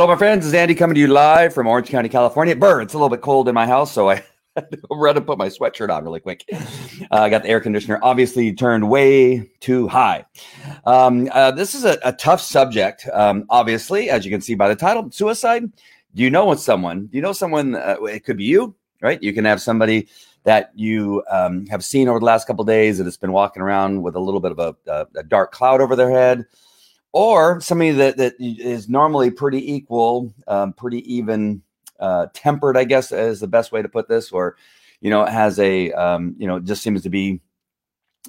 Hello, 0.00 0.10
my 0.10 0.16
friends. 0.16 0.46
This 0.46 0.54
is 0.54 0.54
Andy 0.54 0.74
coming 0.74 0.94
to 0.94 1.00
you 1.02 1.08
live 1.08 1.52
from 1.52 1.66
Orange 1.66 1.90
County, 1.90 2.08
California. 2.08 2.56
Burr, 2.56 2.80
it's 2.80 2.94
a 2.94 2.96
little 2.96 3.10
bit 3.10 3.20
cold 3.20 3.50
in 3.50 3.54
my 3.54 3.66
house, 3.66 3.92
so 3.92 4.08
I 4.08 4.14
had 4.56 4.70
to 4.72 4.78
run 4.90 5.18
and 5.18 5.26
put 5.26 5.36
my 5.36 5.48
sweatshirt 5.48 5.94
on 5.94 6.04
really 6.04 6.20
quick. 6.20 6.42
Uh, 6.50 6.56
I 7.10 7.28
got 7.28 7.42
the 7.42 7.50
air 7.50 7.60
conditioner 7.60 7.98
obviously 8.00 8.50
turned 8.54 8.88
way 8.88 9.50
too 9.60 9.88
high. 9.88 10.24
Um, 10.86 11.28
uh, 11.32 11.50
this 11.50 11.74
is 11.74 11.84
a, 11.84 11.98
a 12.02 12.14
tough 12.14 12.40
subject, 12.40 13.10
um, 13.12 13.44
obviously, 13.50 14.08
as 14.08 14.24
you 14.24 14.30
can 14.30 14.40
see 14.40 14.54
by 14.54 14.68
the 14.68 14.74
title 14.74 15.10
suicide. 15.10 15.64
Do 16.14 16.22
you 16.22 16.30
know 16.30 16.54
someone? 16.54 17.04
Do 17.04 17.18
you 17.18 17.22
know 17.22 17.34
someone? 17.34 17.74
Uh, 17.74 17.96
it 18.04 18.24
could 18.24 18.38
be 18.38 18.44
you, 18.44 18.74
right? 19.02 19.22
You 19.22 19.34
can 19.34 19.44
have 19.44 19.60
somebody 19.60 20.08
that 20.44 20.70
you 20.74 21.22
um, 21.30 21.66
have 21.66 21.84
seen 21.84 22.08
over 22.08 22.20
the 22.20 22.24
last 22.24 22.46
couple 22.46 22.64
days 22.64 22.96
that 22.96 23.04
has 23.04 23.18
been 23.18 23.32
walking 23.32 23.60
around 23.60 24.00
with 24.00 24.14
a 24.14 24.20
little 24.20 24.40
bit 24.40 24.52
of 24.52 24.60
a, 24.60 24.74
a, 24.90 25.06
a 25.16 25.22
dark 25.24 25.52
cloud 25.52 25.82
over 25.82 25.94
their 25.94 26.10
head 26.10 26.46
or 27.12 27.60
somebody 27.60 27.90
that, 27.92 28.16
that 28.16 28.34
is 28.38 28.88
normally 28.88 29.30
pretty 29.30 29.72
equal, 29.72 30.32
um, 30.46 30.72
pretty 30.72 31.12
even 31.12 31.62
uh, 31.98 32.26
tempered, 32.32 32.76
I 32.76 32.84
guess 32.84 33.12
is 33.12 33.40
the 33.40 33.48
best 33.48 33.72
way 33.72 33.82
to 33.82 33.88
put 33.88 34.08
this, 34.08 34.32
or 34.32 34.56
you 35.00 35.10
know 35.10 35.24
has 35.24 35.58
a 35.58 35.92
um, 35.92 36.34
you 36.38 36.46
know 36.46 36.60
just 36.60 36.82
seems 36.82 37.02
to 37.02 37.10
be 37.10 37.40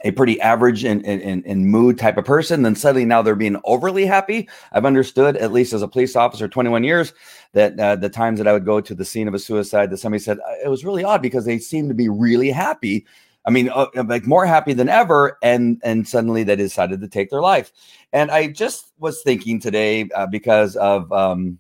a 0.04 0.12
pretty 0.12 0.40
average 0.42 0.84
and 0.84 1.06
in, 1.06 1.20
in, 1.20 1.44
in, 1.44 1.68
mood 1.68 1.98
type 1.98 2.18
of 2.18 2.24
person, 2.24 2.62
then 2.62 2.76
suddenly 2.76 3.04
now 3.04 3.22
they're 3.22 3.36
being 3.36 3.60
overly 3.66 4.06
happy. 4.06 4.48
I've 4.72 4.86
understood, 4.86 5.36
at 5.36 5.52
least 5.52 5.74
as 5.74 5.82
a 5.82 5.88
police 5.88 6.16
officer, 6.16 6.48
21 6.48 6.86
years, 6.86 7.14
that 7.52 7.78
uh, 7.78 7.98
the 7.98 8.10
times 8.10 8.40
that 8.40 8.48
I 8.48 8.54
would 8.54 8.66
go 8.66 8.80
to 8.80 8.96
the 8.96 9.04
scene 9.04 9.28
of 9.28 9.34
a 9.34 9.40
suicide, 9.40 9.90
that 9.90 9.98
somebody 9.98 10.24
said 10.24 10.40
it 10.64 10.70
was 10.70 10.86
really 10.86 11.04
odd 11.04 11.22
because 11.22 11.44
they 11.44 11.60
seemed 11.60 11.90
to 11.90 11.96
be 11.96 12.08
really 12.08 12.52
happy 12.52 13.06
I 13.46 13.50
mean, 13.50 13.70
uh, 13.70 13.88
like 14.06 14.28
more 14.28 14.46
happy 14.46 14.74
than 14.74 14.90
ever, 14.90 15.38
and 15.42 15.82
and 15.84 16.08
suddenly 16.08 16.44
they 16.44 16.56
decided 16.56 17.02
to 17.02 17.08
take 17.08 17.30
their 17.30 17.42
life. 17.42 17.72
And 18.14 18.30
I 18.30 18.48
just 18.48 18.92
was 19.00 19.22
thinking 19.24 19.60
today 19.60 20.10
uh, 20.16 20.28
because 20.28 20.76
of 20.76 21.12
um, 21.12 21.60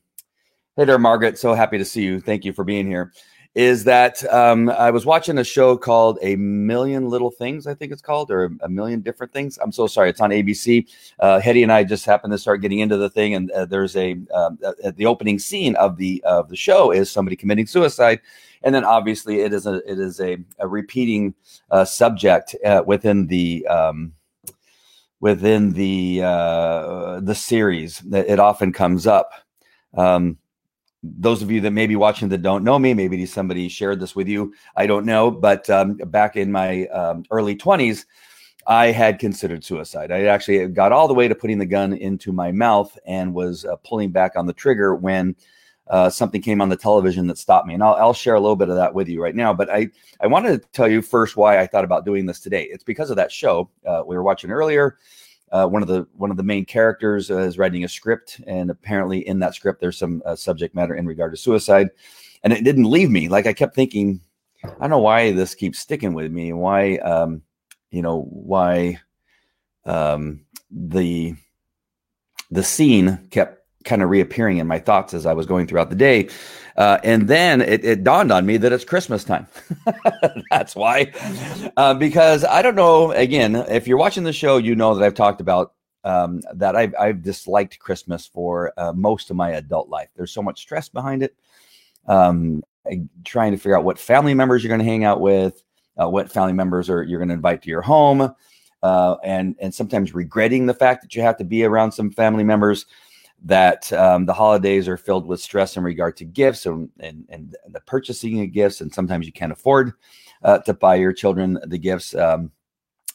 hey 0.75 0.85
there, 0.85 0.99
Margaret. 0.99 1.39
So 1.39 1.53
happy 1.53 1.77
to 1.77 1.85
see 1.85 2.03
you. 2.03 2.19
Thank 2.19 2.45
you 2.45 2.53
for 2.53 2.63
being 2.63 2.87
here. 2.87 3.11
Is 3.53 3.83
that 3.83 4.23
um, 4.33 4.69
I 4.69 4.91
was 4.91 5.05
watching 5.05 5.37
a 5.37 5.43
show 5.43 5.75
called 5.75 6.19
A 6.21 6.37
Million 6.37 7.09
Little 7.09 7.31
Things, 7.31 7.67
I 7.67 7.73
think 7.73 7.91
it's 7.91 8.01
called, 8.01 8.31
or 8.31 8.49
A 8.61 8.69
Million 8.69 9.01
Different 9.01 9.33
Things. 9.33 9.59
I'm 9.61 9.73
so 9.73 9.87
sorry, 9.87 10.09
it's 10.09 10.21
on 10.21 10.29
ABC. 10.29 10.87
Uh, 11.19 11.41
Hetty 11.41 11.61
and 11.61 11.69
I 11.69 11.83
just 11.83 12.05
happened 12.05 12.31
to 12.31 12.37
start 12.37 12.61
getting 12.61 12.79
into 12.79 12.95
the 12.95 13.09
thing, 13.09 13.35
and 13.35 13.51
uh, 13.51 13.65
there's 13.65 13.97
a 13.97 14.13
um, 14.33 14.57
uh, 14.63 14.91
the 14.95 15.05
opening 15.05 15.37
scene 15.37 15.75
of 15.75 15.97
the 15.97 16.23
of 16.25 16.47
the 16.47 16.55
show 16.55 16.91
is 16.91 17.11
somebody 17.11 17.35
committing 17.35 17.65
suicide 17.65 18.21
and 18.63 18.73
then 18.73 18.83
obviously 18.83 19.41
it 19.41 19.53
is 19.53 19.65
a 19.65 19.75
it 19.89 19.99
is 19.99 20.19
a, 20.19 20.37
a 20.59 20.67
repeating 20.67 21.33
uh, 21.69 21.85
subject 21.85 22.55
uh, 22.65 22.83
within 22.85 23.27
the 23.27 23.65
um, 23.67 24.13
within 25.19 25.73
the 25.73 26.21
uh, 26.23 27.19
the 27.21 27.35
series. 27.35 27.99
That 27.99 28.27
it 28.27 28.39
often 28.39 28.71
comes 28.71 29.07
up. 29.07 29.31
Um, 29.95 30.37
those 31.03 31.41
of 31.41 31.49
you 31.49 31.61
that 31.61 31.71
may 31.71 31.87
be 31.87 31.95
watching 31.95 32.29
that 32.29 32.43
don't 32.43 32.63
know 32.63 32.77
me, 32.77 32.93
maybe 32.93 33.25
somebody 33.25 33.67
shared 33.69 33.99
this 33.99 34.15
with 34.15 34.27
you. 34.27 34.53
I 34.75 34.85
don't 34.85 35.05
know, 35.05 35.31
but 35.31 35.67
um, 35.69 35.95
back 35.95 36.35
in 36.35 36.51
my 36.51 36.85
um, 36.87 37.25
early 37.31 37.55
twenties. 37.55 38.05
I 38.67 38.91
had 38.91 39.17
considered 39.17 39.63
suicide. 39.63 40.11
I 40.11 40.25
actually 40.25 40.67
got 40.67 40.91
all 40.91 41.07
the 41.07 41.15
way 41.15 41.27
to 41.27 41.33
putting 41.33 41.57
the 41.57 41.65
gun 41.65 41.93
into 41.93 42.31
my 42.31 42.51
mouth 42.51 42.95
and 43.07 43.33
was 43.33 43.65
uh, 43.65 43.75
pulling 43.77 44.11
back 44.11 44.33
on 44.35 44.45
the 44.45 44.53
trigger 44.53 44.93
when 44.93 45.35
uh, 45.91 46.09
something 46.09 46.41
came 46.41 46.61
on 46.61 46.69
the 46.69 46.77
television 46.77 47.27
that 47.27 47.37
stopped 47.37 47.67
me. 47.67 47.73
And 47.73 47.83
I'll, 47.83 47.95
I'll, 47.95 48.13
share 48.13 48.35
a 48.35 48.39
little 48.39 48.55
bit 48.55 48.69
of 48.69 48.75
that 48.75 48.93
with 48.93 49.09
you 49.09 49.21
right 49.21 49.35
now. 49.35 49.53
But 49.53 49.69
I, 49.69 49.89
I 50.21 50.27
wanted 50.27 50.61
to 50.61 50.67
tell 50.69 50.87
you 50.87 51.01
first 51.01 51.35
why 51.35 51.59
I 51.59 51.67
thought 51.67 51.83
about 51.83 52.05
doing 52.05 52.25
this 52.25 52.39
today. 52.39 52.63
It's 52.63 52.83
because 52.83 53.09
of 53.09 53.17
that 53.17 53.29
show 53.29 53.69
uh, 53.85 54.01
we 54.07 54.15
were 54.15 54.23
watching 54.23 54.51
earlier. 54.51 54.97
Uh, 55.51 55.67
one 55.67 55.81
of 55.81 55.89
the 55.89 56.07
one 56.13 56.31
of 56.31 56.37
the 56.37 56.43
main 56.43 56.63
characters 56.63 57.29
uh, 57.29 57.39
is 57.39 57.57
writing 57.57 57.83
a 57.83 57.89
script, 57.89 58.39
and 58.47 58.69
apparently 58.69 59.27
in 59.27 59.39
that 59.39 59.53
script 59.53 59.81
there's 59.81 59.97
some 59.97 60.23
uh, 60.25 60.33
subject 60.33 60.73
matter 60.73 60.95
in 60.95 61.05
regard 61.05 61.33
to 61.33 61.37
suicide, 61.37 61.89
and 62.43 62.53
it 62.53 62.63
didn't 62.63 62.89
leave 62.89 63.11
me. 63.11 63.27
Like 63.27 63.45
I 63.45 63.51
kept 63.51 63.75
thinking, 63.75 64.21
I 64.63 64.69
don't 64.79 64.91
know 64.91 64.99
why 64.99 65.33
this 65.33 65.55
keeps 65.55 65.79
sticking 65.79 66.13
with 66.13 66.31
me. 66.31 66.53
Why, 66.53 66.95
um, 66.99 67.41
you 67.89 68.01
know, 68.01 68.21
why 68.29 69.01
um, 69.85 70.45
the 70.71 71.35
the 72.49 72.63
scene 72.63 73.27
kept 73.29 73.60
kind 73.83 74.01
of 74.01 74.09
reappearing 74.09 74.57
in 74.57 74.67
my 74.67 74.79
thoughts 74.79 75.13
as 75.13 75.25
I 75.25 75.33
was 75.33 75.45
going 75.45 75.67
throughout 75.67 75.89
the 75.89 75.95
day. 75.95 76.29
Uh, 76.77 76.99
and 77.03 77.27
then 77.27 77.61
it, 77.61 77.83
it, 77.83 78.03
dawned 78.03 78.31
on 78.31 78.45
me 78.45 78.57
that 78.57 78.71
it's 78.71 78.85
Christmas 78.85 79.23
time. 79.23 79.47
That's 80.49 80.75
why. 80.75 81.11
Uh, 81.75 81.93
because 81.93 82.45
I 82.45 82.61
don't 82.61 82.75
know, 82.75 83.11
again, 83.11 83.55
if 83.55 83.87
you're 83.87 83.97
watching 83.97 84.23
the 84.23 84.33
show, 84.33 84.57
you 84.57 84.75
know 84.75 84.95
that 84.95 85.05
I've 85.05 85.13
talked 85.13 85.41
about 85.41 85.73
um, 86.03 86.41
that 86.55 86.75
I've, 86.75 86.95
I've, 86.99 87.21
disliked 87.21 87.77
Christmas 87.77 88.25
for 88.25 88.73
uh, 88.77 88.91
most 88.93 89.29
of 89.29 89.35
my 89.35 89.51
adult 89.51 89.89
life. 89.89 90.09
There's 90.15 90.31
so 90.31 90.41
much 90.41 90.59
stress 90.59 90.89
behind 90.89 91.21
it. 91.21 91.35
Um, 92.07 92.63
trying 93.23 93.51
to 93.51 93.57
figure 93.57 93.77
out 93.77 93.83
what 93.83 93.99
family 93.99 94.33
members 94.33 94.63
you're 94.63 94.69
going 94.69 94.79
to 94.79 94.91
hang 94.91 95.03
out 95.03 95.21
with, 95.21 95.61
uh, 96.01 96.09
what 96.09 96.31
family 96.31 96.53
members 96.53 96.89
are 96.89 97.03
you're 97.03 97.19
going 97.19 97.29
to 97.29 97.35
invite 97.35 97.61
to 97.63 97.69
your 97.69 97.83
home. 97.83 98.33
Uh, 98.81 99.15
and 99.23 99.55
and 99.59 99.75
sometimes 99.75 100.15
regretting 100.15 100.65
the 100.65 100.73
fact 100.73 101.03
that 101.03 101.15
you 101.15 101.21
have 101.21 101.37
to 101.37 101.43
be 101.43 101.63
around 101.63 101.91
some 101.91 102.09
family 102.09 102.43
members 102.43 102.87
that 103.43 103.91
um, 103.93 104.25
the 104.25 104.33
holidays 104.33 104.87
are 104.87 104.97
filled 104.97 105.25
with 105.25 105.41
stress 105.41 105.75
in 105.75 105.83
regard 105.83 106.15
to 106.17 106.25
gifts 106.25 106.65
and, 106.65 106.89
and, 106.99 107.25
and 107.29 107.55
the 107.69 107.81
purchasing 107.81 108.41
of 108.41 108.51
gifts, 108.51 108.81
and 108.81 108.93
sometimes 108.93 109.25
you 109.25 109.31
can't 109.31 109.51
afford 109.51 109.93
uh, 110.43 110.59
to 110.59 110.73
buy 110.73 110.95
your 110.95 111.13
children 111.13 111.59
the 111.65 111.77
gifts. 111.77 112.15
Um, 112.15 112.51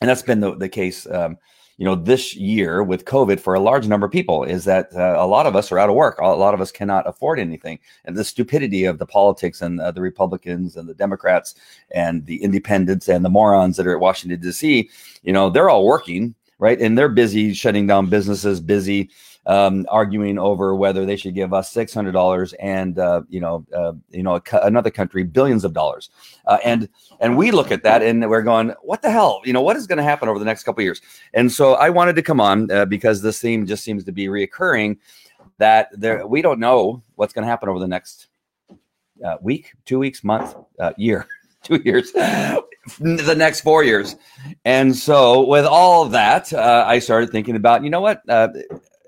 and 0.01 0.11
that's 0.11 0.23
been 0.23 0.41
the, 0.41 0.57
the 0.57 0.69
case, 0.69 1.07
um, 1.11 1.39
you 1.79 1.85
know, 1.85 1.95
this 1.95 2.35
year 2.35 2.83
with 2.83 3.05
COVID 3.05 3.39
for 3.39 3.55
a 3.55 3.61
large 3.61 3.87
number 3.87 4.07
of 4.07 4.13
people 4.13 4.45
is 4.45 4.65
that 4.65 4.89
uh, 4.95 5.17
a 5.19 5.27
lot 5.27 5.47
of 5.47 5.55
us 5.55 5.71
are 5.71 5.79
out 5.79 5.91
of 5.91 5.95
work. 5.95 6.19
A 6.19 6.27
lot 6.27 6.55
of 6.55 6.61
us 6.61 6.73
cannot 6.73 7.07
afford 7.07 7.39
anything. 7.39 7.79
And 8.05 8.17
the 8.17 8.25
stupidity 8.25 8.85
of 8.85 8.99
the 8.99 9.07
politics 9.07 9.61
and 9.61 9.81
uh, 9.81 9.91
the 9.91 10.01
Republicans 10.01 10.77
and 10.77 10.89
the 10.89 10.95
Democrats 10.95 11.55
and 11.91 12.25
the 12.25 12.43
independents 12.43 13.09
and 13.09 13.25
the 13.25 13.31
morons 13.31 13.77
that 13.77 13.87
are 13.87 13.95
at 13.95 14.01
Washington, 14.01 14.41
D.C., 14.41 14.91
you 15.23 15.33
know, 15.33 15.51
they're 15.51 15.69
all 15.69 15.85
working, 15.85 16.35
right? 16.59 16.81
And 16.81 16.97
they're 16.97 17.11
busy 17.11 17.53
shutting 17.53 17.87
down 17.87 18.09
businesses, 18.09 18.59
busy 18.59 19.11
um, 19.47 19.87
arguing 19.89 20.39
over 20.39 20.75
whether 20.75 21.07
they 21.07 21.17
should 21.17 21.35
give 21.35 21.55
us 21.55 21.71
six 21.71 21.95
hundred 21.95 22.13
dollars 22.13 22.53
and 22.55 22.99
uh, 22.99 23.23
you 23.29 23.41
know 23.41 23.65
uh, 23.75 23.93
you 24.11 24.23
know 24.23 24.41
another 24.63 24.91
country 24.91 25.23
billions 25.23 25.65
of 25.65 25.73
dollars, 25.73 26.11
uh, 26.47 26.59
and 26.65 26.89
and 27.21 27.37
we 27.37 27.51
look 27.51 27.71
at 27.71 27.83
that 27.85 28.03
and 28.03 28.29
we're 28.29 28.43
going, 28.43 28.75
what 28.83 29.03
the 29.03 29.11
hell? 29.11 29.41
You 29.45 29.53
know 29.53 29.63
what 29.63 29.77
is 29.77 29.87
going 29.87 29.99
to 29.99 30.03
happen 30.03 30.29
over 30.29 30.39
the 30.39 30.45
next 30.45 30.65
couple 30.65 30.83
years? 30.83 31.01
And 31.33 31.51
so 31.51 31.75
I 31.75 31.91
wanted 31.91 32.17
to 32.17 32.23
come 32.23 32.41
on 32.41 32.71
uh, 32.71 32.85
because 32.85 33.23
this 33.23 33.41
theme 33.41 33.67
just 33.67 33.85
seems 33.85 34.05
to 34.05 34.13
be 34.13 34.27
reoccurring. 34.27 34.99
That 35.59 35.89
there 35.93 36.27
we 36.27 36.43
don't 36.43 36.61
know 36.61 37.03
what's 37.15 37.33
going 37.33 37.45
to 37.45 37.49
happen 37.49 37.69
over 37.69 37.79
the 37.79 37.89
next 37.89 38.27
uh, 39.25 39.37
week, 39.41 39.73
two 39.85 39.99
weeks, 39.99 40.23
month, 40.23 40.55
uh, 40.79 40.93
year. 40.97 41.27
two 41.67 41.83
years, 41.85 42.13
the 42.13 43.35
next 43.37 43.63
four 43.63 43.83
years. 43.83 44.15
And 44.65 44.95
so, 44.95 45.45
with 45.47 45.65
all 45.65 46.05
that, 46.07 46.53
uh, 46.53 46.85
I 46.87 47.01
started 47.01 47.31
thinking 47.31 47.57
about, 47.57 47.83
you 47.83 47.91
know 47.91 48.01
what? 48.01 48.23
Uh, 48.29 48.49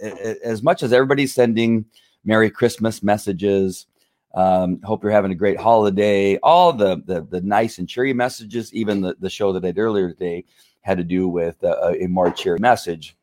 as 0.02 0.62
much 0.62 0.82
as 0.82 0.92
everybody's 0.92 1.34
sending 1.34 1.86
Merry 2.24 2.50
Christmas 2.50 3.02
messages, 3.02 3.86
um, 4.34 4.80
hope 4.82 5.02
you're 5.02 5.12
having 5.12 5.32
a 5.32 5.36
great 5.36 5.58
holiday, 5.58 6.38
all 6.38 6.72
the, 6.72 7.02
the, 7.06 7.22
the 7.22 7.40
nice 7.40 7.78
and 7.78 7.88
cheery 7.88 8.12
messages, 8.12 8.72
even 8.74 9.00
the, 9.02 9.16
the 9.20 9.30
show 9.30 9.52
that 9.54 9.64
I 9.64 9.68
did 9.72 9.80
earlier 9.80 10.10
today 10.10 10.44
had 10.82 10.98
to 10.98 11.04
do 11.04 11.28
with 11.28 11.62
uh, 11.64 11.94
a 12.00 12.06
more 12.08 12.30
cheery 12.30 12.58
message. 12.60 13.16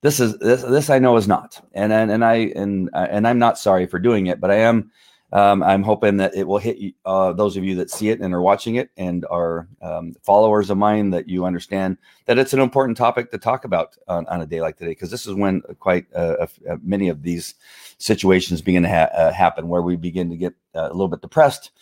This 0.00 0.20
is 0.20 0.38
this 0.38 0.62
this 0.62 0.90
I 0.90 1.00
know 1.00 1.16
is 1.16 1.26
not, 1.26 1.60
and 1.74 1.92
and, 1.92 2.10
and 2.10 2.24
I 2.24 2.34
and 2.54 2.88
and 2.94 3.26
I'm 3.26 3.40
not 3.40 3.58
sorry 3.58 3.86
for 3.86 3.98
doing 3.98 4.28
it, 4.28 4.40
but 4.40 4.50
I 4.50 4.56
am 4.58 4.92
um, 5.32 5.62
I'm 5.62 5.82
hoping 5.82 6.16
that 6.18 6.34
it 6.34 6.46
will 6.46 6.58
hit 6.58 6.94
uh, 7.04 7.32
those 7.32 7.56
of 7.56 7.64
you 7.64 7.74
that 7.76 7.90
see 7.90 8.08
it 8.08 8.20
and 8.20 8.32
are 8.32 8.40
watching 8.40 8.76
it 8.76 8.90
and 8.96 9.26
are 9.30 9.68
um, 9.82 10.14
followers 10.22 10.70
of 10.70 10.78
mine 10.78 11.10
that 11.10 11.28
you 11.28 11.44
understand 11.44 11.98
that 12.24 12.38
it's 12.38 12.54
an 12.54 12.60
important 12.60 12.96
topic 12.96 13.30
to 13.30 13.38
talk 13.38 13.64
about 13.64 13.96
on, 14.08 14.26
on 14.28 14.40
a 14.40 14.46
day 14.46 14.62
like 14.62 14.78
today 14.78 14.92
because 14.92 15.10
this 15.10 15.26
is 15.26 15.34
when 15.34 15.60
quite 15.80 16.06
uh, 16.14 16.36
uh, 16.40 16.76
many 16.82 17.08
of 17.08 17.22
these 17.22 17.54
situations 17.98 18.62
begin 18.62 18.82
to 18.82 18.88
ha- 18.88 19.10
uh, 19.14 19.32
happen 19.32 19.68
where 19.68 19.82
we 19.82 19.96
begin 19.96 20.30
to 20.30 20.36
get 20.36 20.54
uh, 20.74 20.88
a 20.88 20.92
little 20.92 21.08
bit 21.08 21.20
depressed 21.20 21.72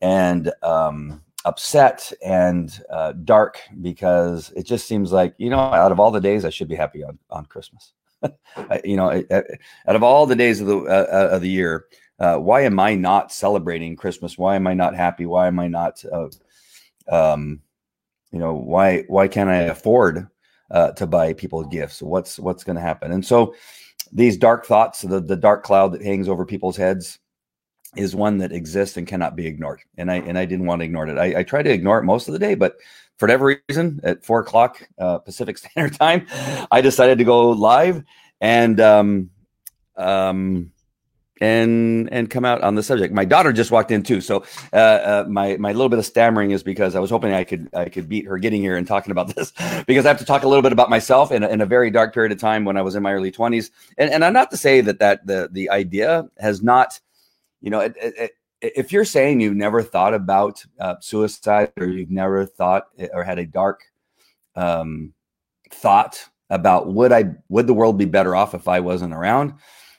and 0.00 0.52
um, 0.64 1.22
upset 1.44 2.12
and 2.24 2.82
uh, 2.90 3.12
dark 3.12 3.60
because 3.80 4.50
it 4.56 4.64
just 4.64 4.88
seems 4.88 5.12
like 5.12 5.34
you 5.38 5.50
know 5.50 5.58
out 5.58 5.92
of 5.92 6.00
all 6.00 6.10
the 6.10 6.20
days 6.20 6.44
I 6.44 6.50
should 6.50 6.68
be 6.68 6.76
happy 6.76 7.04
on 7.04 7.18
on 7.30 7.46
Christmas. 7.46 7.92
you 8.84 8.96
know, 8.96 9.22
out 9.30 9.94
of 9.94 10.02
all 10.02 10.26
the 10.26 10.34
days 10.34 10.60
of 10.60 10.66
the 10.66 10.74
of 10.74 11.40
the 11.40 11.48
year 11.48 11.86
uh, 12.18 12.36
why 12.36 12.62
am 12.62 12.80
I 12.80 12.94
not 12.94 13.32
celebrating 13.32 13.96
Christmas? 13.96 14.36
Why 14.36 14.56
am 14.56 14.66
I 14.66 14.74
not 14.74 14.94
happy? 14.94 15.26
Why 15.26 15.46
am 15.46 15.58
I 15.58 15.68
not, 15.68 16.04
uh, 16.12 16.28
um, 17.08 17.60
you 18.32 18.38
know, 18.38 18.54
why 18.54 19.04
why 19.08 19.28
can't 19.28 19.48
I 19.48 19.62
afford 19.62 20.26
uh, 20.70 20.92
to 20.92 21.06
buy 21.06 21.32
people 21.32 21.64
gifts? 21.64 22.02
What's 22.02 22.38
what's 22.38 22.64
going 22.64 22.76
to 22.76 22.82
happen? 22.82 23.12
And 23.12 23.24
so, 23.24 23.54
these 24.12 24.36
dark 24.36 24.66
thoughts, 24.66 25.02
the 25.02 25.20
the 25.20 25.36
dark 25.36 25.62
cloud 25.62 25.92
that 25.92 26.02
hangs 26.02 26.28
over 26.28 26.44
people's 26.44 26.76
heads, 26.76 27.18
is 27.96 28.14
one 28.14 28.38
that 28.38 28.52
exists 28.52 28.96
and 28.96 29.06
cannot 29.06 29.36
be 29.36 29.46
ignored. 29.46 29.80
And 29.96 30.10
I 30.10 30.16
and 30.16 30.36
I 30.36 30.44
didn't 30.44 30.66
want 30.66 30.80
to 30.80 30.86
ignore 30.86 31.06
it. 31.06 31.18
I, 31.18 31.40
I 31.40 31.42
try 31.44 31.62
to 31.62 31.70
ignore 31.70 31.98
it 31.98 32.04
most 32.04 32.28
of 32.28 32.32
the 32.32 32.38
day, 32.38 32.54
but 32.54 32.76
for 33.16 33.26
whatever 33.26 33.60
reason, 33.68 34.00
at 34.02 34.24
four 34.24 34.40
o'clock 34.40 34.86
uh, 34.98 35.18
Pacific 35.18 35.58
Standard 35.58 35.98
Time, 35.98 36.26
I 36.70 36.80
decided 36.80 37.18
to 37.18 37.24
go 37.24 37.50
live 37.50 38.04
and 38.40 38.80
um, 38.80 39.30
um, 39.96 40.72
and 41.40 42.12
and 42.12 42.30
come 42.30 42.44
out 42.44 42.62
on 42.62 42.74
the 42.74 42.82
subject. 42.82 43.14
My 43.14 43.24
daughter 43.24 43.52
just 43.52 43.70
walked 43.70 43.90
in 43.90 44.02
too, 44.02 44.20
so 44.20 44.44
uh, 44.72 44.76
uh, 44.76 45.24
my 45.28 45.56
my 45.56 45.72
little 45.72 45.88
bit 45.88 45.98
of 45.98 46.06
stammering 46.06 46.50
is 46.50 46.62
because 46.62 46.94
I 46.94 47.00
was 47.00 47.10
hoping 47.10 47.32
I 47.32 47.44
could 47.44 47.68
I 47.74 47.88
could 47.88 48.08
beat 48.08 48.26
her 48.26 48.38
getting 48.38 48.60
here 48.60 48.76
and 48.76 48.86
talking 48.86 49.10
about 49.10 49.28
this 49.34 49.52
because 49.86 50.04
I 50.04 50.08
have 50.08 50.18
to 50.18 50.24
talk 50.24 50.42
a 50.42 50.48
little 50.48 50.62
bit 50.62 50.72
about 50.72 50.90
myself 50.90 51.32
in 51.32 51.42
a, 51.42 51.48
in 51.48 51.60
a 51.60 51.66
very 51.66 51.90
dark 51.90 52.12
period 52.12 52.32
of 52.32 52.38
time 52.38 52.64
when 52.64 52.76
I 52.76 52.82
was 52.82 52.94
in 52.94 53.02
my 53.02 53.12
early 53.12 53.30
twenties, 53.30 53.70
and 53.96 54.10
and 54.10 54.24
I'm 54.24 54.32
not 54.32 54.50
to 54.50 54.56
say 54.56 54.80
that 54.80 54.98
that 54.98 55.26
the 55.26 55.48
the 55.52 55.70
idea 55.70 56.28
has 56.38 56.62
not, 56.62 57.00
you 57.60 57.70
know, 57.70 57.80
it, 57.80 57.94
it, 57.96 58.32
if 58.60 58.92
you're 58.92 59.04
saying 59.04 59.40
you've 59.40 59.56
never 59.56 59.82
thought 59.82 60.14
about 60.14 60.64
uh, 60.80 60.96
suicide 61.00 61.72
or 61.78 61.86
you've 61.86 62.10
never 62.10 62.44
thought 62.44 62.88
or 63.12 63.22
had 63.22 63.38
a 63.38 63.46
dark 63.46 63.82
um, 64.56 65.12
thought 65.70 66.28
about 66.50 66.92
would 66.92 67.12
I 67.12 67.34
would 67.48 67.66
the 67.66 67.74
world 67.74 67.98
be 67.98 68.06
better 68.06 68.34
off 68.34 68.54
if 68.54 68.68
I 68.68 68.80
wasn't 68.80 69.14
around? 69.14 69.54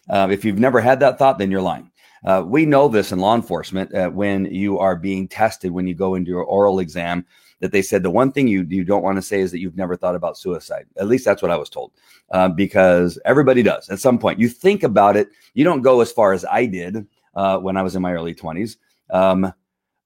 Uh, 0.10 0.28
if 0.32 0.44
you've 0.44 0.60
never 0.60 0.82
had 0.82 1.00
that 1.00 1.18
thought, 1.20 1.38
then 1.38 1.52
you're 1.52 1.62
lying. 1.62 1.92
Uh, 2.26 2.44
we 2.46 2.66
know 2.66 2.88
this 2.88 3.12
in 3.12 3.20
law 3.20 3.36
enforcement 3.36 3.94
uh, 3.94 4.10
when 4.10 4.46
you 4.46 4.78
are 4.78 4.96
being 4.96 5.28
tested 5.28 5.72
when 5.72 5.88
you 5.88 5.96
go 5.96 6.16
into 6.16 6.30
your 6.30 6.44
oral 6.44 6.80
exam 6.80 7.26
that 7.62 7.72
they 7.72 7.82
said 7.82 8.04
the 8.04 8.10
one 8.10 8.32
thing 8.32 8.48
you 8.48 8.66
you 8.70 8.84
don't 8.84 9.04
want 9.04 9.18
to 9.18 9.22
say 9.22 9.42
is 9.42 9.52
that 9.52 9.60
you've 9.60 9.78
never 9.78 9.96
thought 9.96 10.16
about 10.16 10.38
suicide. 10.38 10.86
At 10.98 11.08
least 11.08 11.26
that's 11.26 11.42
what 11.42 11.52
I 11.52 11.58
was 11.58 11.70
told, 11.70 11.92
uh, 12.32 12.50
because 12.50 13.20
everybody 13.26 13.64
does 13.64 13.90
at 13.90 14.00
some 14.00 14.18
point. 14.18 14.40
You 14.40 14.50
think 14.50 14.84
about 14.84 15.16
it. 15.18 15.30
You 15.54 15.64
don't 15.64 15.82
go 15.82 16.02
as 16.02 16.12
far 16.12 16.34
as 16.34 16.46
I 16.46 16.66
did 16.66 17.06
uh, 17.36 17.60
when 17.60 17.78
I 17.78 17.82
was 17.82 17.96
in 17.96 18.02
my 18.02 18.14
early 18.14 18.34
twenties, 18.34 18.78
um, 19.10 19.54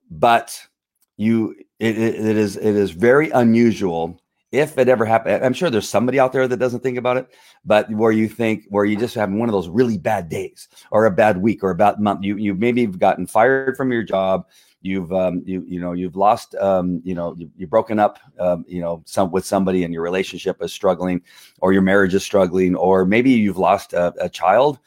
but 0.10 0.60
you 1.18 1.56
it, 1.80 1.98
it 1.98 2.38
is 2.38 2.58
it 2.58 2.76
is 2.76 2.92
very 2.92 3.30
unusual 3.32 4.20
if 4.54 4.78
it 4.78 4.88
ever 4.88 5.04
happened, 5.04 5.44
I'm 5.44 5.52
sure 5.52 5.72
there's 5.72 5.90
somebody 5.90 6.20
out 6.20 6.32
there 6.32 6.48
that 6.48 6.58
doesn't 6.58 6.82
think 6.82 7.00
about 7.00 7.18
it, 7.18 7.28
but 7.66 7.90
where 7.90 8.12
you 8.12 8.30
think, 8.30 8.66
where 8.70 8.86
you 8.86 8.96
just 8.96 9.16
have 9.16 9.32
one 9.32 9.50
of 9.50 9.54
those 9.54 9.68
really 9.68 9.98
bad 9.98 10.30
days 10.30 10.68
or 10.92 11.08
a 11.08 11.12
bad 11.12 11.40
week 11.40 11.64
or 11.64 11.72
a 11.72 11.76
bad 11.76 12.00
month, 12.00 12.24
you 12.24 12.38
you 12.38 12.54
maybe 12.54 12.86
have 12.86 13.00
gotten 13.00 13.26
fired 13.26 13.76
from 13.76 13.92
your 13.92 14.04
job, 14.04 14.46
you've 14.84 15.12
um, 15.12 15.42
you 15.44 15.66
you 15.68 15.80
know 15.80 15.94
you've 15.94 16.16
lost 16.16 16.54
um, 16.56 17.02
you 17.04 17.16
know 17.16 17.34
you, 17.36 17.50
you've 17.58 17.72
broken 17.72 17.98
up 17.98 18.20
um, 18.40 18.64
you 18.68 18.80
know 18.80 19.02
some 19.06 19.32
with 19.32 19.44
somebody 19.44 19.84
and 19.84 19.92
your 19.92 20.04
relationship 20.04 20.62
is 20.62 20.72
struggling, 20.72 21.20
or 21.60 21.74
your 21.74 21.82
marriage 21.82 22.14
is 22.14 22.24
struggling, 22.24 22.76
or 22.76 23.06
maybe 23.06 23.32
you've 23.32 23.58
lost 23.58 23.94
a, 23.94 24.14
a 24.22 24.30
child, 24.30 24.78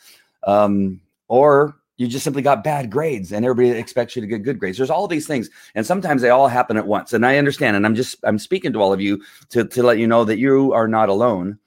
um, 0.44 1.00
or 1.26 1.76
you 1.96 2.06
just 2.06 2.24
simply 2.24 2.42
got 2.42 2.64
bad 2.64 2.90
grades 2.90 3.32
and 3.32 3.44
everybody 3.44 3.78
expects 3.78 4.14
you 4.16 4.22
to 4.22 4.28
get 4.28 4.42
good 4.42 4.58
grades. 4.58 4.76
There's 4.76 4.90
all 4.90 5.08
these 5.08 5.26
things 5.26 5.48
and 5.74 5.86
sometimes 5.86 6.22
they 6.22 6.30
all 6.30 6.48
happen 6.48 6.76
at 6.76 6.86
once. 6.86 7.12
And 7.12 7.24
i 7.24 7.38
understand 7.38 7.76
and 7.76 7.86
i'm 7.86 7.94
just 7.94 8.16
i'm 8.24 8.38
speaking 8.38 8.72
to 8.72 8.80
all 8.80 8.92
of 8.92 9.00
you 9.00 9.22
to, 9.50 9.64
to 9.64 9.82
let 9.82 9.98
you 9.98 10.06
know 10.06 10.24
that 10.24 10.38
you 10.38 10.72
are 10.72 10.88
not 10.88 11.08
alone 11.08 11.58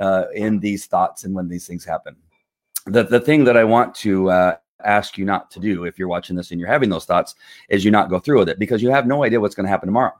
uh, 0.00 0.24
in 0.34 0.58
these 0.58 0.86
thoughts 0.86 1.24
and 1.24 1.34
when 1.34 1.48
these 1.48 1.66
things 1.66 1.84
happen. 1.84 2.16
The, 2.86 3.04
the 3.04 3.20
thing 3.20 3.44
that 3.44 3.56
i 3.56 3.64
want 3.64 3.94
to 3.96 4.30
uh, 4.30 4.56
ask 4.84 5.16
you 5.16 5.24
not 5.24 5.50
to 5.52 5.60
do 5.60 5.84
if 5.84 5.98
you're 5.98 6.08
watching 6.08 6.36
this 6.36 6.50
and 6.50 6.60
you're 6.60 6.68
having 6.68 6.90
those 6.90 7.04
thoughts 7.04 7.34
is 7.68 7.84
you 7.84 7.90
not 7.90 8.10
go 8.10 8.18
through 8.18 8.40
with 8.40 8.48
it 8.48 8.58
because 8.58 8.82
you 8.82 8.90
have 8.90 9.06
no 9.06 9.24
idea 9.24 9.40
what's 9.40 9.54
going 9.54 9.64
to 9.64 9.70
happen 9.70 9.86
tomorrow. 9.86 10.12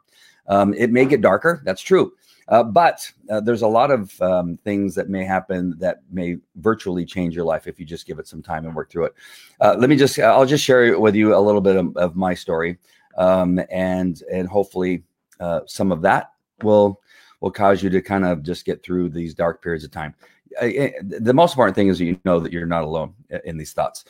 Um, 0.47 0.75
it 0.75 0.91
may 0.91 1.07
get 1.07 1.23
darker 1.23 1.63
that's 1.65 1.81
true 1.81 2.13
uh, 2.49 2.63
but 2.63 3.11
uh, 3.31 3.41
there's 3.41 3.63
a 3.63 3.69
lot 3.69 3.91
of 3.91 4.21
um, 4.21 4.59
things 4.65 4.95
that 4.95 5.09
may 5.09 5.25
happen 5.25 5.75
that 5.79 6.03
may 6.11 6.37
virtually 6.57 7.05
change 7.05 7.35
your 7.35 7.45
life 7.45 7.67
if 7.67 7.79
you 7.79 7.87
just 7.87 8.07
give 8.07 8.19
it 8.19 8.29
some 8.29 8.43
time 8.43 8.67
and 8.67 8.75
work 8.75 8.91
through 8.91 9.07
it. 9.07 9.15
Uh, 9.61 9.75
let 9.79 9.89
me 9.89 9.97
just, 9.97 10.19
I'll 10.19 10.47
just 10.47 10.65
share 10.65 10.99
with 10.99 11.15
you 11.15 11.35
a 11.35 11.39
little 11.39 11.61
bit 11.61 11.77
of, 11.77 11.97
of 11.97 12.17
my 12.17 12.35
story, 12.35 12.79
um, 13.17 13.61
and 13.71 14.23
and 14.33 14.49
hopefully 14.49 15.05
uh, 15.41 15.61
some 15.67 15.93
of 15.93 16.03
that 16.03 16.33
will 16.63 17.01
will 17.41 17.51
cause 17.51 17.83
you 17.83 17.91
to 17.91 18.01
kind 18.01 18.25
of 18.25 18.43
just 18.43 18.65
get 18.65 18.83
through 18.83 19.11
these 19.11 19.35
dark 19.35 19.63
periods 19.63 19.85
of 19.85 19.91
time. 19.91 20.15
the 20.61 21.33
most 21.35 21.53
important 21.53 21.75
thing 21.75 21.89
is 21.89 22.01
you 22.01 22.19
know 22.25 22.41
that 22.41 22.53
you're 22.53 22.67
not 22.67 22.85
alone 22.85 23.15
in 23.45 23.57
these 23.57 23.73
thoughts. 23.73 24.05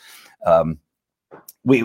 Um, 0.45 0.79
we 1.63 1.83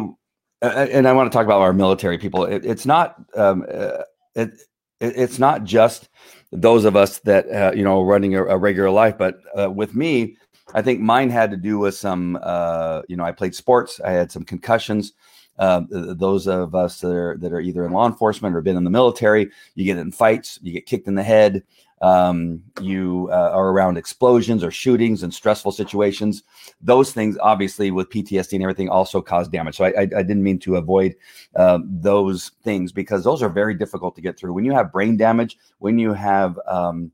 and 0.63 1.09
I 1.09 1.13
want 1.13 1.31
to 1.31 1.37
talk 1.37 1.47
about 1.47 1.63
our 1.63 1.73
military 1.73 2.19
people. 2.19 2.45
It, 2.45 2.65
it's 2.65 2.85
not 2.85 3.17
um, 3.35 3.65
uh, 3.73 4.03
it, 4.35 4.61
it's 5.01 5.39
not 5.39 5.65
just 5.65 6.11
those 6.53 6.85
of 6.85 6.97
us 6.97 7.21
that 7.21 7.49
uh, 7.51 7.73
you 7.75 7.85
know 7.85 8.03
running 8.03 8.35
a, 8.35 8.45
a 8.45 8.57
regular 8.57 8.91
life 8.91 9.17
but 9.17 9.41
uh, 9.59 9.71
with 9.71 9.95
me 9.95 10.37
i 10.75 10.83
think 10.83 11.01
mine 11.01 11.31
had 11.31 11.51
to 11.51 11.57
do 11.57 11.79
with 11.79 11.95
some 11.95 12.39
uh, 12.43 13.03
you 13.09 13.17
know 13.17 13.25
i 13.25 13.33
played 13.33 13.55
sports 13.55 14.01
i 14.05 14.11
had 14.11 14.31
some 14.31 14.45
concussions 14.45 15.13
uh, 15.59 15.83
those 15.91 16.47
of 16.49 16.75
us 16.75 17.01
that 17.01 17.13
are 17.13 17.37
that 17.39 17.53
are 17.53 17.61
either 17.61 17.85
in 17.85 17.93
law 17.93 18.07
enforcement 18.07 18.57
or 18.57 18.63
been 18.63 18.77
in 18.77 18.85
the 18.85 18.91
military 18.91 19.49
you 19.75 19.85
get 19.85 19.99
in 19.99 20.11
fights 20.11 20.59
you 20.63 20.73
get 20.73 20.87
kicked 20.87 21.07
in 21.07 21.15
the 21.15 21.23
head 21.23 21.63
um, 22.01 22.63
you 22.81 23.29
uh, 23.31 23.51
are 23.53 23.69
around 23.71 23.99
explosions 23.99 24.65
or 24.65 24.71
shootings 24.71 25.23
and 25.23 25.33
stressful 25.33 25.73
situations. 25.73 26.43
Those 26.81 27.13
things, 27.13 27.37
obviously, 27.41 27.91
with 27.91 28.09
PTSD 28.09 28.55
and 28.55 28.63
everything, 28.63 28.89
also 28.89 29.21
cause 29.21 29.49
damage. 29.49 29.77
So 29.77 29.85
I, 29.85 29.89
I, 29.91 30.01
I 30.03 30.23
didn't 30.23 30.43
mean 30.43 30.59
to 30.61 30.77
avoid 30.77 31.15
uh, 31.57 31.81
those 31.85 32.53
things 32.65 32.91
because 32.93 33.23
those 33.23 33.43
are 33.43 33.51
very 33.51 33.75
difficult 33.75 34.15
to 34.17 34.23
get 34.23 34.39
through. 34.39 34.55
When 34.55 34.65
you 34.65 34.73
have 34.73 34.93
brain 34.93 35.17
damage, 35.17 35.59
when 35.79 35.99
you 35.99 36.15
have 36.15 36.59
um, 36.67 37.13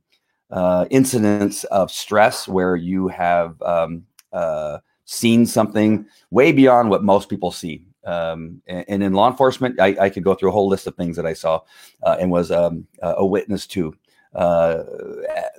uh, 0.50 0.86
incidents 0.90 1.64
of 1.64 1.90
stress 1.90 2.46
where 2.46 2.76
you 2.76 3.08
have 3.08 3.60
um, 3.62 4.06
uh, 4.32 4.78
seen 5.04 5.46
something 5.46 6.06
way 6.30 6.52
beyond 6.52 6.90
what 6.90 7.02
most 7.02 7.28
people 7.28 7.50
see. 7.50 7.84
Um, 8.04 8.62
and, 8.68 8.84
and, 8.86 9.02
in 9.02 9.14
law 9.14 9.28
enforcement, 9.28 9.80
I, 9.80 9.96
I, 10.00 10.10
could 10.10 10.22
go 10.22 10.36
through 10.36 10.50
a 10.50 10.52
whole 10.52 10.68
list 10.68 10.86
of 10.86 10.94
things 10.94 11.16
that 11.16 11.26
I 11.26 11.32
saw 11.32 11.62
uh, 12.04 12.16
and 12.20 12.30
was 12.30 12.52
um, 12.52 12.86
a 13.02 13.26
witness 13.26 13.66
to 13.68 13.96
uh, 14.34 14.82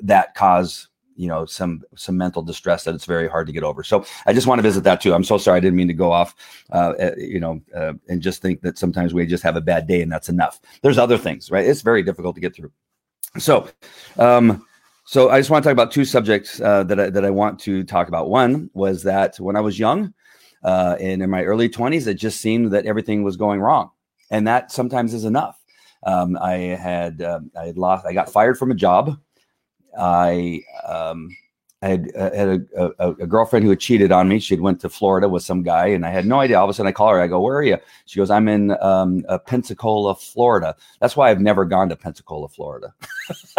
that 0.02 0.36
cause 0.36 0.90
you 1.18 1.28
know 1.28 1.46
some 1.46 1.84
some 1.96 2.16
mental 2.16 2.42
distress 2.42 2.84
that 2.84 2.96
it's 2.96 3.06
very 3.06 3.28
hard 3.28 3.48
to 3.48 3.54
get 3.54 3.64
over. 3.64 3.84
So 3.84 4.06
i 4.26 4.34
just 4.34 4.48
want 4.48 4.60
to 4.60 4.64
visit 4.64 4.84
that 4.84 5.02
too. 5.02 5.14
I'm 5.14 5.24
so 5.24 5.38
sorry 5.38 5.58
i 5.58 5.60
didn't 5.60 5.76
mean 5.76 5.88
to 5.88 5.94
go 5.94 6.12
off 6.12 6.36
uh, 6.72 6.94
you 7.18 7.40
know 7.40 7.60
uh, 7.76 7.94
and 8.08 8.22
just 8.22 8.42
think 8.42 8.62
that 8.62 8.78
sometimes 8.78 9.14
we 9.14 9.26
just 9.26 9.44
have 9.44 9.56
a 9.56 9.62
bad 9.62 9.88
day 9.88 10.02
and 10.02 10.12
that's 10.12 10.30
enough. 10.30 10.62
There's 10.82 10.98
other 10.98 11.18
things 11.18 11.52
right? 11.52 11.66
It's 11.66 11.82
very 11.82 12.04
difficult 12.04 12.36
to 12.36 12.42
get 12.42 12.56
through. 12.56 12.72
So 13.38 13.68
um 14.18 14.64
so 15.06 15.30
i 15.30 15.40
just 15.40 15.50
want 15.50 15.64
to 15.64 15.70
talk 15.70 15.74
about 15.74 15.92
two 15.92 16.06
subjects 16.06 16.60
uh, 16.62 16.84
that 16.84 17.00
I, 17.00 17.10
that 17.10 17.26
i 17.26 17.30
want 17.30 17.60
to 17.62 17.84
talk 17.84 18.08
about. 18.08 18.30
One 18.30 18.70
was 18.74 19.04
that 19.04 19.40
when 19.40 19.56
i 19.56 19.62
was 19.62 19.80
young 19.80 20.14
uh, 20.64 20.98
and 21.00 21.24
in 21.24 21.30
my 21.30 21.44
early 21.44 21.70
20s 21.70 22.08
it 22.08 22.16
just 22.16 22.42
seemed 22.42 22.72
that 22.74 22.86
everything 22.86 23.24
was 23.24 23.38
going 23.38 23.60
wrong 23.60 23.90
and 24.30 24.46
that 24.48 24.72
sometimes 24.72 25.14
is 25.14 25.26
enough 25.26 25.64
um, 26.04 26.38
I 26.42 26.54
had 26.54 27.22
um, 27.22 27.52
I 27.60 27.66
had 27.66 27.78
lost. 27.78 28.06
I 28.06 28.14
got 28.14 28.32
fired 28.32 28.58
from 28.58 28.72
a 28.72 28.76
job. 28.76 29.20
I 29.98 30.62
um, 30.88 31.30
I 31.82 31.90
had, 31.90 32.12
uh, 32.16 32.32
had 32.34 32.48
a, 32.48 32.92
a, 32.98 33.12
a, 33.12 33.28
girlfriend 33.28 33.64
who 33.64 33.70
had 33.70 33.80
cheated 33.80 34.12
on 34.12 34.28
me. 34.28 34.40
She'd 34.40 34.62
went 34.62 34.82
to 34.82 34.90
Florida 34.90 35.30
with 35.30 35.44
some 35.44 35.62
guy, 35.62 35.88
and 35.88 36.08
I 36.08 36.10
had 36.10 36.26
no 36.26 36.40
idea. 36.40 36.58
All 36.58 36.64
of 36.64 36.72
a 36.72 36.74
sudden, 36.74 36.90
I 36.90 36.92
call 36.92 37.10
her. 37.10 37.22
I 37.22 37.28
go, 37.28 37.40
"Where 37.40 37.58
are 37.58 37.64
you?" 37.64 37.78
She 38.06 38.18
goes, 38.20 38.32
"I'm 38.32 38.48
in 38.48 38.72
um, 38.82 39.24
uh, 39.30 39.38
Pensacola, 39.38 40.16
Florida." 40.16 40.76
That's 41.00 41.16
why 41.16 41.30
I've 41.30 41.40
never 41.40 41.66
gone 41.66 41.90
to 41.90 41.96
Pensacola, 41.96 42.50
Florida. 42.50 42.96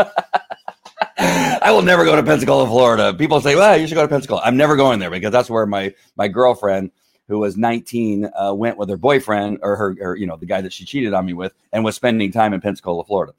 I 1.19 1.71
will 1.71 1.83
never 1.83 2.05
go 2.05 2.17
to 2.17 2.23
Pensacola, 2.25 2.67
Florida. 2.67 3.15
People 3.15 3.41
say, 3.41 3.55
"Well, 3.55 3.77
you 3.77 3.87
should 3.87 3.95
go 3.95 4.03
to 4.03 4.09
Pensacola." 4.09 4.41
I'm 4.45 4.57
never 4.57 4.75
going 4.75 4.99
there 4.99 5.11
because 5.11 5.31
that's 5.31 5.49
where 5.49 5.67
my 5.67 5.95
my 6.17 6.27
girlfriend 6.27 6.91
who 7.29 7.39
was 7.39 7.57
19 7.57 8.31
uh, 8.35 8.53
went 8.55 8.79
with 8.79 8.89
her 8.89 8.97
boyfriend 8.97 9.59
or 9.63 9.77
her, 9.77 9.97
or, 10.01 10.17
you 10.17 10.27
know, 10.27 10.37
the 10.37 10.47
guy 10.47 10.61
that 10.61 10.73
she 10.73 10.85
cheated 10.85 11.13
on 11.13 11.27
me 11.27 11.35
with 11.35 11.53
and 11.73 11.85
was 11.85 11.95
spending 11.95 12.33
time 12.33 12.53
in 12.55 12.61
Pensacola, 12.61 13.05
Florida. 13.05 13.35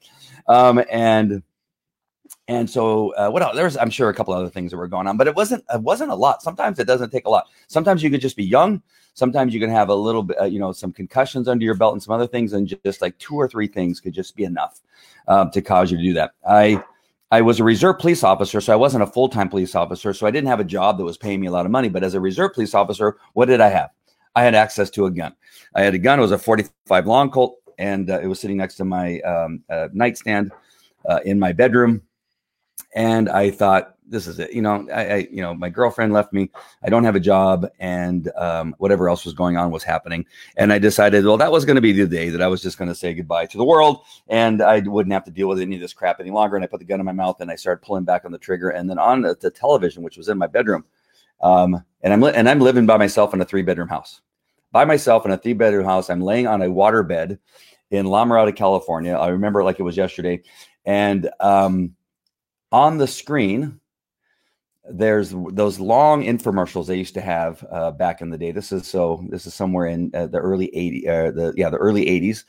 Um, 0.46 0.82
and, 0.90 1.42
and 2.48 2.70
so 2.70 3.12
uh, 3.14 3.28
what 3.28 3.42
else? 3.42 3.56
There's, 3.56 3.76
I'm 3.76 3.90
sure, 3.90 4.08
a 4.08 4.14
couple 4.14 4.32
other 4.32 4.48
things 4.48 4.70
that 4.70 4.76
were 4.76 4.88
going 4.88 5.06
on, 5.06 5.16
but 5.16 5.26
it 5.26 5.34
wasn't, 5.34 5.64
it 5.72 5.82
wasn't 5.82 6.10
a 6.10 6.14
lot. 6.14 6.42
Sometimes 6.42 6.78
it 6.78 6.86
doesn't 6.86 7.10
take 7.10 7.26
a 7.26 7.30
lot. 7.30 7.48
Sometimes 7.66 8.02
you 8.02 8.10
could 8.10 8.20
just 8.20 8.36
be 8.36 8.44
young. 8.44 8.82
Sometimes 9.14 9.52
you 9.52 9.60
can 9.60 9.70
have 9.70 9.88
a 9.88 9.94
little 9.94 10.22
bit, 10.22 10.40
uh, 10.40 10.44
you 10.44 10.60
know, 10.60 10.72
some 10.72 10.92
concussions 10.92 11.48
under 11.48 11.64
your 11.64 11.74
belt 11.74 11.92
and 11.92 12.02
some 12.02 12.14
other 12.14 12.28
things, 12.28 12.52
and 12.52 12.72
just 12.84 13.02
like 13.02 13.18
two 13.18 13.34
or 13.34 13.48
three 13.48 13.66
things 13.66 14.00
could 14.00 14.12
just 14.12 14.36
be 14.36 14.44
enough 14.44 14.80
um, 15.26 15.50
to 15.50 15.60
cause 15.60 15.90
you 15.90 15.96
to 15.96 16.02
do 16.02 16.14
that. 16.14 16.32
I, 16.48 16.82
I 17.30 17.42
was 17.42 17.60
a 17.60 17.64
reserve 17.64 17.98
police 17.98 18.24
officer, 18.24 18.60
so 18.60 18.72
I 18.72 18.76
wasn't 18.76 19.04
a 19.04 19.06
full 19.06 19.28
time 19.28 19.48
police 19.48 19.74
officer. 19.74 20.12
So 20.12 20.26
I 20.26 20.30
didn't 20.30 20.48
have 20.48 20.60
a 20.60 20.64
job 20.64 20.98
that 20.98 21.04
was 21.04 21.16
paying 21.16 21.40
me 21.40 21.46
a 21.46 21.50
lot 21.50 21.64
of 21.64 21.72
money. 21.72 21.88
But 21.88 22.02
as 22.02 22.14
a 22.14 22.20
reserve 22.20 22.54
police 22.54 22.74
officer, 22.74 23.18
what 23.34 23.46
did 23.46 23.60
I 23.60 23.68
have? 23.68 23.90
I 24.34 24.42
had 24.42 24.54
access 24.54 24.90
to 24.90 25.06
a 25.06 25.10
gun. 25.10 25.34
I 25.74 25.82
had 25.82 25.94
a 25.94 25.98
gun. 25.98 26.18
It 26.18 26.22
was 26.22 26.32
a 26.32 26.38
45 26.38 27.06
long 27.06 27.30
Colt, 27.30 27.56
and 27.78 28.10
uh, 28.10 28.20
it 28.20 28.26
was 28.26 28.40
sitting 28.40 28.56
next 28.56 28.76
to 28.76 28.84
my 28.84 29.20
um, 29.20 29.62
uh, 29.70 29.88
nightstand 29.92 30.52
uh, 31.08 31.20
in 31.24 31.38
my 31.38 31.52
bedroom. 31.52 32.02
And 32.94 33.28
I 33.28 33.50
thought, 33.50 33.96
this 34.10 34.26
is 34.26 34.38
it. 34.38 34.52
You 34.52 34.60
know, 34.60 34.86
I, 34.92 35.04
I, 35.04 35.28
you 35.30 35.40
know, 35.40 35.54
my 35.54 35.70
girlfriend 35.70 36.12
left 36.12 36.32
me. 36.32 36.50
I 36.82 36.90
don't 36.90 37.04
have 37.04 37.14
a 37.14 37.20
job, 37.20 37.66
and 37.78 38.30
um, 38.36 38.74
whatever 38.78 39.08
else 39.08 39.24
was 39.24 39.34
going 39.34 39.56
on 39.56 39.70
was 39.70 39.84
happening. 39.84 40.26
And 40.56 40.72
I 40.72 40.78
decided, 40.78 41.24
well, 41.24 41.36
that 41.36 41.52
was 41.52 41.64
going 41.64 41.76
to 41.76 41.80
be 41.80 41.92
the 41.92 42.06
day 42.06 42.28
that 42.28 42.42
I 42.42 42.48
was 42.48 42.60
just 42.60 42.76
going 42.76 42.88
to 42.88 42.94
say 42.94 43.14
goodbye 43.14 43.46
to 43.46 43.56
the 43.56 43.64
world, 43.64 44.02
and 44.28 44.60
I 44.60 44.80
wouldn't 44.80 45.12
have 45.12 45.24
to 45.24 45.30
deal 45.30 45.48
with 45.48 45.60
any 45.60 45.76
of 45.76 45.80
this 45.80 45.92
crap 45.92 46.20
any 46.20 46.30
longer. 46.30 46.56
And 46.56 46.64
I 46.64 46.68
put 46.68 46.80
the 46.80 46.86
gun 46.86 47.00
in 47.00 47.06
my 47.06 47.12
mouth, 47.12 47.40
and 47.40 47.50
I 47.50 47.56
started 47.56 47.86
pulling 47.86 48.04
back 48.04 48.24
on 48.24 48.32
the 48.32 48.38
trigger. 48.38 48.70
And 48.70 48.90
then 48.90 48.98
on 48.98 49.22
the, 49.22 49.36
the 49.40 49.50
television, 49.50 50.02
which 50.02 50.16
was 50.16 50.28
in 50.28 50.36
my 50.36 50.48
bedroom, 50.48 50.84
um, 51.40 51.82
and 52.02 52.12
I'm 52.12 52.20
li- 52.20 52.32
and 52.34 52.48
I'm 52.48 52.60
living 52.60 52.86
by 52.86 52.96
myself 52.96 53.32
in 53.32 53.40
a 53.40 53.44
three 53.44 53.62
bedroom 53.62 53.88
house, 53.88 54.20
by 54.72 54.84
myself 54.84 55.24
in 55.24 55.30
a 55.30 55.38
three 55.38 55.54
bedroom 55.54 55.86
house. 55.86 56.10
I'm 56.10 56.20
laying 56.20 56.46
on 56.46 56.62
a 56.62 56.66
waterbed 56.66 57.38
in 57.90 58.06
La 58.06 58.24
Mirada, 58.24 58.54
California. 58.54 59.14
I 59.14 59.28
remember 59.28 59.60
it 59.60 59.64
like 59.64 59.78
it 59.78 59.84
was 59.84 59.96
yesterday, 59.96 60.42
and 60.84 61.30
um, 61.40 61.94
on 62.72 62.98
the 62.98 63.06
screen 63.06 63.80
there's 64.88 65.34
those 65.52 65.78
long 65.78 66.22
infomercials 66.24 66.86
they 66.86 66.96
used 66.96 67.14
to 67.14 67.20
have 67.20 67.64
uh, 67.70 67.90
back 67.90 68.20
in 68.20 68.30
the 68.30 68.38
day. 68.38 68.52
This 68.52 68.72
is 68.72 68.86
so. 68.86 69.24
This 69.28 69.46
is 69.46 69.54
somewhere 69.54 69.86
in 69.86 70.10
uh, 70.14 70.26
the 70.26 70.38
early 70.38 70.68
80s. 70.68 71.08
Uh, 71.08 71.30
the 71.30 71.54
yeah, 71.56 71.70
the 71.70 71.76
early 71.76 72.06
80s. 72.06 72.44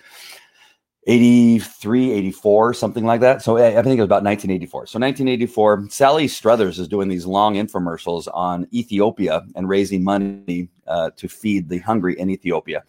83, 1.07 2.11
84, 2.11 2.75
something 2.75 3.05
like 3.05 3.21
that. 3.21 3.41
So 3.41 3.57
I, 3.57 3.79
I 3.79 3.81
think 3.81 3.97
it 3.97 4.01
was 4.01 4.05
about 4.05 4.23
1984. 4.23 4.85
So 4.85 4.99
1984, 4.99 5.87
Sally 5.89 6.27
Struthers 6.27 6.77
is 6.77 6.87
doing 6.87 7.07
these 7.07 7.25
long 7.25 7.55
infomercials 7.55 8.27
on 8.33 8.67
Ethiopia 8.71 9.41
and 9.55 9.67
raising 9.67 10.03
money 10.03 10.69
uh, 10.85 11.09
to 11.17 11.27
feed 11.27 11.69
the 11.69 11.79
hungry 11.79 12.19
in 12.19 12.29
Ethiopia. 12.29 12.83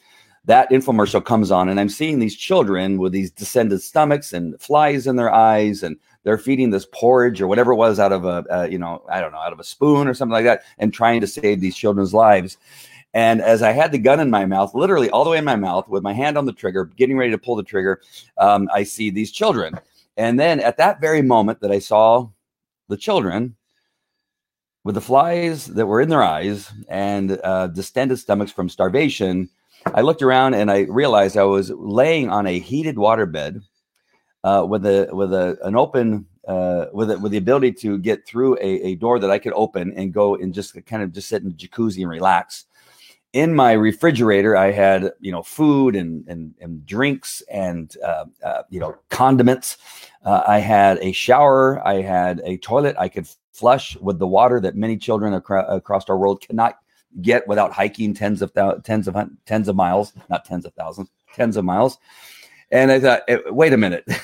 That 0.44 0.70
infomercial 0.70 1.24
comes 1.24 1.50
on, 1.50 1.70
and 1.70 1.80
I'm 1.80 1.88
seeing 1.88 2.18
these 2.18 2.36
children 2.36 2.98
with 2.98 3.12
these 3.12 3.30
distended 3.30 3.80
stomachs 3.80 4.32
and 4.34 4.60
flies 4.60 5.06
in 5.06 5.16
their 5.16 5.32
eyes, 5.32 5.82
and 5.82 5.96
they're 6.24 6.38
feeding 6.38 6.70
this 6.70 6.86
porridge 6.92 7.40
or 7.40 7.46
whatever 7.46 7.72
it 7.72 7.76
was 7.76 7.98
out 7.98 8.12
of 8.12 8.24
a, 8.24 8.44
uh, 8.50 8.68
you 8.70 8.78
know, 8.78 9.02
I 9.08 9.20
don't 9.20 9.32
know, 9.32 9.38
out 9.38 9.52
of 9.52 9.60
a 9.60 9.64
spoon 9.64 10.06
or 10.06 10.14
something 10.14 10.32
like 10.32 10.44
that, 10.44 10.62
and 10.78 10.92
trying 10.92 11.20
to 11.20 11.26
save 11.26 11.60
these 11.60 11.76
children's 11.76 12.14
lives. 12.14 12.56
And 13.14 13.42
as 13.42 13.62
I 13.62 13.72
had 13.72 13.92
the 13.92 13.98
gun 13.98 14.20
in 14.20 14.30
my 14.30 14.46
mouth, 14.46 14.74
literally 14.74 15.10
all 15.10 15.24
the 15.24 15.30
way 15.30 15.38
in 15.38 15.44
my 15.44 15.56
mouth, 15.56 15.88
with 15.88 16.02
my 16.02 16.14
hand 16.14 16.38
on 16.38 16.46
the 16.46 16.52
trigger, 16.52 16.86
getting 16.86 17.18
ready 17.18 17.30
to 17.30 17.38
pull 17.38 17.56
the 17.56 17.62
trigger, 17.62 18.00
um, 18.38 18.68
I 18.72 18.84
see 18.84 19.10
these 19.10 19.30
children. 19.30 19.78
And 20.16 20.38
then 20.40 20.60
at 20.60 20.78
that 20.78 21.00
very 21.00 21.22
moment 21.22 21.60
that 21.60 21.70
I 21.70 21.78
saw 21.78 22.28
the 22.88 22.96
children 22.96 23.56
with 24.84 24.94
the 24.94 25.00
flies 25.00 25.66
that 25.66 25.86
were 25.86 26.00
in 26.00 26.08
their 26.08 26.22
eyes 26.22 26.70
and 26.88 27.38
uh, 27.44 27.68
distended 27.68 28.18
stomachs 28.18 28.52
from 28.52 28.68
starvation, 28.68 29.48
I 29.86 30.00
looked 30.00 30.22
around 30.22 30.54
and 30.54 30.70
I 30.70 30.80
realized 30.80 31.36
I 31.36 31.44
was 31.44 31.70
laying 31.70 32.30
on 32.30 32.46
a 32.46 32.58
heated 32.58 32.96
waterbed 32.96 33.62
uh, 34.44 34.64
with 34.68 34.84
a 34.86 35.08
with 35.12 35.32
a 35.32 35.58
an 35.62 35.76
open 35.76 36.26
uh, 36.48 36.86
with 36.92 37.10
it 37.10 37.20
with 37.20 37.32
the 37.32 37.38
ability 37.38 37.72
to 37.72 37.98
get 37.98 38.26
through 38.26 38.56
a, 38.56 38.66
a 38.82 38.94
door 38.96 39.18
that 39.18 39.30
I 39.30 39.38
could 39.38 39.52
open 39.54 39.92
and 39.96 40.12
go 40.12 40.34
and 40.34 40.52
just 40.52 40.74
kind 40.86 41.02
of 41.02 41.12
just 41.12 41.28
sit 41.28 41.42
in 41.42 41.48
the 41.48 41.54
jacuzzi 41.54 42.02
and 42.02 42.10
relax 42.10 42.66
in 43.32 43.54
my 43.54 43.72
refrigerator, 43.72 44.56
I 44.56 44.72
had 44.72 45.12
you 45.20 45.32
know 45.32 45.42
food 45.42 45.96
and 45.96 46.26
and, 46.28 46.54
and 46.60 46.84
drinks 46.86 47.42
and 47.50 47.94
uh, 48.04 48.26
uh, 48.44 48.62
you 48.70 48.80
know 48.80 48.96
condiments. 49.08 49.78
Uh, 50.24 50.42
I 50.46 50.58
had 50.58 50.98
a 51.00 51.12
shower. 51.12 51.86
I 51.86 52.02
had 52.02 52.40
a 52.44 52.58
toilet 52.58 52.96
I 52.98 53.08
could 53.08 53.26
flush 53.52 53.96
with 53.96 54.18
the 54.18 54.26
water 54.26 54.60
that 54.60 54.76
many 54.76 54.96
children 54.96 55.34
acro- 55.34 55.66
across 55.66 56.08
our 56.08 56.18
world 56.18 56.40
cannot 56.46 56.78
get 57.20 57.46
without 57.46 57.72
hiking 57.72 58.14
tens 58.14 58.42
of 58.42 58.52
thou- 58.52 58.74
tens 58.84 59.08
of 59.08 59.16
tens 59.46 59.68
of 59.68 59.76
miles, 59.76 60.12
not 60.28 60.44
tens 60.44 60.66
of 60.66 60.74
thousands, 60.74 61.10
tens 61.34 61.56
of 61.56 61.64
miles. 61.64 61.98
And 62.72 62.90
I 62.90 62.98
thought, 62.98 63.22
eh, 63.28 63.38
wait 63.46 63.72
a 63.72 63.76
minute. 63.76 64.08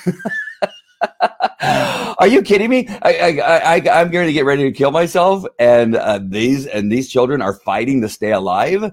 Are 1.61 2.27
you 2.27 2.41
kidding 2.41 2.69
me? 2.69 2.87
I, 3.01 3.39
I, 3.39 4.01
am 4.01 4.11
going 4.11 4.27
to 4.27 4.33
get 4.33 4.43
ready 4.43 4.63
to 4.63 4.71
kill 4.71 4.91
myself, 4.91 5.45
and 5.57 5.95
uh, 5.95 6.19
these 6.21 6.65
and 6.65 6.91
these 6.91 7.07
children 7.07 7.41
are 7.41 7.53
fighting 7.53 8.01
to 8.01 8.09
stay 8.09 8.31
alive. 8.33 8.91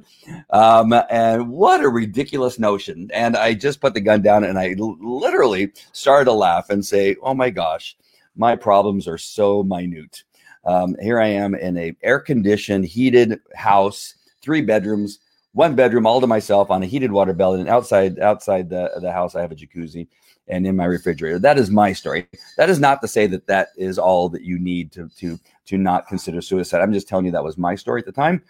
Um, 0.51 0.95
and 1.11 1.49
what 1.49 1.83
a 1.83 1.89
ridiculous 1.89 2.59
notion! 2.59 3.11
And 3.13 3.37
I 3.37 3.55
just 3.55 3.81
put 3.81 3.95
the 3.95 4.01
gun 4.01 4.23
down, 4.23 4.45
and 4.45 4.59
I 4.59 4.77
l- 4.79 4.97
literally 5.01 5.73
started 5.93 6.27
to 6.27 6.33
laugh 6.33 6.71
and 6.71 6.85
say, 6.85 7.17
"Oh 7.23 7.35
my 7.35 7.51
gosh, 7.51 7.97
my 8.37 8.55
problems 8.55 9.09
are 9.09 9.19
so 9.19 9.65
minute." 9.65 10.23
Um, 10.65 10.95
here 11.01 11.21
I 11.21 11.29
am 11.29 11.55
in 11.55 11.77
a 11.77 11.97
air-conditioned, 12.03 12.85
heated 12.85 13.41
house, 13.55 14.15
three 14.43 14.63
bedrooms, 14.63 15.19
one 15.57 15.75
bedroom 15.75 16.07
all 16.07 16.21
to 16.21 16.27
myself 16.27 16.71
on 16.71 16.83
a 16.83 16.87
heated 16.87 17.11
water 17.11 17.33
belly, 17.33 17.61
and 17.61 17.69
outside 17.69 18.19
outside 18.21 18.69
the 18.69 18.91
the 19.01 19.11
house 19.11 19.35
I 19.35 19.41
have 19.41 19.53
a 19.53 19.57
jacuzzi 19.57 20.07
and 20.49 20.67
in 20.67 20.77
my 20.77 20.85
refrigerator. 20.85 21.39
That 21.39 21.59
is 21.59 21.71
my 21.71 21.95
story. 21.95 22.29
That 22.59 22.69
is 22.69 22.79
not 22.79 23.01
to 23.01 23.09
say 23.09 23.27
that 23.29 23.47
that 23.47 23.69
is 23.77 23.99
all 23.99 24.29
that 24.29 24.43
you 24.43 24.59
need 24.59 24.93
to 24.93 25.09
to 25.17 25.41
to 25.65 25.79
not 25.79 26.09
consider 26.09 26.43
suicide. 26.43 26.83
I'm 26.83 26.93
just 26.93 27.09
telling 27.09 27.25
you 27.25 27.33
that 27.33 27.43
was 27.43 27.57
my 27.57 27.75
story 27.75 28.01
at 28.01 28.05
the 28.05 28.13
time, 28.13 28.43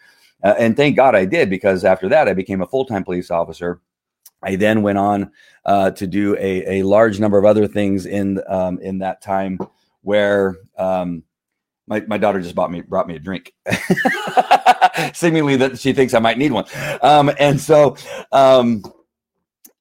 uh, 0.42 0.54
and 0.58 0.76
thank 0.76 0.96
God 0.96 1.14
I 1.14 1.26
did 1.26 1.48
because 1.48 1.84
after 1.84 2.08
that 2.08 2.26
I 2.26 2.34
became 2.34 2.60
a 2.60 2.66
full 2.66 2.84
time 2.84 3.04
police 3.04 3.30
officer. 3.30 3.80
I 4.42 4.56
then 4.56 4.82
went 4.82 4.98
on 4.98 5.30
uh, 5.64 5.92
to 5.92 6.06
do 6.06 6.36
a, 6.38 6.80
a 6.80 6.82
large 6.82 7.20
number 7.20 7.38
of 7.38 7.44
other 7.44 7.68
things 7.68 8.04
in 8.06 8.42
um, 8.48 8.80
in 8.80 8.98
that 8.98 9.22
time 9.22 9.60
where 10.02 10.56
um, 10.76 11.22
my, 11.86 12.00
my 12.08 12.18
daughter 12.18 12.40
just 12.40 12.56
bought 12.56 12.72
me 12.72 12.80
brought 12.80 13.06
me 13.06 13.14
a 13.14 13.20
drink 13.20 13.54
seemingly 15.14 15.56
that 15.56 15.78
she 15.78 15.92
thinks 15.92 16.14
i 16.14 16.18
might 16.18 16.38
need 16.38 16.52
one 16.52 16.64
um, 17.02 17.30
and 17.38 17.60
so 17.60 17.96
um, 18.32 18.82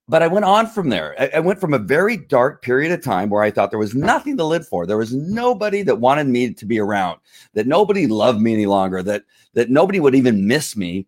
but 0.07 0.21
I 0.21 0.27
went 0.27 0.45
on 0.45 0.67
from 0.67 0.89
there. 0.89 1.15
I, 1.19 1.37
I, 1.37 1.39
went 1.39 1.59
from 1.59 1.73
a 1.73 1.79
very 1.79 2.15
dark 2.15 2.61
period 2.61 2.91
of 2.91 3.03
time 3.03 3.29
where 3.29 3.41
I 3.41 3.49
thought 3.49 3.71
there 3.71 3.79
was 3.79 3.95
nothing 3.95 4.37
to 4.37 4.43
live 4.43 4.67
for. 4.67 4.85
There 4.85 4.97
was 4.97 5.15
nobody 5.15 5.81
that 5.81 5.95
wanted 5.95 6.27
me 6.27 6.53
to 6.53 6.65
be 6.65 6.79
around, 6.79 7.19
that 7.53 7.65
nobody 7.65 8.05
loved 8.05 8.39
me 8.39 8.53
any 8.53 8.67
longer, 8.67 9.01
that 9.03 9.23
that 9.53 9.69
nobody 9.69 9.99
would 9.99 10.15
even 10.15 10.47
miss 10.47 10.75
me, 10.75 11.07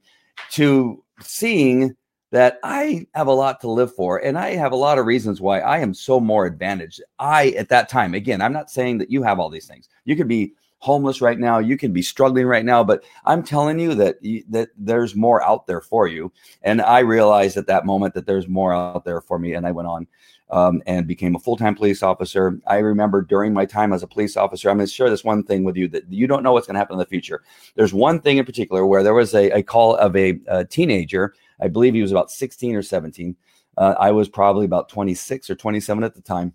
to 0.51 1.03
seeing 1.21 1.95
that 2.31 2.59
I 2.63 3.07
have 3.13 3.27
a 3.27 3.33
lot 3.33 3.61
to 3.61 3.69
live 3.69 3.93
for 3.95 4.17
and 4.17 4.37
I 4.37 4.55
have 4.55 4.73
a 4.73 4.77
lot 4.77 4.97
of 4.97 5.05
reasons 5.05 5.39
why 5.39 5.59
I 5.61 5.79
am 5.79 5.93
so 5.93 6.19
more 6.19 6.45
advantaged. 6.45 7.01
I 7.19 7.49
at 7.51 7.69
that 7.69 7.89
time, 7.89 8.13
again, 8.13 8.41
I'm 8.41 8.53
not 8.53 8.69
saying 8.69 8.97
that 8.97 9.11
you 9.11 9.23
have 9.23 9.39
all 9.39 9.49
these 9.49 9.67
things. 9.67 9.89
You 10.05 10.15
could 10.15 10.27
be 10.27 10.53
homeless 10.79 11.21
right 11.21 11.39
now. 11.39 11.59
You 11.59 11.77
can 11.77 11.91
be 11.91 12.01
struggling 12.01 12.45
right 12.45 12.65
now 12.65 12.83
but 12.83 13.03
i'm 13.25 13.43
telling 13.43 13.79
you 13.79 13.95
that 13.95 14.17
that 14.49 14.69
there's 14.77 15.15
more 15.15 15.43
out 15.43 15.67
there 15.67 15.81
for 15.81 16.07
you. 16.07 16.31
And 16.63 16.81
i 16.81 16.99
realized 16.99 17.57
at 17.57 17.67
that 17.67 17.85
moment 17.85 18.13
that 18.13 18.25
there's 18.25 18.47
more 18.47 18.73
out 18.73 19.05
there 19.05 19.21
for 19.21 19.39
me 19.39 19.53
and 19.53 19.65
i 19.65 19.71
went 19.71 19.87
on 19.87 20.07
um, 20.49 20.81
and 20.87 21.05
became 21.05 21.35
a 21.35 21.39
full-time 21.39 21.75
police 21.75 22.01
officer. 22.01 22.57
I 22.67 22.77
remember 22.77 23.21
during 23.21 23.53
my 23.53 23.65
time 23.65 23.91
as 23.91 24.03
a 24.03 24.07
police 24.07 24.37
officer 24.37 24.69
i'm 24.69 24.77
going 24.77 24.87
to 24.87 24.93
share 24.93 25.09
this 25.09 25.23
one 25.23 25.43
thing 25.43 25.63
with 25.63 25.75
you 25.75 25.87
that 25.89 26.11
you 26.11 26.27
don't 26.27 26.43
know 26.43 26.53
what's 26.53 26.67
going 26.67 26.75
to 26.75 26.79
happen 26.79 26.95
in 26.95 26.99
the 26.99 27.05
future. 27.05 27.43
There's 27.75 27.93
one 27.93 28.21
thing 28.21 28.37
in 28.37 28.45
particular 28.45 28.85
where 28.85 29.03
there 29.03 29.13
was 29.13 29.33
a, 29.33 29.49
a 29.51 29.63
call 29.63 29.95
of 29.95 30.15
a, 30.15 30.39
a, 30.47 30.65
teenager. 30.65 31.33
I 31.59 31.67
believe 31.67 31.93
he 31.93 32.01
was 32.01 32.11
about 32.11 32.31
16 32.31 32.75
or 32.75 32.83
17 32.83 33.35
uh, 33.77 33.95
i 33.99 34.11
was 34.11 34.27
probably 34.27 34.65
about 34.65 34.89
26 34.89 35.49
or 35.49 35.55
27 35.55 36.03
at 36.03 36.15
the 36.15 36.21
time. 36.21 36.53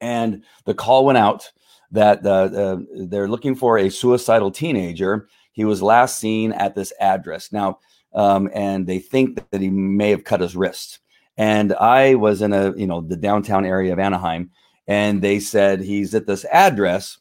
And 0.00 0.44
the 0.64 0.74
call 0.74 1.04
went 1.04 1.18
out 1.18 1.50
that 1.90 2.24
uh, 2.24 2.28
uh, 2.54 2.78
they're 3.06 3.28
looking 3.28 3.54
for 3.54 3.78
a 3.78 3.90
suicidal 3.90 4.50
teenager. 4.50 5.28
He 5.52 5.64
was 5.64 5.82
last 5.82 6.18
seen 6.18 6.52
at 6.52 6.74
this 6.74 6.92
address 7.00 7.50
now, 7.52 7.78
um, 8.14 8.50
and 8.54 8.86
they 8.86 8.98
think 8.98 9.42
that 9.50 9.60
he 9.60 9.70
may 9.70 10.10
have 10.10 10.24
cut 10.24 10.40
his 10.40 10.56
wrist. 10.56 11.00
And 11.36 11.72
I 11.74 12.14
was 12.14 12.42
in 12.42 12.52
a 12.52 12.74
you 12.76 12.86
know 12.86 13.00
the 13.00 13.16
downtown 13.16 13.64
area 13.64 13.92
of 13.92 13.98
Anaheim, 13.98 14.50
and 14.86 15.22
they 15.22 15.40
said 15.40 15.80
he's 15.80 16.14
at 16.14 16.26
this 16.26 16.44
address 16.46 17.18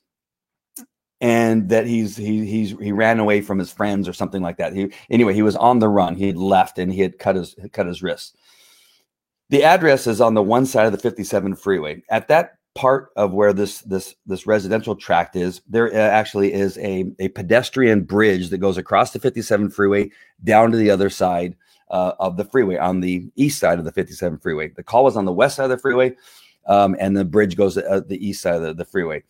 and 1.19 1.69
that 1.69 1.87
he's 1.87 2.15
he 2.15 2.45
he's 2.45 2.71
he 2.79 2.91
ran 2.91 3.19
away 3.19 3.41
from 3.41 3.57
his 3.57 3.71
friends 3.71 4.07
or 4.07 4.13
something 4.13 4.41
like 4.41 4.57
that. 4.57 4.73
He 4.73 4.91
anyway, 5.09 5.33
he 5.33 5.41
was 5.41 5.55
on 5.55 5.79
the 5.79 5.89
run. 5.89 6.15
He 6.15 6.27
had 6.27 6.37
left 6.37 6.77
and 6.77 6.91
he 6.91 7.01
had 7.01 7.17
cut 7.17 7.35
his 7.35 7.55
cut 7.71 7.87
his 7.87 8.03
wrist. 8.03 8.37
The 9.49 9.63
address 9.63 10.07
is 10.07 10.21
on 10.21 10.33
the 10.33 10.43
one 10.43 10.65
side 10.65 10.85
of 10.85 10.91
the 10.91 10.97
57 10.97 11.55
freeway. 11.55 12.03
At 12.09 12.27
that 12.27 12.56
part 12.77 13.09
of 13.15 13.33
where 13.33 13.53
this 13.53 13.81
this 13.81 14.13
this 14.27 14.45
residential 14.45 14.95
tract 14.95 15.35
is 15.35 15.61
there 15.67 15.91
uh, 15.91 15.97
actually 15.97 16.53
is 16.53 16.77
a, 16.77 17.05
a 17.17 17.27
pedestrian 17.29 18.03
bridge 18.03 18.49
that 18.49 18.59
goes 18.59 18.77
across 18.77 19.11
the 19.11 19.19
57 19.19 19.71
freeway 19.71 20.11
down 20.43 20.69
to 20.69 20.77
the 20.77 20.91
other 20.91 21.09
side 21.09 21.55
uh, 21.89 22.11
of 22.19 22.37
the 22.37 22.45
freeway 22.45 22.77
on 22.77 22.99
the 22.99 23.27
east 23.35 23.59
side 23.59 23.79
of 23.79 23.85
the 23.85 23.91
57 23.91 24.37
freeway. 24.37 24.67
The 24.69 24.83
call 24.83 25.05
was 25.05 25.17
on 25.17 25.25
the 25.25 25.33
west 25.33 25.55
side 25.55 25.63
of 25.63 25.71
the 25.71 25.79
freeway 25.79 26.15
um, 26.67 26.95
and 26.99 27.17
the 27.17 27.25
bridge 27.25 27.57
goes 27.57 27.73
to 27.73 27.89
uh, 27.89 28.01
the 28.01 28.23
east 28.23 28.43
side 28.43 28.55
of 28.55 28.61
the, 28.61 28.75
the 28.75 28.85
freeway. 28.85 29.23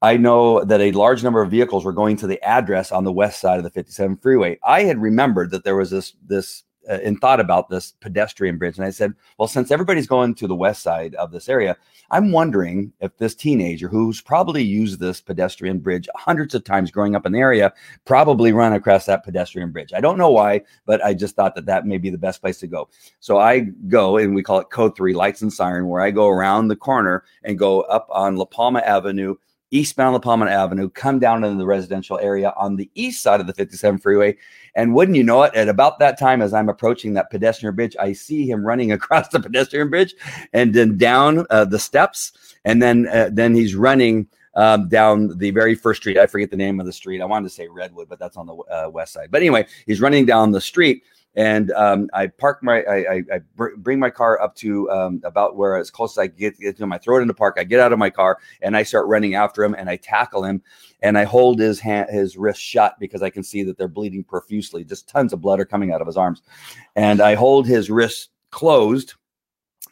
I 0.00 0.16
know 0.16 0.64
that 0.64 0.80
a 0.80 0.92
large 0.92 1.22
number 1.22 1.42
of 1.42 1.50
vehicles 1.50 1.84
were 1.84 1.92
going 1.92 2.16
to 2.18 2.26
the 2.26 2.42
address 2.42 2.90
on 2.90 3.04
the 3.04 3.12
west 3.12 3.38
side 3.38 3.58
of 3.58 3.64
the 3.64 3.70
57 3.70 4.16
freeway. 4.16 4.58
I 4.64 4.84
had 4.84 5.02
remembered 5.02 5.50
that 5.50 5.64
there 5.64 5.76
was 5.76 5.90
this 5.90 6.14
this 6.26 6.62
uh, 6.88 6.98
and 7.04 7.20
thought 7.20 7.40
about 7.40 7.68
this 7.68 7.92
pedestrian 8.00 8.58
bridge. 8.58 8.76
And 8.76 8.86
I 8.86 8.90
said, 8.90 9.14
well, 9.38 9.48
since 9.48 9.70
everybody's 9.70 10.06
going 10.06 10.34
to 10.36 10.46
the 10.46 10.54
west 10.54 10.82
side 10.82 11.14
of 11.16 11.30
this 11.30 11.48
area, 11.48 11.76
I'm 12.10 12.32
wondering 12.32 12.92
if 13.00 13.16
this 13.18 13.34
teenager 13.34 13.88
who's 13.88 14.20
probably 14.20 14.62
used 14.62 14.98
this 14.98 15.20
pedestrian 15.20 15.78
bridge 15.78 16.08
hundreds 16.16 16.54
of 16.54 16.64
times 16.64 16.90
growing 16.90 17.14
up 17.14 17.26
in 17.26 17.32
the 17.32 17.38
area 17.38 17.72
probably 18.04 18.52
run 18.52 18.72
across 18.72 19.06
that 19.06 19.24
pedestrian 19.24 19.72
bridge. 19.72 19.92
I 19.92 20.00
don't 20.00 20.18
know 20.18 20.30
why, 20.30 20.62
but 20.86 21.04
I 21.04 21.14
just 21.14 21.36
thought 21.36 21.54
that 21.54 21.66
that 21.66 21.86
may 21.86 21.98
be 21.98 22.10
the 22.10 22.18
best 22.18 22.40
place 22.40 22.58
to 22.60 22.66
go. 22.66 22.88
So 23.20 23.38
I 23.38 23.60
go 23.88 24.16
and 24.16 24.34
we 24.34 24.42
call 24.42 24.60
it 24.60 24.70
code 24.70 24.96
three 24.96 25.14
lights 25.14 25.42
and 25.42 25.52
siren, 25.52 25.88
where 25.88 26.00
I 26.00 26.10
go 26.10 26.28
around 26.28 26.68
the 26.68 26.76
corner 26.76 27.24
and 27.44 27.58
go 27.58 27.82
up 27.82 28.06
on 28.10 28.36
La 28.36 28.46
Palma 28.46 28.80
Avenue 28.80 29.36
eastbound 29.70 30.14
La 30.14 30.18
Palma 30.18 30.46
Avenue, 30.46 30.88
come 30.88 31.18
down 31.18 31.44
into 31.44 31.58
the 31.58 31.66
residential 31.66 32.18
area 32.18 32.52
on 32.56 32.76
the 32.76 32.90
east 32.94 33.22
side 33.22 33.40
of 33.40 33.46
the 33.46 33.54
57 33.54 33.98
freeway. 33.98 34.36
And 34.74 34.94
wouldn't 34.94 35.16
you 35.16 35.24
know 35.24 35.42
it, 35.42 35.54
at 35.54 35.68
about 35.68 35.98
that 35.98 36.18
time, 36.18 36.40
as 36.42 36.54
I'm 36.54 36.68
approaching 36.68 37.14
that 37.14 37.30
pedestrian 37.30 37.74
bridge, 37.74 37.96
I 37.98 38.12
see 38.12 38.48
him 38.48 38.64
running 38.64 38.92
across 38.98 39.28
the 39.28 39.40
pedestrian 39.40 39.90
bridge 39.90 40.14
and 40.52 40.74
then 40.74 40.96
down 40.96 41.46
uh, 41.50 41.64
the 41.64 41.78
steps. 41.78 42.32
And 42.64 42.82
then, 42.82 43.08
uh, 43.08 43.30
then 43.32 43.54
he's 43.54 43.74
running 43.74 44.28
um, 44.54 44.88
down 44.88 45.38
the 45.38 45.50
very 45.50 45.74
first 45.74 46.00
street. 46.00 46.18
I 46.18 46.26
forget 46.26 46.50
the 46.50 46.56
name 46.56 46.80
of 46.80 46.86
the 46.86 46.92
street. 46.92 47.20
I 47.20 47.26
wanted 47.26 47.48
to 47.48 47.54
say 47.54 47.68
Redwood, 47.68 48.08
but 48.08 48.18
that's 48.18 48.36
on 48.36 48.46
the 48.46 48.54
uh, 48.54 48.88
west 48.90 49.12
side. 49.12 49.30
But 49.30 49.42
anyway, 49.42 49.66
he's 49.86 50.00
running 50.00 50.26
down 50.26 50.50
the 50.50 50.60
street 50.60 51.04
and 51.34 51.70
um, 51.72 52.08
I 52.12 52.26
park 52.26 52.62
my 52.62 52.82
I, 52.82 52.96
I, 52.96 53.22
I 53.32 53.38
br- 53.54 53.76
bring 53.76 53.98
my 53.98 54.10
car 54.10 54.40
up 54.40 54.54
to 54.56 54.90
um, 54.90 55.20
about 55.24 55.56
where 55.56 55.76
as 55.76 55.90
close 55.90 56.14
as 56.14 56.18
I 56.18 56.26
get, 56.26 56.58
to 56.58 56.74
him. 56.82 56.92
I 56.92 56.98
throw 56.98 57.18
it 57.18 57.22
in 57.22 57.28
the 57.28 57.34
park. 57.34 57.56
I 57.58 57.64
get 57.64 57.80
out 57.80 57.92
of 57.92 57.98
my 57.98 58.10
car 58.10 58.38
and 58.62 58.76
I 58.76 58.82
start 58.82 59.06
running 59.06 59.34
after 59.34 59.62
him 59.62 59.74
and 59.74 59.88
I 59.88 59.96
tackle 59.96 60.44
him 60.44 60.62
and 61.02 61.16
I 61.16 61.24
hold 61.24 61.58
his 61.58 61.78
hand 61.78 62.08
his 62.10 62.36
wrist 62.36 62.60
shut 62.60 62.96
because 62.98 63.22
I 63.22 63.30
can 63.30 63.42
see 63.42 63.62
that 63.64 63.78
they're 63.78 63.88
bleeding 63.88 64.24
profusely. 64.24 64.84
Just 64.84 65.08
tons 65.08 65.32
of 65.32 65.40
blood 65.40 65.60
are 65.60 65.64
coming 65.64 65.92
out 65.92 66.00
of 66.00 66.06
his 66.06 66.16
arms, 66.16 66.42
and 66.96 67.20
I 67.20 67.34
hold 67.34 67.66
his 67.66 67.90
wrist 67.90 68.30
closed 68.50 69.14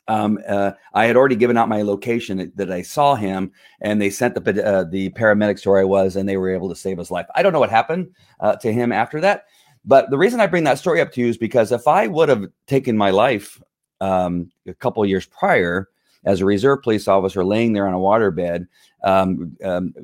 um, 0.08 0.38
uh, 0.46 0.72
I 0.94 1.06
had 1.06 1.16
already 1.16 1.36
given 1.36 1.56
out 1.56 1.68
my 1.68 1.82
location 1.82 2.38
that, 2.38 2.56
that 2.56 2.70
I 2.70 2.82
saw 2.82 3.14
him, 3.14 3.50
and 3.80 4.00
they 4.00 4.10
sent 4.10 4.34
the 4.34 4.64
uh, 4.64 4.84
the 4.84 5.10
paramedics 5.10 5.62
to 5.62 5.70
where 5.70 5.80
I 5.80 5.84
was, 5.84 6.16
and 6.16 6.28
they 6.28 6.36
were 6.36 6.50
able 6.50 6.68
to 6.68 6.76
save 6.76 6.98
his 6.98 7.10
life. 7.10 7.26
I 7.34 7.42
don't 7.42 7.52
know 7.52 7.60
what 7.60 7.70
happened 7.70 8.10
uh, 8.40 8.56
to 8.56 8.72
him 8.72 8.92
after 8.92 9.20
that, 9.22 9.46
but 9.86 10.10
the 10.10 10.18
reason 10.18 10.40
I 10.40 10.48
bring 10.48 10.64
that 10.64 10.78
story 10.78 11.00
up 11.00 11.12
to 11.12 11.20
you 11.20 11.28
is 11.28 11.38
because 11.38 11.70
if 11.70 11.86
I 11.86 12.08
would 12.08 12.28
have 12.28 12.46
taken 12.66 12.96
my 12.96 13.10
life 13.10 13.62
um, 14.00 14.50
a 14.66 14.74
couple 14.74 15.06
years 15.06 15.26
prior 15.26 15.88
as 16.24 16.40
a 16.40 16.44
reserve 16.44 16.82
police 16.82 17.06
officer, 17.06 17.44
laying 17.44 17.72
there 17.72 17.86
on 17.86 17.94
a 17.94 17.98
waterbed, 17.98 18.66
um, 19.04 19.56
um, 19.64 19.94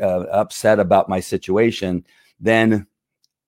uh, 0.00 0.20
upset 0.30 0.78
about 0.78 1.08
my 1.08 1.20
situation, 1.20 2.04
then 2.38 2.86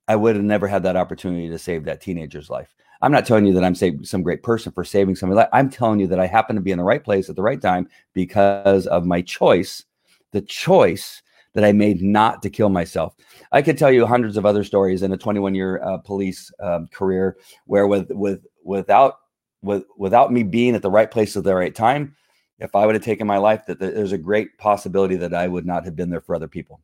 I 0.09 0.17
would 0.17 0.35
have 0.35 0.45
never 0.45 0.67
had 0.67 0.83
that 0.85 0.97
opportunity 0.97 1.51
to 1.51 1.59
save 1.59 1.85
that 1.85 2.01
teenager's 2.01 2.49
life. 2.49 2.75
I'm 3.03 3.13
not 3.13 3.27
telling 3.27 3.45
you 3.45 3.53
that 3.55 3.65
I'm 3.65 4.05
some 4.05 4.23
great 4.23 4.43
person 4.43 4.73
for 4.73 4.85
saving 4.85 5.17
somebody. 5.17 5.37
Like 5.37 5.49
I'm 5.53 5.69
telling 5.69 6.01
you 6.01 6.07
that 6.07 6.21
I 6.21 6.27
happen 6.27 6.57
to 6.57 6.63
be 6.63 6.71
in 6.71 6.79
the 6.79 6.85
right 6.85 7.03
place 7.03 7.29
at 7.29 7.37
the 7.37 7.43
right 7.43 7.61
time 7.61 7.89
because 8.15 8.87
of 8.87 9.05
my 9.05 9.21
choice, 9.23 9.85
the 10.31 10.41
choice 10.41 11.23
that 11.55 11.65
I 11.65 11.73
made 11.73 12.03
not 12.03 12.43
to 12.43 12.51
kill 12.51 12.69
myself. 12.69 13.15
I 13.51 13.63
could 13.63 13.79
tell 13.79 13.91
you 13.91 14.07
hundreds 14.07 14.37
of 14.37 14.47
other 14.47 14.65
stories 14.65 15.03
in 15.03 15.13
a 15.13 15.17
21 15.17 15.55
year 15.55 15.83
uh, 15.83 15.99
police 15.99 16.51
um, 16.61 16.89
career 16.89 17.37
where 17.67 17.87
with 17.87 18.11
with 18.11 18.47
without 18.65 19.17
with 19.63 19.85
without 19.97 20.33
me 20.33 20.43
being 20.43 20.75
at 20.75 20.83
the 20.83 20.91
right 20.91 21.11
place 21.11 21.37
at 21.37 21.45
the 21.45 21.55
right 21.55 21.75
time, 21.75 22.17
if 22.59 22.75
I 22.75 22.87
would 22.87 22.95
have 22.95 23.05
taken 23.05 23.27
my 23.27 23.39
life, 23.39 23.67
that 23.67 23.79
there's 23.79 24.13
a 24.13 24.19
great 24.19 24.57
possibility 24.59 25.17
that 25.17 25.35
I 25.35 25.49
would 25.49 25.67
not 25.67 25.85
have 25.85 25.97
been 25.97 26.11
there 26.11 26.21
for 26.21 26.35
other 26.35 26.49
people. 26.49 26.81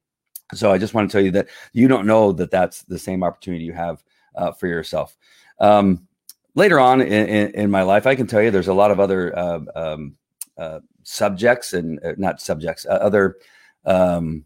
So 0.55 0.73
I 0.73 0.79
just 0.79 0.95
want 0.95 1.11
to 1.11 1.13
tell 1.13 1.25
you 1.25 1.31
that 1.33 1.49
you 1.73 1.89
don't 1.89 2.07
know 2.07 2.33
that 2.33 2.51
that's 2.51 2.83
the 2.83 2.99
same 2.99 3.23
opportunity 3.23 3.65
you 3.65 3.75
have 3.75 4.03
uh, 4.35 4.53
for 4.53 4.67
yourself. 4.67 5.17
Um, 5.61 6.07
later 6.55 6.81
on 6.81 7.01
in, 7.01 7.29
in, 7.29 7.51
in, 7.53 7.71
my 7.71 7.83
life, 7.83 8.07
I 8.07 8.15
can 8.15 8.27
tell 8.27 8.41
you 8.41 8.51
there's 8.51 8.69
a 8.69 8.75
lot 8.75 8.91
of 8.91 8.99
other 8.99 9.37
uh, 9.39 9.61
um, 9.75 10.17
uh, 10.57 10.81
subjects 11.03 11.75
and 11.75 12.03
uh, 12.05 12.15
not 12.17 12.41
subjects, 12.41 12.87
uh, 12.87 12.95
other 12.95 13.37
um, 13.85 14.45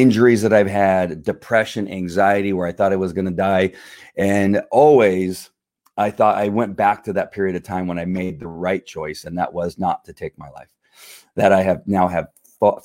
injuries 0.00 0.42
that 0.42 0.52
I've 0.52 0.68
had, 0.68 1.22
depression, 1.22 1.88
anxiety, 1.88 2.52
where 2.52 2.66
I 2.66 2.72
thought 2.72 2.92
I 2.92 2.96
was 2.96 3.12
going 3.12 3.24
to 3.24 3.30
die. 3.30 3.72
And 4.16 4.62
always 4.70 5.50
I 5.96 6.10
thought 6.10 6.36
I 6.36 6.48
went 6.48 6.76
back 6.76 7.04
to 7.04 7.12
that 7.14 7.32
period 7.32 7.56
of 7.56 7.64
time 7.64 7.88
when 7.88 7.98
I 7.98 8.04
made 8.04 8.38
the 8.38 8.46
right 8.46 8.84
choice, 8.86 9.24
and 9.24 9.36
that 9.36 9.52
was 9.52 9.78
not 9.78 10.04
to 10.04 10.12
take 10.12 10.38
my 10.38 10.48
life. 10.50 10.72
That 11.34 11.52
I 11.52 11.62
have 11.62 11.82
now 11.86 12.06
have 12.06 12.28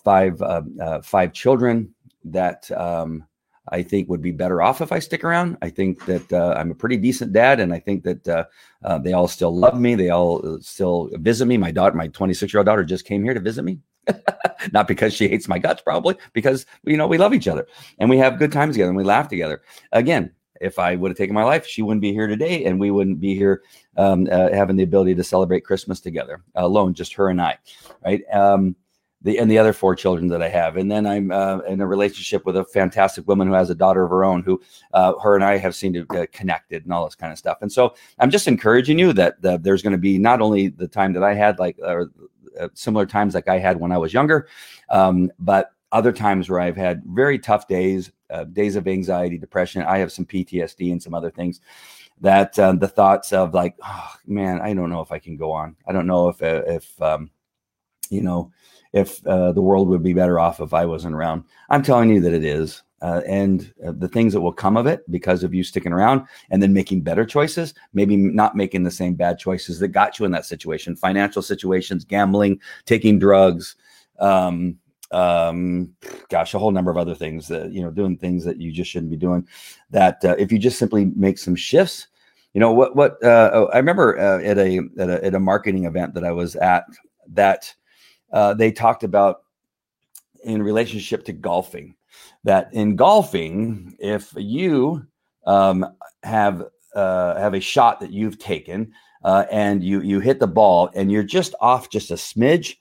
five 0.04 0.42
um, 0.42 0.78
uh, 0.82 1.02
five 1.02 1.32
children 1.34 1.94
that 2.26 2.70
um, 2.72 3.26
I 3.70 3.84
think 3.84 4.10
would 4.10 4.22
be 4.22 4.32
better 4.32 4.62
off 4.62 4.82
if 4.82 4.92
I 4.92 5.00
stick 5.00 5.24
around. 5.24 5.58
I 5.62 5.70
think 5.70 6.06
that 6.06 6.34
uh, 6.34 6.56
I'm 6.58 6.72
a 6.72 6.76
pretty 6.76 6.98
decent 6.98 7.34
dad, 7.34 7.60
and 7.60 7.72
I 7.72 7.80
think 7.80 8.04
that 8.04 8.28
uh, 8.28 8.46
uh, 8.84 8.98
they 8.98 9.14
all 9.14 9.28
still 9.28 9.56
love 9.56 9.80
me. 9.80 9.94
They 9.94 10.10
all 10.10 10.56
uh, 10.56 10.58
still 10.62 11.10
visit 11.14 11.46
me. 11.46 11.58
My 11.58 11.72
daughter, 11.72 11.96
my 11.96 12.08
26 12.08 12.52
year 12.52 12.60
old 12.60 12.66
daughter, 12.66 12.84
just 12.84 13.06
came 13.06 13.24
here 13.24 13.36
to 13.36 13.40
visit 13.40 13.64
me. 13.64 13.80
Not 14.72 14.88
because 14.88 15.14
she 15.14 15.28
hates 15.28 15.48
my 15.48 15.60
guts, 15.60 15.82
probably 15.82 16.16
because 16.34 16.66
you 16.84 16.98
know 16.98 17.08
we 17.08 17.18
love 17.18 17.34
each 17.34 17.48
other 17.48 17.68
and 18.00 18.10
we 18.10 18.18
have 18.18 18.40
good 18.40 18.52
times 18.52 18.76
together 18.76 18.90
and 18.90 18.98
we 18.98 19.04
laugh 19.04 19.28
together. 19.28 19.62
Again, 19.92 20.32
if 20.62 20.80
I 20.80 20.96
would 20.96 21.12
have 21.12 21.18
taken 21.18 21.36
my 21.36 21.44
life, 21.44 21.66
she 21.66 21.82
wouldn't 21.82 22.02
be 22.02 22.14
here 22.14 22.28
today, 22.28 22.66
and 22.66 22.80
we 22.80 22.92
wouldn't 22.92 23.20
be 23.20 23.36
here 23.36 23.64
um, 23.98 24.28
uh, 24.32 24.50
having 24.52 24.78
the 24.78 24.84
ability 24.84 25.16
to 25.16 25.24
celebrate 25.24 25.66
Christmas 25.66 26.00
together 26.00 26.42
alone, 26.56 26.94
just 26.94 27.14
her 27.14 27.30
and 27.30 27.42
I, 27.42 27.58
right? 28.04 28.24
Um, 28.32 28.76
the 29.24 29.40
and 29.40 29.50
the 29.50 29.58
other 29.58 29.74
four 29.74 29.96
children 29.96 30.28
that 30.28 30.42
I 30.42 30.50
have, 30.50 30.78
and 30.78 30.92
then 30.92 31.06
I'm 31.08 31.32
uh, 31.32 31.60
in 31.60 31.82
a 31.82 31.88
relationship 31.88 32.46
with 32.46 32.58
a 32.58 32.66
fantastic 32.66 33.28
woman 33.28 33.48
who 33.48 33.54
has 33.54 33.70
a 33.70 33.76
daughter 33.76 34.04
of 34.04 34.10
her 34.10 34.24
own, 34.26 34.44
who 34.44 34.62
uh, 34.94 35.14
her 35.20 35.36
and 35.36 35.44
I 35.44 35.58
have 35.58 35.76
seemed 35.76 35.96
to 35.96 36.22
uh, 36.22 36.26
connected 36.32 36.84
and 36.84 36.94
all 36.94 37.06
this 37.06 37.16
kind 37.16 37.32
of 37.32 37.38
stuff. 37.38 37.60
And 37.62 37.72
so 37.72 37.96
I'm 38.20 38.30
just 38.30 38.48
encouraging 38.48 39.00
you 39.00 39.14
that, 39.14 39.42
that 39.42 39.64
there's 39.64 39.82
going 39.82 39.94
to 39.94 39.98
be 39.98 40.18
not 40.18 40.42
only 40.42 40.68
the 40.68 40.90
time 40.90 41.14
that 41.14 41.24
I 41.24 41.34
had, 41.34 41.58
like 41.58 41.78
or 41.82 42.12
similar 42.74 43.06
times 43.06 43.34
like 43.34 43.48
I 43.48 43.60
had 43.60 43.80
when 43.80 43.92
I 43.92 43.98
was 43.98 44.14
younger, 44.14 44.48
um, 44.90 45.32
but 45.40 45.72
other 45.92 46.12
times 46.12 46.50
where 46.50 46.60
I've 46.60 46.76
had 46.76 47.04
very 47.06 47.38
tough 47.38 47.68
days, 47.68 48.12
uh, 48.30 48.46
days 48.46 48.76
of 48.76 48.88
anxiety, 48.88 49.38
depression. 49.38 49.84
I 49.84 50.00
have 50.00 50.12
some 50.12 50.26
PTSD 50.26 50.92
and 50.92 51.02
some 51.02 51.14
other 51.14 51.30
things 51.30 51.62
that 52.20 52.58
um, 52.58 52.80
the 52.80 52.88
thoughts 52.88 53.32
of 53.32 53.54
like, 53.54 53.76
oh, 53.84 54.12
man, 54.26 54.60
I 54.62 54.74
don't 54.74 54.90
know 54.90 55.02
if 55.02 55.12
I 55.12 55.20
can 55.20 55.38
go 55.38 55.52
on. 55.52 55.76
I 55.88 55.92
don't 55.92 56.08
know 56.08 56.30
if 56.30 56.42
if 56.42 57.02
um, 57.02 57.30
you 58.10 58.22
know 58.22 58.52
if 58.92 59.26
uh, 59.26 59.52
the 59.52 59.62
world 59.62 59.88
would 59.90 60.04
be 60.04 60.14
better 60.14 60.40
off 60.40 60.60
if 60.60 60.74
I 60.74 60.86
wasn't 60.86 61.16
around. 61.16 61.44
I'm 61.70 61.84
telling 61.84 62.10
you 62.10 62.22
that 62.22 62.34
it 62.34 62.44
is. 62.44 62.84
Uh, 63.04 63.22
and 63.28 63.74
uh, 63.86 63.92
the 63.98 64.08
things 64.08 64.32
that 64.32 64.40
will 64.40 64.54
come 64.54 64.78
of 64.78 64.88
it 64.88 65.04
because 65.12 65.44
of 65.44 65.54
you 65.54 65.62
sticking 65.62 65.92
around 65.92 66.26
and 66.52 66.64
then 66.64 66.74
making 66.74 67.02
better 67.02 67.26
choices, 67.26 67.74
maybe 67.94 68.16
not 68.16 68.56
making 68.56 68.82
the 68.82 68.90
same 68.90 69.14
bad 69.14 69.38
choices 69.38 69.78
that 69.78 69.90
got 69.90 70.18
you 70.18 70.26
in 70.26 70.32
that 70.32 70.46
situation, 70.46 70.96
financial 70.96 71.42
situations, 71.42 72.06
gambling, 72.06 72.58
taking 72.86 73.20
drugs, 73.20 73.76
um, 74.20 74.80
um, 75.12 75.94
gosh, 76.30 76.54
a 76.54 76.60
whole 76.60 76.72
number 76.72 76.90
of 76.90 76.98
other 76.98 77.14
things 77.14 77.46
that, 77.50 77.74
you 77.74 77.82
know, 77.82 77.92
doing 77.92 78.16
things 78.16 78.46
that 78.46 78.62
you 78.62 78.72
just 78.72 78.90
shouldn't 78.90 79.12
be 79.12 79.18
doing 79.18 79.46
that 79.90 80.24
uh, 80.24 80.36
if 80.40 80.50
you 80.50 80.58
just 80.58 80.80
simply 80.80 81.12
make 81.14 81.38
some 81.38 81.58
shifts, 81.58 82.08
you 82.54 82.62
know, 82.62 82.72
what, 82.72 82.96
what, 82.96 83.22
uh, 83.22 83.52
oh, 83.54 83.70
I 83.74 83.80
remember 83.80 84.18
uh, 84.18 84.42
at 84.42 84.58
a, 84.58 84.80
at 84.98 85.10
a, 85.10 85.26
at 85.26 85.36
a 85.36 85.42
marketing 85.42 85.84
event 85.84 86.14
that 86.14 86.24
I 86.24 86.32
was 86.32 86.56
at 86.56 86.86
that, 87.28 87.74
uh, 88.32 88.54
they 88.54 88.72
talked 88.72 89.04
about 89.04 89.44
in 90.46 90.64
relationship 90.64 91.26
to 91.26 91.34
golfing 91.34 91.96
that 92.44 92.74
in 92.74 92.96
golfing, 92.96 93.96
if 94.00 94.34
you 94.36 95.06
um, 95.46 95.86
have 96.24 96.64
uh, 96.96 97.36
have 97.40 97.54
a 97.54 97.60
shot 97.60 98.00
that 98.00 98.12
you've 98.12 98.40
taken 98.40 98.92
uh, 99.24 99.46
and 99.52 99.84
you 99.84 100.02
you 100.02 100.20
hit 100.20 100.40
the 100.40 100.48
ball 100.48 100.90
and 100.94 101.12
you're 101.12 101.24
just 101.24 101.56
off 101.60 101.90
just 101.90 102.12
a 102.12 102.16
smidge 102.16 102.76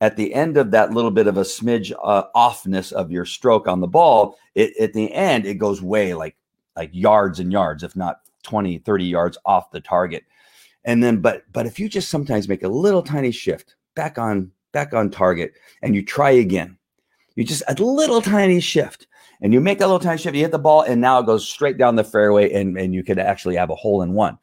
at 0.00 0.16
the 0.16 0.32
end 0.32 0.56
of 0.56 0.70
that 0.70 0.92
little 0.92 1.10
bit 1.10 1.26
of 1.26 1.36
a 1.36 1.42
smidge 1.42 1.92
uh, 2.02 2.24
offness 2.34 2.92
of 2.92 3.10
your 3.10 3.24
stroke 3.24 3.68
on 3.68 3.80
the 3.80 3.86
ball 3.86 4.38
it, 4.54 4.72
at 4.80 4.94
the 4.94 5.12
end 5.12 5.44
it 5.44 5.56
goes 5.56 5.82
way 5.82 6.14
like 6.14 6.34
like 6.76 6.88
yards 6.94 7.40
and 7.40 7.52
yards 7.52 7.82
if 7.82 7.94
not 7.94 8.20
20 8.44 8.78
30 8.78 9.04
yards 9.04 9.36
off 9.44 9.70
the 9.70 9.80
target 9.80 10.24
and 10.84 11.02
then 11.02 11.20
but 11.20 11.42
but 11.52 11.66
if 11.66 11.78
you 11.78 11.90
just 11.90 12.08
sometimes 12.08 12.48
make 12.48 12.62
a 12.62 12.68
little 12.68 13.02
tiny 13.02 13.30
shift 13.30 13.74
back 13.94 14.16
on 14.16 14.50
back 14.72 14.94
on 14.94 15.10
target 15.10 15.54
and 15.82 15.94
you 15.94 16.04
try 16.04 16.30
again. 16.30 16.77
You 17.38 17.44
just 17.44 17.62
a 17.68 17.80
little 17.80 18.20
tiny 18.20 18.58
shift. 18.58 19.06
And 19.40 19.52
you 19.52 19.60
make 19.60 19.78
that 19.78 19.86
little 19.86 20.00
tiny 20.00 20.18
shift, 20.18 20.34
you 20.34 20.42
hit 20.42 20.50
the 20.50 20.58
ball, 20.58 20.82
and 20.82 21.00
now 21.00 21.20
it 21.20 21.26
goes 21.26 21.48
straight 21.48 21.78
down 21.78 21.94
the 21.94 22.02
fairway, 22.02 22.52
and, 22.52 22.76
and 22.76 22.92
you 22.92 23.04
could 23.04 23.20
actually 23.20 23.54
have 23.54 23.70
a 23.70 23.76
hole 23.76 24.02
in 24.02 24.12
one. 24.12 24.38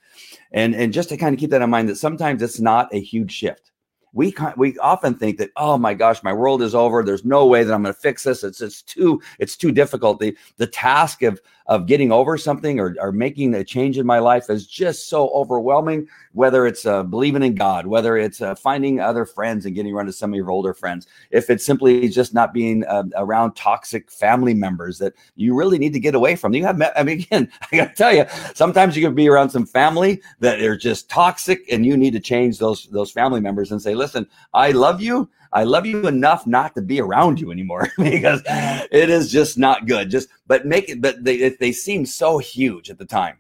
And 0.54 0.74
and 0.74 0.94
just 0.94 1.10
to 1.10 1.18
kind 1.18 1.36
of 1.36 1.40
keep 1.40 1.50
that 1.50 1.62
in 1.62 1.70
mind, 1.70 1.90
that 1.90 1.98
sometimes 1.98 2.42
it's 2.42 2.62
not 2.62 2.88
a 2.94 3.02
huge 3.02 3.34
shift. 3.34 3.74
We 4.14 4.34
we 4.56 4.78
often 4.78 5.16
think 5.16 5.40
that 5.40 5.50
oh 5.58 5.78
my 5.78 5.94
gosh 5.94 6.24
my 6.24 6.32
world 6.32 6.62
is 6.62 6.74
over. 6.74 7.04
There's 7.04 7.26
no 7.26 7.46
way 7.46 7.66
that 7.66 7.74
i'm 7.74 7.84
going 7.84 7.94
to 7.94 8.00
fix 8.00 8.24
this. 8.24 8.46
It's 8.46 8.62
it's 8.62 8.82
too 8.82 9.22
it's 9.40 9.58
too 9.58 9.74
difficult 9.74 10.22
the 10.22 10.38
the 10.56 10.68
task 10.68 11.22
of 11.22 11.42
of 11.68 11.88
getting 11.88 12.12
over 12.12 12.38
something 12.38 12.80
or, 12.80 12.96
or 13.00 13.12
making 13.12 13.54
a 13.56 13.64
change 13.64 13.98
in 13.98 14.06
my 14.06 14.20
life 14.20 14.50
is 14.50 14.68
just 14.68 15.10
so 15.10 15.30
overwhelming 15.30 16.08
whether 16.34 16.68
it's 16.68 16.86
uh, 16.86 17.04
believing 17.04 17.44
in 17.44 17.56
god 17.56 17.88
whether 17.88 18.18
it's 18.18 18.42
uh, 18.42 18.54
finding 18.56 19.00
other 19.00 19.26
friends 19.26 19.66
and 19.66 19.76
getting 19.76 19.94
around 19.94 20.06
to 20.06 20.14
some 20.14 20.32
of 20.32 20.36
your 20.36 20.52
older 20.52 20.74
friends 20.74 21.08
if 21.32 21.50
it's 21.50 21.66
simply 21.66 22.08
just 22.08 22.34
not 22.34 22.54
being 22.54 22.86
uh, 22.86 23.04
around 23.18 23.54
toxic 23.54 24.10
family 24.12 24.54
members 24.54 24.98
that 24.98 25.14
you 25.36 25.56
really 25.56 25.78
need 25.78 25.94
to 25.94 26.00
get 26.00 26.16
away 26.16 26.36
from 26.36 26.54
you 26.54 26.64
have 26.64 26.78
met, 26.78 26.94
i 26.96 27.04
mean 27.04 27.20
again 27.22 27.52
i 27.72 27.76
gotta 27.76 27.94
tell 27.94 28.14
you 28.14 28.26
sometimes 28.54 28.96
you 28.96 29.04
can 29.04 29.16
be 29.16 29.28
around 29.28 29.50
some 29.50 29.66
family 29.66 30.22
that 30.40 30.62
are 30.62 30.78
just 30.78 31.10
toxic 31.10 31.62
and 31.72 31.86
you 31.86 31.98
need 31.98 32.14
to 32.14 32.20
change 32.20 32.60
those 32.60 32.88
those 32.88 33.12
family 33.12 33.42
members 33.42 33.72
and 33.72 33.82
say 33.82 33.96
listen, 33.96 34.28
I 34.54 34.72
love 34.72 35.02
you. 35.02 35.30
I 35.56 35.64
love 35.64 35.86
you 35.86 36.06
enough 36.06 36.46
not 36.46 36.76
to 36.76 36.82
be 36.82 37.00
around 37.00 37.40
you 37.40 37.50
anymore 37.50 37.88
because 37.98 38.42
it 38.46 39.10
is 39.10 39.32
just 39.32 39.58
not 39.58 39.88
good. 39.88 40.12
Just, 40.12 40.28
but 40.46 40.66
make 40.66 40.90
it, 40.90 41.02
but 41.02 41.24
they, 41.24 41.50
they 41.50 41.72
seem 41.72 42.06
so 42.06 42.38
huge 42.38 42.90
at 42.90 42.98
the 42.98 43.06
time. 43.06 43.38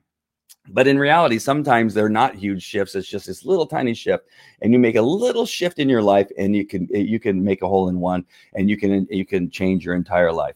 But 0.69 0.87
in 0.87 0.97
reality, 0.97 1.37
sometimes 1.37 1.93
they're 1.93 2.09
not 2.09 2.33
huge 2.33 2.63
shifts. 2.63 2.95
It's 2.95 3.07
just 3.07 3.27
this 3.27 3.45
little 3.45 3.67
tiny 3.67 3.93
shift, 3.93 4.25
and 4.61 4.73
you 4.73 4.79
make 4.79 4.95
a 4.95 5.01
little 5.01 5.45
shift 5.45 5.77
in 5.77 5.89
your 5.89 6.01
life, 6.01 6.27
and 6.39 6.55
you 6.55 6.65
can 6.65 6.87
you 6.91 7.19
can 7.19 7.43
make 7.43 7.61
a 7.61 7.67
hole 7.67 7.87
in 7.87 7.99
one, 7.99 8.25
and 8.55 8.67
you 8.67 8.75
can 8.75 9.05
you 9.11 9.25
can 9.25 9.51
change 9.51 9.85
your 9.85 9.93
entire 9.93 10.31
life. 10.31 10.55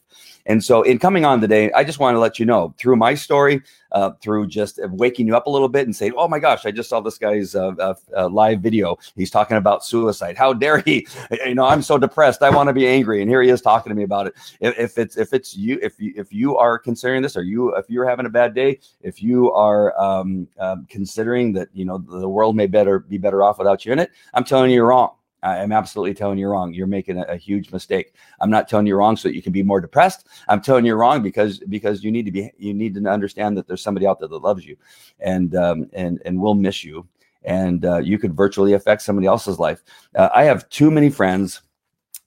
And 0.50 0.64
so, 0.64 0.82
in 0.82 0.98
coming 0.98 1.26
on 1.26 1.42
today, 1.42 1.72
I 1.74 1.84
just 1.84 2.00
want 2.00 2.16
to 2.16 2.20
let 2.20 2.40
you 2.40 2.46
know 2.46 2.74
through 2.80 2.96
my 2.96 3.14
story, 3.14 3.62
uh, 3.92 4.14
through 4.20 4.48
just 4.48 4.80
waking 4.94 5.28
you 5.28 5.38
up 5.38 5.46
a 5.46 5.50
little 5.50 5.70
bit 5.70 5.86
and 5.86 5.96
saying, 5.96 6.14
"Oh 6.18 6.28
my 6.28 6.40
gosh, 6.40 6.66
I 6.66 6.72
just 6.72 6.90
saw 6.90 7.00
this 7.00 7.20
guy's 7.20 7.54
uh, 7.54 7.74
uh, 7.80 7.94
uh, 8.18 8.30
live 8.30 8.60
video. 8.60 8.98
He's 9.16 9.30
talking 9.30 9.58
about 9.58 9.86
suicide. 9.86 10.38
How 10.38 10.54
dare 10.54 10.80
he? 10.80 11.08
You 11.46 11.54
know, 11.56 11.66
I'm 11.66 11.84
so 11.84 11.98
depressed. 11.98 12.42
I 12.42 12.50
want 12.50 12.68
to 12.68 12.74
be 12.74 12.88
angry, 12.88 13.22
and 13.22 13.30
here 13.30 13.42
he 13.44 13.50
is 13.50 13.62
talking 13.62 13.92
to 13.92 13.96
me 13.96 14.04
about 14.04 14.26
it. 14.28 14.34
If, 14.60 14.78
if 14.80 14.98
it's 14.98 15.18
if 15.18 15.34
it's 15.34 15.56
you, 15.56 15.78
if 15.84 16.00
you 16.00 16.14
if 16.16 16.34
you 16.34 16.58
are 16.58 16.80
considering 16.80 17.22
this, 17.22 17.38
or 17.38 17.44
you 17.44 17.76
if 17.76 17.88
you're 17.88 18.08
having 18.10 18.26
a 18.26 18.30
bad 18.30 18.56
day, 18.56 18.80
if 19.02 19.22
you 19.22 19.52
are 19.52 20.00
um, 20.02 20.48
um, 20.60 20.88
considering 20.90 21.54
that 21.54 21.70
you 21.74 21.86
know 21.86 22.00
the 22.00 22.28
world 22.28 22.56
may 22.56 22.66
better 22.66 23.00
be 23.00 23.20
better 23.20 23.44
off 23.44 23.60
without 23.60 23.86
you 23.86 23.94
in 23.94 24.00
it, 24.00 24.10
I'm 24.34 24.44
telling 24.44 24.72
you, 24.72 24.78
you're 24.78 24.88
wrong. 24.88 25.12
I'm 25.42 25.72
absolutely 25.72 26.14
telling 26.14 26.38
you 26.38 26.48
wrong. 26.48 26.74
You're 26.74 26.88
making 26.88 27.18
a, 27.18 27.24
a, 27.24 27.36
huge 27.38 27.72
mistake. 27.72 28.14
I'm 28.42 28.50
not 28.50 28.68
telling 28.68 28.86
you 28.86 28.96
wrong 28.96 29.16
so 29.16 29.30
that 29.30 29.36
you 29.36 29.42
can 29.42 29.54
be 29.54 29.64
more 29.64 29.80
depressed. 29.80 30.28
I'm 30.48 30.62
telling 30.62 30.86
you 30.86 30.96
wrong 30.96 31.24
because 31.24 31.60
because 31.60 32.04
you 32.04 32.12
need 32.12 32.26
to 32.26 32.32
be 32.32 32.52
you 32.58 32.74
need 32.74 32.94
to 32.96 33.10
understand 33.10 33.58
that 33.58 33.68
there's 33.68 33.82
somebody 33.82 34.06
out 34.06 34.20
there 34.20 34.28
that 34.28 34.38
loves 34.38 34.66
you, 34.66 34.76
and 35.20 35.56
um, 35.56 35.90
and 35.94 36.22
and 36.26 36.40
will 36.42 36.56
miss 36.56 36.84
you, 36.84 37.08
and 37.44 37.86
uh, 37.86 37.98
you 37.98 38.20
could 38.20 38.36
virtually 38.36 38.74
affect 38.74 39.02
somebody 39.02 39.28
else's 39.28 39.60
life. 39.60 39.82
Uh, 40.16 40.30
I 40.34 40.44
have 40.44 40.68
too 40.70 40.92
many 40.92 41.10
friends 41.10 41.62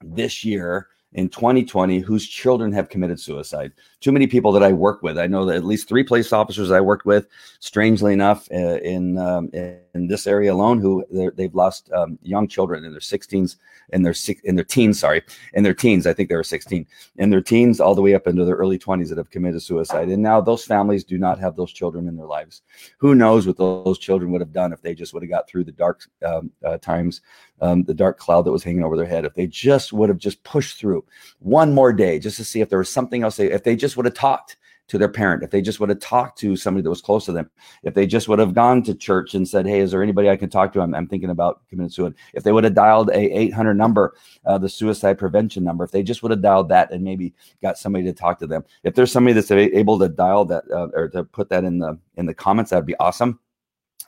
this 0.03 0.44
year 0.44 0.88
in 1.14 1.29
2020 1.29 2.01
whose 2.01 2.27
children 2.27 2.72
have 2.72 2.88
committed 2.88 3.20
suicide. 3.20 3.72
Too 4.01 4.12
many 4.12 4.27
people 4.27 4.53
that 4.53 4.62
I 4.62 4.72
work 4.72 5.03
with. 5.03 5.18
I 5.18 5.27
know 5.27 5.44
that 5.44 5.57
at 5.57 5.64
least 5.64 5.88
three 5.88 6.03
police 6.03 6.33
officers 6.33 6.70
I 6.70 6.81
worked 6.81 7.05
with, 7.05 7.27
strangely 7.61 8.12
enough, 8.12 8.48
uh, 8.53 8.79
in 8.79 9.18
um, 9.18 9.51
in 9.53 10.07
this 10.09 10.27
area 10.27 10.53
alone, 10.53 10.81
who 10.81 11.05
they've 11.35 11.55
lost 11.55 11.90
um, 11.92 12.18
young 12.22 12.48
children 12.48 12.85
in 12.85 12.92
their 12.92 13.01
16s, 13.01 13.57
in 13.92 14.03
their 14.03 14.14
in 14.44 14.57
their 14.57 14.64
teens. 14.64 14.98
Sorry, 14.98 15.22
in 15.53 15.62
their 15.62 15.75
teens. 15.75 16.07
I 16.07 16.12
think 16.12 16.29
they 16.29 16.37
were 16.37 16.42
16, 16.42 16.87
in 17.16 17.31
their 17.31 17.42
teens, 17.42 17.81
all 17.81 17.94
the 17.94 18.03
way 18.03 18.14
up 18.14 18.27
into 18.27 18.44
their 18.44 18.57
early 18.57 18.79
20s 18.79 19.09
that 19.09 19.18
have 19.18 19.31
committed 19.31 19.62
suicide. 19.62 20.09
And 20.09 20.22
now 20.22 20.40
those 20.40 20.64
families 20.64 21.05
do 21.05 21.18
not 21.18 21.38
have 21.38 21.57
those 21.57 21.72
children 21.72 22.09
in 22.09 22.16
their 22.16 22.27
lives. 22.27 22.62
Who 22.98 23.14
knows 23.14 23.46
what 23.46 23.59
those 23.59 23.98
children 23.98 24.33
would 24.33 24.40
have 24.40 24.53
done 24.53 24.72
if 24.72 24.81
they 24.81 24.94
just 24.94 25.12
would 25.12 25.22
have 25.22 25.31
got 25.31 25.48
through 25.48 25.64
the 25.64 25.72
dark 25.72 26.03
um, 26.25 26.51
uh, 26.64 26.79
times, 26.79 27.20
um, 27.62 27.85
the 27.85 27.94
dark 27.94 28.18
cloud 28.18 28.42
that 28.42 28.53
was 28.53 28.64
hanging 28.64 28.83
over 28.83 28.96
their 28.96 29.07
head. 29.07 29.25
If 29.25 29.35
they 29.35 29.46
just 29.46 29.92
would 29.92 30.09
have 30.09 30.18
just 30.18 30.42
pushed 30.42 30.79
through 30.79 31.05
one 31.38 31.72
more 31.72 31.92
day, 31.92 32.18
just 32.18 32.37
to 32.37 32.44
see 32.44 32.61
if 32.61 32.68
there 32.68 32.81
was 32.81 32.90
something 32.90 33.22
else. 33.22 33.37
They, 33.37 33.51
if 33.51 33.62
they 33.62 33.77
just 33.77 33.96
would 33.96 34.05
have 34.05 34.14
talked 34.14 34.57
to 34.88 34.98
their 34.98 35.09
parent, 35.09 35.44
if 35.44 35.51
they 35.51 35.62
just 35.62 35.79
would 35.79 35.88
have 35.88 36.01
talked 36.01 36.37
to 36.40 36.57
somebody 36.57 36.83
that 36.83 36.90
was 36.90 37.01
close 37.01 37.25
to 37.25 37.33
them, 37.33 37.48
if 37.85 37.94
they 37.94 38.05
just 38.05 38.29
would 38.29 38.40
have 38.40 38.53
gone 38.53 38.83
to 38.83 38.94
church 38.94 39.35
and 39.35 39.48
said, 39.48 39.64
"Hey, 39.64 39.79
is 39.79 39.92
there 39.92 40.03
anybody 40.03 40.29
I 40.29 40.37
can 40.37 40.51
talk 40.51 40.72
to? 40.72 40.81
I'm, 40.81 40.92
I'm 40.92 41.07
thinking 41.07 41.31
about 41.31 41.62
committing 41.68 41.88
suicide." 41.88 42.18
If 42.35 42.42
they 42.42 42.51
would 42.51 42.64
have 42.64 42.75
dialed 42.75 43.11
a 43.11 43.38
800 43.38 43.75
number, 43.75 44.16
uh, 44.44 44.59
the 44.59 44.68
suicide 44.68 45.16
prevention 45.18 45.62
number, 45.62 45.85
if 45.85 45.92
they 45.92 46.03
just 46.03 46.22
would 46.25 46.33
have 46.33 46.42
dialed 46.42 46.68
that 46.70 46.90
and 46.90 47.05
maybe 47.05 47.33
got 47.62 47.79
somebody 47.79 48.05
to 48.07 48.12
talk 48.12 48.40
to 48.40 48.46
them, 48.48 48.64
if 48.83 48.96
there's 48.96 49.12
somebody 49.12 49.35
that's 49.35 49.53
able 49.53 50.01
to 50.01 50.09
dial 50.09 50.44
that 50.46 50.64
uh, 50.72 50.88
or 50.94 51.09
to 51.11 51.22
put 51.22 51.48
that 51.51 51.62
in 51.62 51.79
the 51.79 51.96
in 52.16 52.27
the 52.27 52.35
comments, 52.35 52.70
that'd 52.70 52.85
be 52.85 52.96
awesome. 52.96 53.38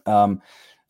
Um, 0.07 0.43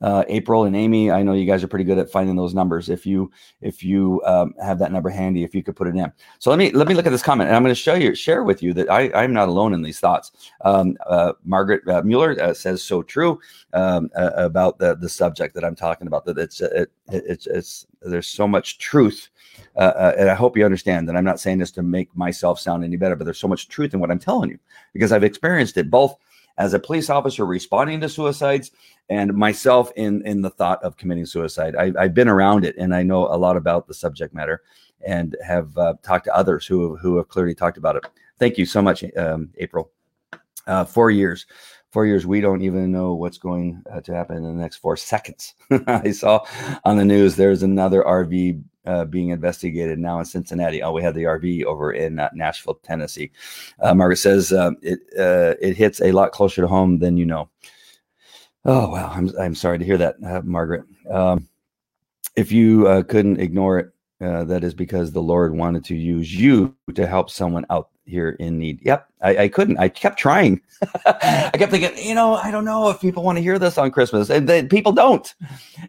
uh, 0.05 0.23
April 0.29 0.65
and 0.65 0.77
Amy, 0.77 1.11
I 1.11 1.23
know 1.23 1.33
you 1.33 1.47
guys 1.47 1.65
are 1.65 1.67
pretty 1.67 1.87
good 1.87 1.97
at 1.97 2.11
finding 2.11 2.37
those 2.37 2.53
numbers. 2.53 2.91
If 2.91 3.07
you 3.07 3.33
if 3.63 3.83
you 3.83 4.21
um, 4.27 4.53
have 4.63 4.79
that 4.81 4.93
number 4.93 5.09
handy, 5.09 5.45
if 5.45 5.55
you 5.55 5.63
could 5.63 5.77
put 5.77 5.89
it 5.89 5.97
in. 5.97 6.13
So 6.39 6.51
let 6.51 6.59
me 6.59 6.71
let 6.73 6.87
me 6.87 6.93
look 6.95 7.07
at 7.07 7.11
this 7.11 7.23
comment, 7.23 7.49
and 7.49 7.57
I'm 7.57 7.63
going 7.63 7.75
to 7.75 7.81
show 7.81 7.95
you 7.95 8.15
share 8.15 8.45
with 8.45 8.63
you 8.63 8.75
that 8.75 8.91
I 8.91 9.11
I'm 9.15 9.33
not 9.33 9.49
alone 9.49 9.73
in 9.73 9.81
these 9.81 10.01
thoughts. 10.01 10.51
Um, 10.61 10.99
uh, 11.07 11.33
Margaret 11.47 11.89
uh, 11.89 12.03
Mueller 12.03 12.37
uh, 12.39 12.53
says 12.53 12.83
so 12.83 13.03
true 13.03 13.41
um, 13.73 14.11
about 14.15 14.79
the 14.79 14.95
the 14.95 15.09
subject 15.09 15.55
that 15.55 15.65
I'm 15.65 15.75
talking 15.75 16.07
about. 16.07 16.27
That 16.27 16.37
it's 16.37 16.61
it, 16.61 16.93
it's 17.09 17.47
it's 17.47 17.87
there's 18.03 18.29
so 18.29 18.47
much 18.47 18.77
truth. 18.77 19.31
Uh, 19.75 19.93
uh, 19.97 20.13
and 20.19 20.29
I 20.29 20.35
hope 20.35 20.55
you 20.55 20.67
understand 20.67 21.09
that 21.09 21.17
I'm 21.17 21.25
not 21.25 21.41
saying 21.41 21.59
this 21.59 21.71
to 21.73 21.83
make 21.83 22.15
myself 22.15 22.61
sound 22.61 22.85
any 22.85 22.97
better, 22.97 23.17
but 23.17 23.25
there's 23.25 23.39
so 23.39 23.49
much 23.49 23.69
truth 23.69 23.95
in 23.95 24.01
what 24.01 24.11
I'm 24.11 24.19
telling 24.19 24.51
you 24.51 24.59
because 24.93 25.13
I've 25.13 25.25
experienced 25.25 25.79
it 25.79 25.91
both 25.91 26.15
as 26.59 26.75
a 26.75 26.79
police 26.79 27.11
officer 27.11 27.45
responding 27.45 28.01
to 28.01 28.09
suicides 28.09 28.71
and 29.09 29.35
myself 29.35 29.93
in 29.97 30.27
in 30.27 30.41
the 30.41 30.51
thought 30.51 30.83
of 30.83 30.97
committing 30.97 31.27
suicide. 31.27 31.77
I, 31.77 31.93
have 32.03 32.15
been 32.15 32.29
around 32.29 32.65
it 32.65 32.77
and 32.79 32.95
I 32.95 33.03
know 33.03 33.27
a 33.27 33.37
lot 33.37 33.57
about 33.57 33.87
the 33.87 33.95
subject 33.95 34.35
matter 34.35 34.63
and 35.07 35.37
have 35.45 35.77
uh, 35.77 35.95
talked 36.03 36.25
to 36.27 36.35
others 36.35 36.67
who 36.67 36.97
who 36.97 37.17
have 37.17 37.29
clearly 37.29 37.55
talked 37.55 37.79
about 37.79 37.97
it. 37.97 38.07
Thank 38.39 38.59
you 38.59 38.67
so 38.67 38.83
much, 38.83 39.05
um, 39.17 39.51
April. 39.59 39.91
Uh, 40.67 40.85
four 40.85 41.11
years, 41.11 41.47
four 41.91 42.07
years. 42.07 42.27
We 42.27 42.41
don't 42.41 42.63
even 42.63 42.91
know 42.91 43.15
what's 43.15 43.39
going 43.39 43.83
uh, 43.93 44.01
to 44.01 44.15
happen 44.15 44.39
in 44.39 44.43
the 44.43 44.53
next 44.53 44.77
four 44.77 44.97
seconds. 44.97 45.55
I 45.87 46.11
saw 46.11 46.45
on 46.85 46.97
the 46.97 47.05
news 47.05 47.37
there's 47.37 47.63
another 47.63 48.03
RV 48.03 48.63
uh, 48.87 49.05
being 49.05 49.31
investigated 49.31 49.99
now 49.99 50.19
in 50.19 50.25
Cincinnati. 50.25 50.83
Oh, 50.83 50.93
we 50.93 51.03
had 51.03 51.15
the 51.15 51.25
RV 51.25 51.65
over 51.65 51.93
in 51.93 52.19
uh, 52.19 52.31
Nashville, 52.35 52.81
Tennessee. 52.83 53.31
Uh, 53.81 53.95
Margaret 53.95 54.17
says 54.17 54.53
uh, 54.53 54.73
it 54.83 55.01
uh, 55.19 55.55
it 55.61 55.77
hits 55.77 56.01
a 56.01 56.13
lot 56.13 56.33
closer 56.33 56.63
to 56.63 56.69
home 56.69 56.99
than 56.99 57.17
you 57.17 57.27
know. 57.27 57.49
Oh 58.65 58.89
wow, 58.89 59.11
I'm 59.15 59.31
I'm 59.39 59.55
sorry 59.55 59.79
to 59.79 59.85
hear 59.85 59.99
that, 59.99 60.17
uh, 60.25 60.41
Margaret. 60.43 60.85
Um, 61.11 61.49
if 62.35 62.51
you 62.51 63.05
couldn't 63.09 63.39
ignore 63.41 63.79
it, 63.79 63.91
that 64.21 64.65
is 64.65 64.75
because 64.75 65.13
the 65.13 65.23
Lord 65.23 65.55
wanted 65.55 65.85
to 65.87 65.95
use 65.95 66.35
you 66.35 66.75
to 66.95 67.07
help 67.07 67.31
someone 67.31 67.67
out 67.69 67.91
here 68.07 68.31
in 68.31 68.59
need. 68.59 68.81
Yep, 68.83 69.07
I, 69.23 69.37
I 69.37 69.49
couldn't. 69.49 69.79
I 69.79 69.89
kept 69.89 70.19
trying. 70.19 70.61
I 71.07 71.51
kept 71.55 71.73
thinking, 71.73 71.97
you 71.99 72.15
know, 72.15 72.35
I 72.35 72.51
don't 72.51 72.65
know 72.65 72.91
if 72.91 73.01
people 73.01 73.23
want 73.23 73.37
to 73.37 73.43
hear 73.43 73.59
this 73.59 73.79
on 73.79 73.91
Christmas, 73.91 74.31
and 74.31 74.49
then 74.49 74.69
people 74.69 74.93
don't, 74.93 75.35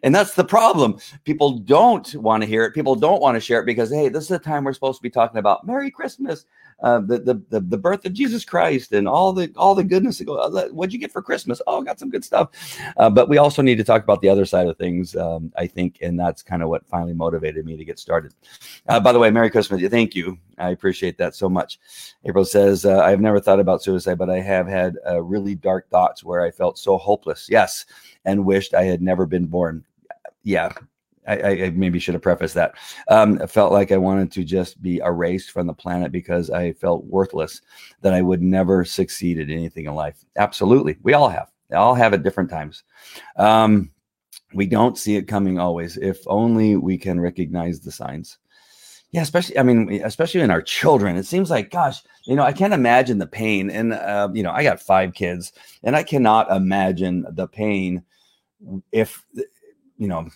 and 0.02 0.14
that's 0.14 0.34
the 0.34 0.44
problem. 0.44 0.98
People 1.24 1.58
don't 1.58 2.14
want 2.16 2.42
to 2.42 2.48
hear 2.48 2.64
it. 2.64 2.74
People 2.74 2.94
don't 2.94 3.22
want 3.22 3.36
to 3.36 3.40
share 3.40 3.60
it 3.60 3.66
because 3.66 3.90
hey, 3.90 4.08
this 4.10 4.24
is 4.24 4.28
the 4.28 4.38
time 4.38 4.64
we're 4.64 4.74
supposed 4.74 4.98
to 4.98 5.02
be 5.02 5.10
talking 5.10 5.38
about 5.38 5.66
Merry 5.66 5.90
Christmas 5.90 6.44
uh, 6.80 7.00
the, 7.00 7.42
the, 7.48 7.60
the 7.60 7.78
birth 7.78 8.04
of 8.04 8.12
Jesus 8.12 8.44
Christ 8.44 8.92
and 8.92 9.08
all 9.08 9.32
the 9.32 9.50
all 9.56 9.74
the 9.74 9.84
goodness. 9.84 10.20
Uh, 10.20 10.68
what'd 10.70 10.92
you 10.92 10.98
get 10.98 11.12
for 11.12 11.22
Christmas? 11.22 11.62
Oh, 11.66 11.82
got 11.82 11.98
some 11.98 12.10
good 12.10 12.24
stuff. 12.24 12.50
Uh, 12.96 13.08
but 13.08 13.28
we 13.28 13.38
also 13.38 13.62
need 13.62 13.76
to 13.76 13.84
talk 13.84 14.02
about 14.02 14.20
the 14.20 14.28
other 14.28 14.44
side 14.44 14.66
of 14.66 14.76
things. 14.76 15.16
Um, 15.16 15.52
I 15.56 15.66
think, 15.66 15.98
and 16.02 16.18
that's 16.18 16.42
kind 16.42 16.62
of 16.62 16.68
what 16.68 16.86
finally 16.86 17.14
motivated 17.14 17.64
me 17.64 17.76
to 17.76 17.84
get 17.84 17.98
started. 17.98 18.34
Uh, 18.88 19.00
by 19.00 19.12
the 19.12 19.18
way, 19.18 19.30
Merry 19.30 19.50
Christmas! 19.50 19.82
Thank 19.88 20.14
you. 20.14 20.38
I 20.58 20.70
appreciate 20.70 21.18
that 21.18 21.34
so 21.34 21.48
much. 21.48 21.78
April 22.24 22.44
says, 22.44 22.84
uh, 22.84 23.00
I've 23.00 23.20
never 23.20 23.40
thought 23.40 23.60
about 23.60 23.82
suicide, 23.82 24.18
but 24.18 24.30
I 24.30 24.40
have 24.40 24.66
had 24.66 24.96
really 25.20 25.54
dark 25.54 25.88
thoughts 25.90 26.24
where 26.24 26.42
I 26.42 26.50
felt 26.50 26.78
so 26.78 26.98
hopeless. 26.98 27.48
Yes, 27.50 27.86
and 28.24 28.44
wished 28.44 28.74
I 28.74 28.84
had 28.84 29.02
never 29.02 29.26
been 29.26 29.46
born. 29.46 29.84
Yeah, 30.42 30.72
I, 31.26 31.64
I, 31.64 31.70
maybe 31.70 31.98
should 31.98 32.14
have 32.14 32.22
prefaced 32.22 32.54
that. 32.54 32.74
Um, 33.08 33.40
I 33.42 33.46
felt 33.46 33.72
like 33.72 33.92
I 33.92 33.96
wanted 33.96 34.30
to 34.32 34.44
just 34.44 34.80
be 34.82 34.98
erased 34.98 35.50
from 35.50 35.66
the 35.66 35.74
planet 35.74 36.12
because 36.12 36.50
I 36.50 36.72
felt 36.72 37.04
worthless, 37.04 37.60
that 38.02 38.14
I 38.14 38.22
would 38.22 38.42
never 38.42 38.84
succeed 38.84 39.38
at 39.38 39.50
anything 39.50 39.86
in 39.86 39.94
life. 39.94 40.24
Absolutely. 40.36 40.96
We 41.02 41.14
all 41.14 41.28
have. 41.28 41.50
They 41.68 41.76
all 41.76 41.94
have 41.94 42.14
at 42.14 42.22
different 42.22 42.50
times. 42.50 42.84
Um, 43.36 43.90
we 44.54 44.66
don't 44.66 44.96
see 44.96 45.16
it 45.16 45.28
coming 45.28 45.58
always. 45.58 45.96
If 45.96 46.20
only 46.26 46.76
we 46.76 46.96
can 46.98 47.20
recognize 47.20 47.80
the 47.80 47.90
signs. 47.90 48.38
Yeah, 49.10 49.22
especially, 49.22 49.58
I 49.58 49.62
mean, 49.62 50.00
especially 50.04 50.40
in 50.40 50.50
our 50.50 50.62
children. 50.62 51.16
It 51.16 51.26
seems 51.26 51.48
like, 51.48 51.70
gosh, 51.70 52.02
you 52.24 52.34
know, 52.36 52.42
I 52.42 52.52
can't 52.52 52.74
imagine 52.74 53.18
the 53.18 53.26
pain. 53.26 53.70
And, 53.70 53.92
uh, 53.92 54.28
you 54.32 54.42
know, 54.42 54.50
I 54.50 54.62
got 54.62 54.80
five 54.80 55.14
kids 55.14 55.52
and 55.82 55.96
I 55.96 56.02
cannot 56.02 56.50
imagine 56.50 57.24
the 57.30 57.46
pain 57.46 58.02
if, 58.92 59.24
you 59.96 60.08
know, 60.08 60.28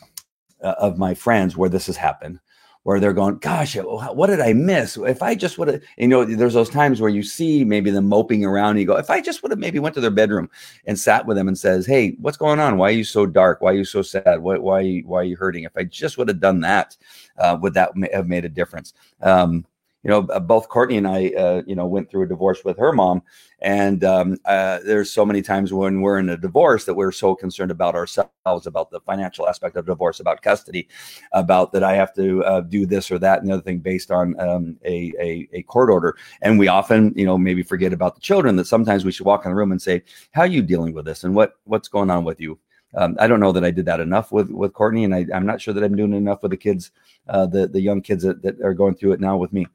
uh, 0.63 0.75
of 0.79 0.99
my 0.99 1.15
friends 1.15 1.57
where 1.57 1.69
this 1.69 1.87
has 1.87 1.97
happened 1.97 2.41
where 2.83 2.99
they're 2.99 3.13
going, 3.13 3.37
gosh, 3.39 3.77
what 3.77 4.29
did 4.29 4.41
I 4.41 4.55
miss? 4.55 4.97
If 4.97 5.23
I 5.23 5.35
just 5.35 5.59
would 5.59 5.69
have, 5.69 5.83
you 5.99 6.09
know, 6.09 6.25
there's 6.25 6.55
those 6.55 6.71
times 6.71 7.01
where 7.01 7.11
you 7.11 7.23
see 7.23 7.63
maybe 7.63 7.91
them 7.91 8.09
moping 8.09 8.45
around 8.45 8.71
and 8.71 8.81
you 8.81 8.87
go, 8.87 8.97
if 8.97 9.11
I 9.11 9.21
just 9.21 9.43
would 9.43 9.53
have 9.53 9.59
maybe 9.59 9.79
went 9.79 9.95
to 9.97 10.01
their 10.01 10.11
bedroom 10.11 10.49
and 10.87 10.99
sat 10.99 11.27
with 11.27 11.37
them 11.37 11.47
and 11.47 11.59
says, 11.59 11.87
Hey, 11.87 12.17
what's 12.21 12.39
going 12.39 12.59
on? 12.59 12.79
Why 12.79 12.89
are 12.89 12.93
you 12.93 13.05
so 13.05 13.27
dark? 13.27 13.61
Why 13.61 13.73
are 13.73 13.77
you 13.77 13.85
so 13.85 14.01
sad? 14.01 14.41
Why, 14.41 14.57
why, 14.57 15.01
why 15.01 15.21
are 15.21 15.25
you 15.25 15.37
hurting? 15.37 15.65
If 15.65 15.77
I 15.77 15.85
just 15.85 16.17
would 16.17 16.29
have 16.29 16.41
done 16.41 16.61
that, 16.61 16.97
uh, 17.37 17.59
would 17.61 17.75
that 17.75 17.91
have 18.15 18.29
made 18.29 18.47
a 18.47 18.49
difference? 18.49 18.95
Um, 19.21 19.67
you 20.03 20.11
know, 20.11 20.23
both 20.23 20.69
Courtney 20.69 20.97
and 20.97 21.07
I, 21.07 21.29
uh, 21.29 21.63
you 21.67 21.75
know, 21.75 21.87
went 21.87 22.11
through 22.11 22.23
a 22.23 22.29
divorce 22.29 22.65
with 22.65 22.79
her 22.79 22.91
mom, 22.93 23.23
and 23.61 24.03
um, 24.03 24.39
uh, 24.47 24.79
there's 24.85 25.13
so 25.13 25.27
many 25.27 25.43
times 25.43 25.75
when 25.75 26.01
we're 26.01 26.19
in 26.19 26.31
a 26.31 26.39
divorce 26.39 26.87
that 26.87 26.95
we're 26.95 27.13
so 27.13 27.35
concerned 27.35 27.71
about 27.71 27.95
ourselves, 27.95 28.67
about 28.67 28.91
the 28.91 29.01
financial 29.01 29.47
aspect 29.47 29.77
of 29.77 29.85
divorce, 29.85 30.19
about 30.19 30.41
custody, 30.41 30.89
about 31.33 31.73
that 31.73 31.85
I 31.85 31.95
have 31.97 32.15
to 32.15 32.43
uh, 32.45 32.61
do 32.63 32.87
this 32.87 33.11
or 33.11 33.19
that 33.19 33.41
and 33.41 33.49
the 33.49 33.55
other 33.55 33.63
thing 33.63 33.81
based 33.81 34.11
on 34.11 34.39
um, 34.41 34.79
a, 34.87 35.13
a, 35.21 35.49
a 35.53 35.63
court 35.65 35.91
order, 35.91 36.17
and 36.41 36.59
we 36.59 36.69
often, 36.69 37.13
you 37.15 37.27
know, 37.27 37.37
maybe 37.37 37.63
forget 37.63 37.93
about 37.93 38.15
the 38.15 38.23
children. 38.23 38.57
That 38.57 38.67
sometimes 38.67 39.05
we 39.05 39.13
should 39.13 39.27
walk 39.27 39.45
in 39.45 39.51
the 39.51 39.57
room 39.57 39.73
and 39.73 39.83
say, 39.83 40.03
"How 40.31 40.43
are 40.43 40.47
you 40.47 40.63
dealing 40.63 40.95
with 40.95 41.05
this? 41.05 41.25
And 41.25 41.35
what 41.35 41.57
what's 41.65 41.89
going 41.89 42.11
on 42.11 42.25
with 42.25 42.41
you?" 42.41 42.59
Um, 42.95 43.17
I 43.21 43.29
don't 43.29 43.41
know 43.41 43.53
that 43.53 43.65
I 43.65 43.71
did 43.71 43.85
that 43.85 44.01
enough 44.01 44.33
with 44.33 44.51
with 44.51 44.73
Courtney, 44.73 45.05
and 45.05 45.15
I, 45.15 45.27
am 45.33 45.45
not 45.45 45.61
sure 45.61 45.75
that 45.75 45.85
I'm 45.85 45.95
doing 45.95 46.15
enough 46.15 46.43
with 46.43 46.53
the 46.53 46.57
kids, 46.57 46.91
uh, 47.29 47.47
the 47.47 47.69
the 47.69 47.81
young 47.81 48.01
kids 48.01 48.25
that, 48.25 48.41
that 48.43 48.61
are 48.63 48.75
going 48.75 48.95
through 48.95 49.13
it 49.13 49.21
now 49.21 49.37
with 49.37 49.53
me. 49.53 49.67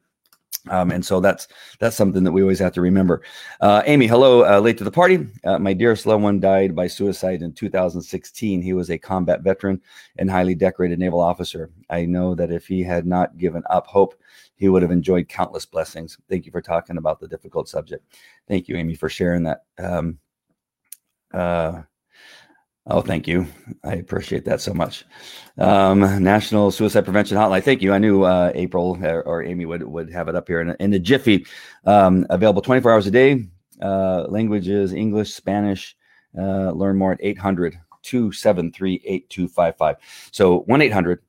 Um, 0.68 0.90
and 0.90 1.04
so 1.04 1.20
that's 1.20 1.48
that's 1.78 1.96
something 1.96 2.24
that 2.24 2.32
we 2.32 2.42
always 2.42 2.58
have 2.58 2.72
to 2.72 2.80
remember. 2.80 3.22
Uh, 3.60 3.82
Amy, 3.86 4.06
hello, 4.06 4.44
uh, 4.44 4.60
late 4.60 4.78
to 4.78 4.84
the 4.84 4.90
party. 4.90 5.26
Uh, 5.44 5.58
my 5.58 5.72
dearest 5.72 6.06
loved 6.06 6.22
one 6.22 6.40
died 6.40 6.74
by 6.74 6.86
suicide 6.86 7.42
in 7.42 7.52
2016. 7.52 8.62
He 8.62 8.72
was 8.72 8.90
a 8.90 8.98
combat 8.98 9.42
veteran 9.42 9.80
and 10.18 10.30
highly 10.30 10.54
decorated 10.54 10.98
naval 10.98 11.20
officer. 11.20 11.70
I 11.90 12.04
know 12.04 12.34
that 12.34 12.50
if 12.50 12.66
he 12.66 12.82
had 12.82 13.06
not 13.06 13.38
given 13.38 13.62
up 13.70 13.86
hope, 13.86 14.14
he 14.56 14.68
would 14.68 14.82
have 14.82 14.90
enjoyed 14.90 15.28
countless 15.28 15.66
blessings. 15.66 16.18
Thank 16.28 16.46
you 16.46 16.52
for 16.52 16.62
talking 16.62 16.96
about 16.96 17.20
the 17.20 17.28
difficult 17.28 17.68
subject. 17.68 18.04
Thank 18.48 18.68
you, 18.68 18.76
Amy, 18.76 18.94
for 18.94 19.08
sharing 19.08 19.44
that. 19.44 19.64
Um, 19.78 20.18
Uh, 21.32 21.82
oh, 22.86 23.00
thank 23.00 23.26
you. 23.26 23.46
I 23.84 23.94
appreciate 23.94 24.44
that 24.44 24.60
so 24.60 24.72
much. 24.72 25.04
Um, 25.58 26.00
National 26.22 26.70
Suicide 26.70 27.04
Prevention 27.04 27.36
Hotline. 27.36 27.62
Thank 27.62 27.82
you. 27.82 27.92
I 27.92 27.98
knew 27.98 28.24
uh, 28.24 28.52
April 28.54 28.98
or, 29.02 29.22
or, 29.22 29.42
Amy 29.42 29.64
would 29.66 29.82
would 29.82 30.10
have 30.12 30.28
it 30.28 30.34
up 30.34 30.48
here 30.48 30.60
in, 30.60 30.76
in 30.80 30.90
the 30.90 30.98
Jiffy. 30.98 31.46
Um, 31.84 32.26
available 32.30 32.62
24 32.62 32.92
hours 32.92 33.06
a 33.06 33.10
day. 33.10 33.46
Uh, 33.80 34.24
languages 34.28 34.92
English, 34.92 35.34
Spanish. 35.34 35.96
Uh, 36.38 36.70
learn 36.72 36.98
more 36.98 37.12
at 37.12 37.18
800 37.22 37.78
273 38.02 39.02
8255. 39.04 39.96
So 40.30 40.60
1 40.60 40.82
800 40.82 41.22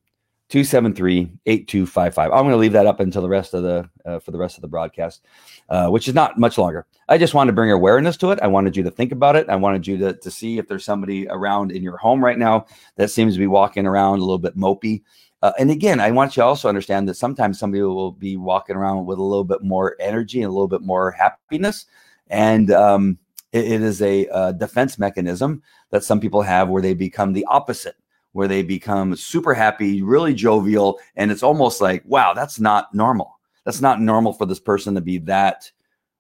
273-8255. 0.50 2.24
I'm 2.24 2.30
going 2.30 2.50
to 2.50 2.58
leave 2.58 2.72
that 2.74 2.88
up 2.88 3.00
until 3.02 3.22
the 3.22 3.30
rest 3.30 3.54
of 3.54 3.64
the 3.64 3.90
uh, 4.06 4.20
for 4.20 4.32
the 4.32 4.38
rest 4.38 4.58
of 4.58 4.62
the 4.62 4.68
broadcast, 4.68 5.26
uh, 5.70 5.88
which 5.90 6.08
is 6.08 6.14
not 6.14 6.40
much 6.40 6.58
longer. 6.58 6.86
I 7.10 7.18
just 7.18 7.34
wanted 7.34 7.52
to 7.52 7.56
bring 7.56 7.72
awareness 7.72 8.16
to 8.18 8.32
it. 8.32 8.40
I 8.42 8.48
wanted 8.48 8.78
you 8.78 8.84
to 8.84 8.92
think 8.92 9.12
about 9.12 9.36
it. 9.36 9.50
I 9.50 9.58
wanted 9.58 9.86
you 9.86 9.98
to, 9.98 10.14
to 10.14 10.32
see 10.32 10.58
if 10.58 10.68
there's 10.68 10.86
somebody 10.86 11.28
around 11.28 11.72
in 11.72 11.84
your 11.84 11.98
home 11.98 12.24
right 12.24 12.38
now 12.38 12.66
that 12.96 13.12
seems 13.12 13.34
to 13.34 13.40
be 13.40 13.48
walking 13.48 13.86
around 13.86 14.20
a 14.20 14.22
little 14.22 14.38
bit 14.38 14.58
mopey. 14.58 15.04
Uh, 15.42 15.52
and 15.60 15.70
again, 15.70 16.00
I 16.00 16.12
want 16.12 16.36
you 16.36 16.42
to 16.42 16.48
also 16.48 16.70
understand 16.70 17.08
that 17.08 17.16
sometimes 17.16 17.60
somebody 17.60 17.84
will 17.84 18.12
be 18.12 18.38
walking 18.38 18.76
around 18.76 19.06
with 19.06 19.20
a 19.20 19.24
little 19.24 19.44
bit 19.44 19.62
more 19.62 19.96
energy 20.00 20.42
and 20.42 20.50
a 20.50 20.52
little 20.52 20.68
bit 20.68 20.82
more 20.82 21.12
happiness. 21.12 21.86
And 22.30 22.72
um, 22.72 23.20
it, 23.52 23.66
it 23.66 23.82
is 23.82 24.02
a, 24.02 24.26
a 24.28 24.54
defense 24.54 24.98
mechanism 24.98 25.62
that 25.92 26.04
some 26.04 26.20
people 26.20 26.42
have 26.42 26.70
where 26.70 26.82
they 26.82 26.94
become 26.94 27.34
the 27.34 27.46
opposite 27.46 27.96
where 28.34 28.48
they 28.48 28.64
become 28.64 29.16
super 29.16 29.54
happy, 29.54 30.02
really 30.02 30.34
jovial, 30.34 31.00
and 31.16 31.32
it's 31.32 31.44
almost 31.44 31.82
like, 31.82 32.04
wow, 32.06 32.34
that's 32.34 32.60
not 32.60 32.94
normal. 32.94 33.40
That's 33.66 33.82
not 33.82 34.02
normal 34.02 34.34
for 34.34 34.46
this 34.46 34.60
person 34.60 34.96
to 34.96 35.02
be 35.02 35.18
that 35.20 35.72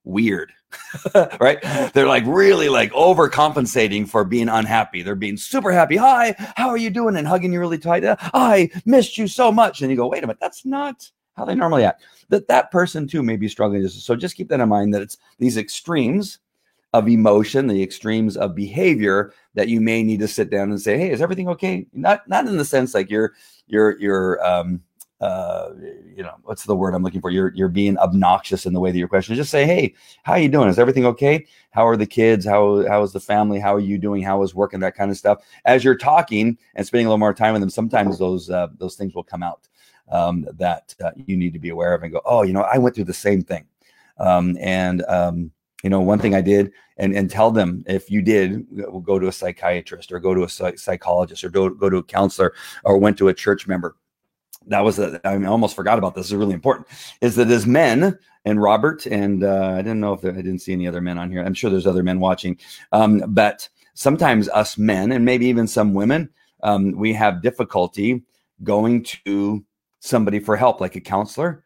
weird. 0.03 0.51
right? 1.39 1.61
They're 1.93 2.07
like 2.07 2.23
really 2.25 2.69
like 2.69 2.91
overcompensating 2.91 4.07
for 4.07 4.23
being 4.23 4.49
unhappy. 4.49 5.01
They're 5.01 5.15
being 5.15 5.37
super 5.37 5.71
happy. 5.71 5.95
Hi, 5.95 6.35
how 6.55 6.69
are 6.69 6.77
you 6.77 6.89
doing? 6.89 7.15
And 7.15 7.27
hugging 7.27 7.53
you 7.53 7.59
really 7.59 7.77
tight. 7.77 8.03
Uh, 8.03 8.15
I 8.33 8.69
missed 8.85 9.17
you 9.17 9.27
so 9.27 9.51
much. 9.51 9.81
And 9.81 9.89
you 9.89 9.97
go, 9.97 10.07
wait 10.07 10.23
a 10.23 10.27
minute, 10.27 10.39
that's 10.41 10.65
not 10.65 11.09
how 11.35 11.45
they 11.45 11.55
normally 11.55 11.85
act. 11.85 12.03
That 12.29 12.47
that 12.47 12.71
person 12.71 13.07
too 13.07 13.23
may 13.23 13.37
be 13.37 13.47
struggling. 13.47 13.87
So 13.87 14.15
just 14.15 14.35
keep 14.35 14.49
that 14.49 14.59
in 14.59 14.69
mind 14.69 14.93
that 14.93 15.01
it's 15.01 15.17
these 15.39 15.57
extremes 15.57 16.39
of 16.93 17.07
emotion, 17.07 17.67
the 17.67 17.83
extremes 17.83 18.37
of 18.37 18.55
behavior 18.55 19.33
that 19.55 19.67
you 19.67 19.81
may 19.81 20.03
need 20.03 20.19
to 20.19 20.27
sit 20.27 20.49
down 20.49 20.71
and 20.71 20.81
say, 20.81 20.97
"Hey, 20.97 21.11
is 21.11 21.21
everything 21.21 21.49
okay?" 21.49 21.85
Not 21.93 22.27
not 22.27 22.47
in 22.47 22.57
the 22.57 22.65
sense 22.65 22.93
like 22.93 23.09
you're 23.09 23.33
you're 23.67 23.99
you're 23.99 24.45
um 24.45 24.81
uh 25.19 25.71
you 26.15 26.21
know 26.23 26.35
what's 26.43 26.63
the 26.63 26.75
word 26.75 26.93
I'm 26.93 27.03
looking 27.03 27.21
for? 27.21 27.29
You're 27.29 27.51
you're 27.55 27.67
being 27.67 27.97
obnoxious 27.97 28.65
in 28.65 28.73
the 28.73 28.79
way 28.79 28.91
that 28.91 28.97
your 28.97 29.07
question. 29.07 29.35
Just 29.35 29.51
say, 29.51 29.65
"Hey, 29.65 29.93
how 30.23 30.33
are 30.33 30.39
you 30.39 30.49
doing? 30.49 30.69
Is 30.69 30.79
everything 30.79 31.05
okay? 31.07 31.45
How 31.71 31.85
are 31.87 31.97
the 31.97 32.05
kids? 32.05 32.45
How 32.45 32.87
how 32.87 33.03
is 33.03 33.11
the 33.11 33.19
family? 33.19 33.59
How 33.59 33.75
are 33.75 33.79
you 33.79 33.97
doing? 33.97 34.23
How 34.23 34.41
is 34.43 34.55
work 34.55 34.73
and 34.73 34.81
that 34.83 34.95
kind 34.95 35.11
of 35.11 35.17
stuff?" 35.17 35.43
As 35.65 35.83
you're 35.83 35.97
talking 35.97 36.57
and 36.75 36.85
spending 36.85 37.07
a 37.07 37.09
little 37.09 37.19
more 37.19 37.33
time 37.33 37.53
with 37.53 37.61
them, 37.61 37.69
sometimes 37.69 38.17
those 38.17 38.49
uh, 38.49 38.67
those 38.77 38.95
things 38.95 39.13
will 39.13 39.23
come 39.23 39.43
out 39.43 39.67
um, 40.11 40.47
that 40.53 40.95
uh, 41.03 41.11
you 41.25 41.35
need 41.35 41.53
to 41.53 41.59
be 41.59 41.69
aware 41.69 41.93
of 41.93 42.03
and 42.03 42.13
go, 42.13 42.21
"Oh, 42.25 42.43
you 42.43 42.53
know, 42.53 42.61
I 42.61 42.77
went 42.77 42.95
through 42.95 43.05
the 43.05 43.13
same 43.13 43.43
thing." 43.43 43.65
Um, 44.19 44.57
and 44.59 45.03
um, 45.05 45.51
you 45.83 45.89
know 45.89 46.01
one 46.01 46.19
thing 46.19 46.33
i 46.35 46.41
did 46.41 46.71
and 46.97 47.15
and 47.15 47.29
tell 47.29 47.51
them 47.51 47.83
if 47.87 48.09
you 48.09 48.21
did 48.21 48.65
go 49.03 49.19
to 49.19 49.27
a 49.27 49.31
psychiatrist 49.31 50.11
or 50.11 50.19
go 50.19 50.33
to 50.33 50.43
a 50.43 50.77
psychologist 50.77 51.43
or 51.43 51.49
go, 51.49 51.69
go 51.69 51.89
to 51.89 51.97
a 51.97 52.03
counselor 52.03 52.53
or 52.83 52.97
went 52.97 53.17
to 53.17 53.27
a 53.27 53.33
church 53.33 53.67
member. 53.67 53.95
That 54.67 54.81
was 54.81 54.99
a, 54.99 55.21
I 55.23 55.41
almost 55.45 55.75
forgot 55.75 55.97
about 55.97 56.13
this. 56.13 56.25
this 56.25 56.31
is 56.31 56.37
really 56.37 56.53
important 56.53 56.87
is 57.21 57.35
that 57.35 57.49
as 57.49 57.65
men 57.65 58.17
and 58.43 58.61
robert 58.61 59.05
and 59.05 59.43
uh, 59.43 59.73
i 59.75 59.77
didn't 59.77 59.99
know 59.99 60.13
if 60.13 60.21
there, 60.21 60.33
i 60.33 60.37
didn't 60.37 60.59
see 60.59 60.73
any 60.73 60.87
other 60.87 61.01
men 61.01 61.17
on 61.17 61.31
here. 61.31 61.43
I'm 61.43 61.53
sure 61.53 61.69
there's 61.69 61.87
other 61.87 62.03
men 62.03 62.19
watching. 62.19 62.57
Um, 62.91 63.23
but 63.27 63.69
sometimes 63.93 64.49
us 64.49 64.77
men 64.77 65.11
and 65.11 65.23
maybe 65.23 65.45
even 65.45 65.67
some 65.67 65.93
women 65.93 66.29
um, 66.63 66.91
we 66.93 67.13
have 67.13 67.41
difficulty 67.41 68.23
going 68.63 69.03
to 69.03 69.63
somebody 69.99 70.39
for 70.39 70.55
help 70.55 70.81
like 70.81 70.95
a 70.95 71.01
counselor 71.01 71.63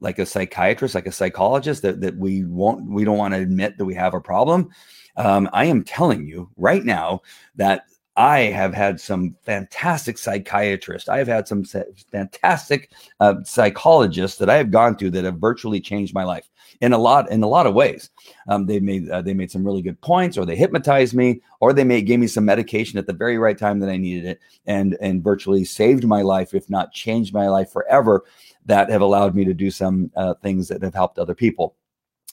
like 0.00 0.18
a 0.18 0.26
psychiatrist, 0.26 0.94
like 0.94 1.06
a 1.06 1.12
psychologist, 1.12 1.82
that, 1.82 2.00
that 2.00 2.16
we 2.16 2.44
won't, 2.44 2.90
we 2.90 3.04
don't 3.04 3.18
want 3.18 3.34
to 3.34 3.40
admit 3.40 3.78
that 3.78 3.84
we 3.84 3.94
have 3.94 4.14
a 4.14 4.20
problem. 4.20 4.70
Um, 5.16 5.48
I 5.52 5.66
am 5.66 5.84
telling 5.84 6.26
you 6.26 6.50
right 6.56 6.84
now 6.84 7.22
that 7.56 7.84
I 8.16 8.40
have 8.40 8.74
had 8.74 9.00
some 9.00 9.36
fantastic 9.42 10.18
psychiatrists. 10.18 11.08
I 11.08 11.18
have 11.18 11.28
had 11.28 11.48
some 11.48 11.64
fantastic 11.64 12.92
uh, 13.20 13.36
psychologists 13.44 14.36
that 14.38 14.50
I 14.50 14.56
have 14.56 14.70
gone 14.70 14.96
to 14.96 15.10
that 15.10 15.24
have 15.24 15.38
virtually 15.38 15.80
changed 15.80 16.12
my 16.12 16.24
life 16.24 16.50
in 16.80 16.92
a 16.92 16.98
lot 16.98 17.30
in 17.30 17.42
a 17.42 17.48
lot 17.48 17.66
of 17.66 17.74
ways. 17.74 18.10
Um, 18.48 18.66
they 18.66 18.80
made 18.80 19.08
uh, 19.08 19.22
they 19.22 19.32
made 19.32 19.50
some 19.50 19.64
really 19.64 19.80
good 19.80 20.00
points, 20.00 20.36
or 20.36 20.44
they 20.44 20.56
hypnotized 20.56 21.14
me, 21.14 21.40
or 21.60 21.72
they 21.72 21.84
made 21.84 22.02
gave 22.02 22.18
me 22.18 22.26
some 22.26 22.44
medication 22.44 22.98
at 22.98 23.06
the 23.06 23.12
very 23.12 23.38
right 23.38 23.56
time 23.56 23.78
that 23.80 23.88
I 23.88 23.96
needed 23.96 24.26
it, 24.26 24.40
and 24.66 24.98
and 25.00 25.24
virtually 25.24 25.64
saved 25.64 26.04
my 26.04 26.22
life, 26.22 26.52
if 26.52 26.68
not 26.68 26.92
changed 26.92 27.32
my 27.32 27.48
life 27.48 27.72
forever 27.72 28.24
that 28.70 28.88
have 28.88 29.02
allowed 29.02 29.34
me 29.34 29.44
to 29.44 29.54
do 29.54 29.70
some 29.70 30.10
uh, 30.16 30.34
things 30.42 30.68
that 30.68 30.82
have 30.82 30.94
helped 30.94 31.18
other 31.18 31.34
people. 31.34 31.76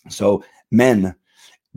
So, 0.08 0.43
men 0.71 1.15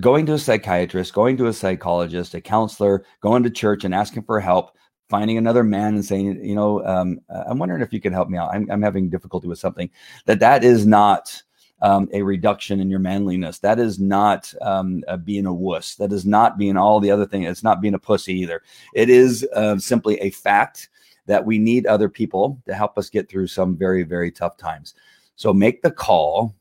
going 0.00 0.26
to 0.26 0.34
a 0.34 0.38
psychiatrist, 0.38 1.14
going 1.14 1.36
to 1.38 1.46
a 1.46 1.52
psychologist, 1.52 2.34
a 2.34 2.40
counselor, 2.40 3.04
going 3.20 3.42
to 3.42 3.50
church 3.50 3.84
and 3.84 3.94
asking 3.94 4.22
for 4.22 4.38
help, 4.38 4.76
finding 5.08 5.38
another 5.38 5.64
man 5.64 5.94
and 5.94 6.04
saying, 6.04 6.44
you 6.44 6.54
know, 6.54 6.84
um, 6.86 7.20
I'm 7.28 7.58
wondering 7.58 7.82
if 7.82 7.92
you 7.92 8.00
can 8.00 8.12
help 8.12 8.28
me 8.28 8.38
out. 8.38 8.50
I'm, 8.54 8.70
I'm 8.70 8.82
having 8.82 9.10
difficulty 9.10 9.48
with 9.48 9.58
something. 9.58 9.90
That 10.26 10.40
that 10.40 10.62
is 10.62 10.86
not 10.86 11.42
um, 11.82 12.08
a 12.12 12.22
reduction 12.22 12.80
in 12.80 12.90
your 12.90 13.00
manliness. 13.00 13.58
That 13.60 13.78
is 13.78 13.98
not 13.98 14.52
um, 14.60 15.02
being 15.24 15.46
a 15.46 15.54
wuss. 15.54 15.94
That 15.96 16.12
is 16.12 16.26
not 16.26 16.58
being 16.58 16.76
all 16.76 17.00
the 17.00 17.10
other 17.10 17.26
things. 17.26 17.48
It's 17.48 17.64
not 17.64 17.80
being 17.80 17.94
a 17.94 17.98
pussy 17.98 18.34
either. 18.34 18.62
It 18.94 19.08
is 19.08 19.46
uh, 19.54 19.78
simply 19.78 20.20
a 20.20 20.30
fact 20.30 20.90
that 21.26 21.44
we 21.44 21.58
need 21.58 21.86
other 21.86 22.08
people 22.08 22.60
to 22.66 22.74
help 22.74 22.98
us 22.98 23.10
get 23.10 23.28
through 23.28 23.46
some 23.46 23.76
very, 23.76 24.02
very 24.02 24.30
tough 24.30 24.56
times. 24.56 24.94
So 25.36 25.52
make 25.52 25.82
the 25.82 25.90
call. 25.90 26.54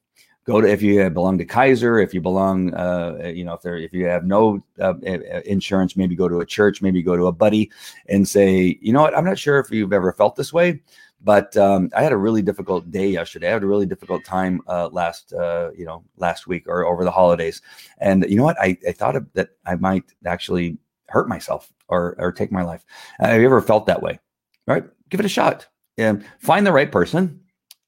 Go 0.46 0.62
to 0.62 0.68
if 0.68 0.82
you 0.82 1.08
belong 1.12 1.38
to 1.38 1.46
Kaiser, 1.46 2.00
if 2.00 2.12
you 2.12 2.22
belong, 2.22 2.74
uh, 2.74 3.32
you 3.36 3.44
know, 3.44 3.54
if 3.54 3.62
there, 3.62 3.78
if 3.78 3.94
you 3.94 4.06
have 4.06 4.26
no 4.26 4.64
uh, 4.82 4.96
insurance, 5.46 5.96
maybe 5.96 6.16
go 6.16 6.28
to 6.28 6.40
a 6.40 6.46
church, 6.46 6.82
maybe 6.82 7.04
go 7.04 7.16
to 7.16 7.28
a 7.28 7.32
buddy, 7.32 7.70
and 8.08 8.28
say, 8.28 8.80
you 8.82 8.92
know 8.92 9.02
what, 9.02 9.16
I'm 9.16 9.26
not 9.26 9.38
sure 9.38 9.60
if 9.60 9.70
you've 9.70 9.94
ever 9.94 10.12
felt 10.14 10.36
this 10.36 10.52
way, 10.52 10.82
but 11.22 11.56
um, 11.56 11.92
I 11.96 12.02
had 12.02 12.14
a 12.14 12.18
really 12.18 12.42
difficult 12.42 12.90
day 12.90 13.10
yesterday. 13.10 13.50
I 13.50 13.54
had 13.54 13.64
a 13.64 13.68
really 13.68 13.86
difficult 13.86 14.24
time 14.26 14.62
uh, 14.68 14.90
last, 14.92 15.34
uh, 15.34 15.70
you 15.78 15.86
know, 15.86 16.04
last 16.18 16.48
week 16.48 16.68
or 16.68 16.86
over 16.86 17.04
the 17.04 17.12
holidays, 17.12 17.62
and 18.00 18.26
you 18.28 18.38
know 18.38 18.44
what, 18.46 18.60
I, 18.60 18.76
I 18.88 18.92
thought 18.94 19.22
that 19.34 19.50
I 19.68 19.76
might 19.76 20.06
actually 20.26 20.78
hurt 21.10 21.30
myself 21.30 21.72
or 21.90 22.16
or 22.18 22.32
take 22.32 22.52
my 22.52 22.64
life. 22.64 22.86
Have 23.20 23.40
you 23.40 23.46
ever 23.46 23.62
felt 23.62 23.86
that 23.86 24.02
way? 24.02 24.20
Right? 24.70 24.86
Give 25.10 25.20
it 25.20 25.26
a 25.26 25.30
shot 25.30 25.68
and 25.98 26.24
find 26.40 26.66
the 26.66 26.72
right 26.72 26.92
person. 26.92 27.42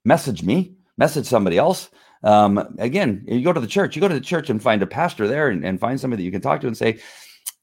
Message 0.04 0.44
me, 0.44 0.76
message 0.98 1.28
somebody 1.28 1.58
else. 1.58 1.89
Um, 2.24 2.76
again, 2.80 3.24
you 3.28 3.44
go 3.44 3.54
to 3.54 3.60
the 3.60 3.67
church, 3.67 3.96
you 3.96 4.02
go 4.02 4.08
to 4.08 4.13
the 4.13 4.20
church 4.20 4.50
and 4.50 4.62
find 4.62 4.82
a 4.82 4.88
pastor 4.88 5.28
there 5.28 5.50
and, 5.50 5.63
and 5.63 5.80
find 5.80 6.00
somebody 6.00 6.22
that 6.24 6.26
you 6.26 6.32
can 6.32 6.41
talk 6.41 6.62
to 6.62 6.67
and 6.67 6.78
say, 6.78 7.00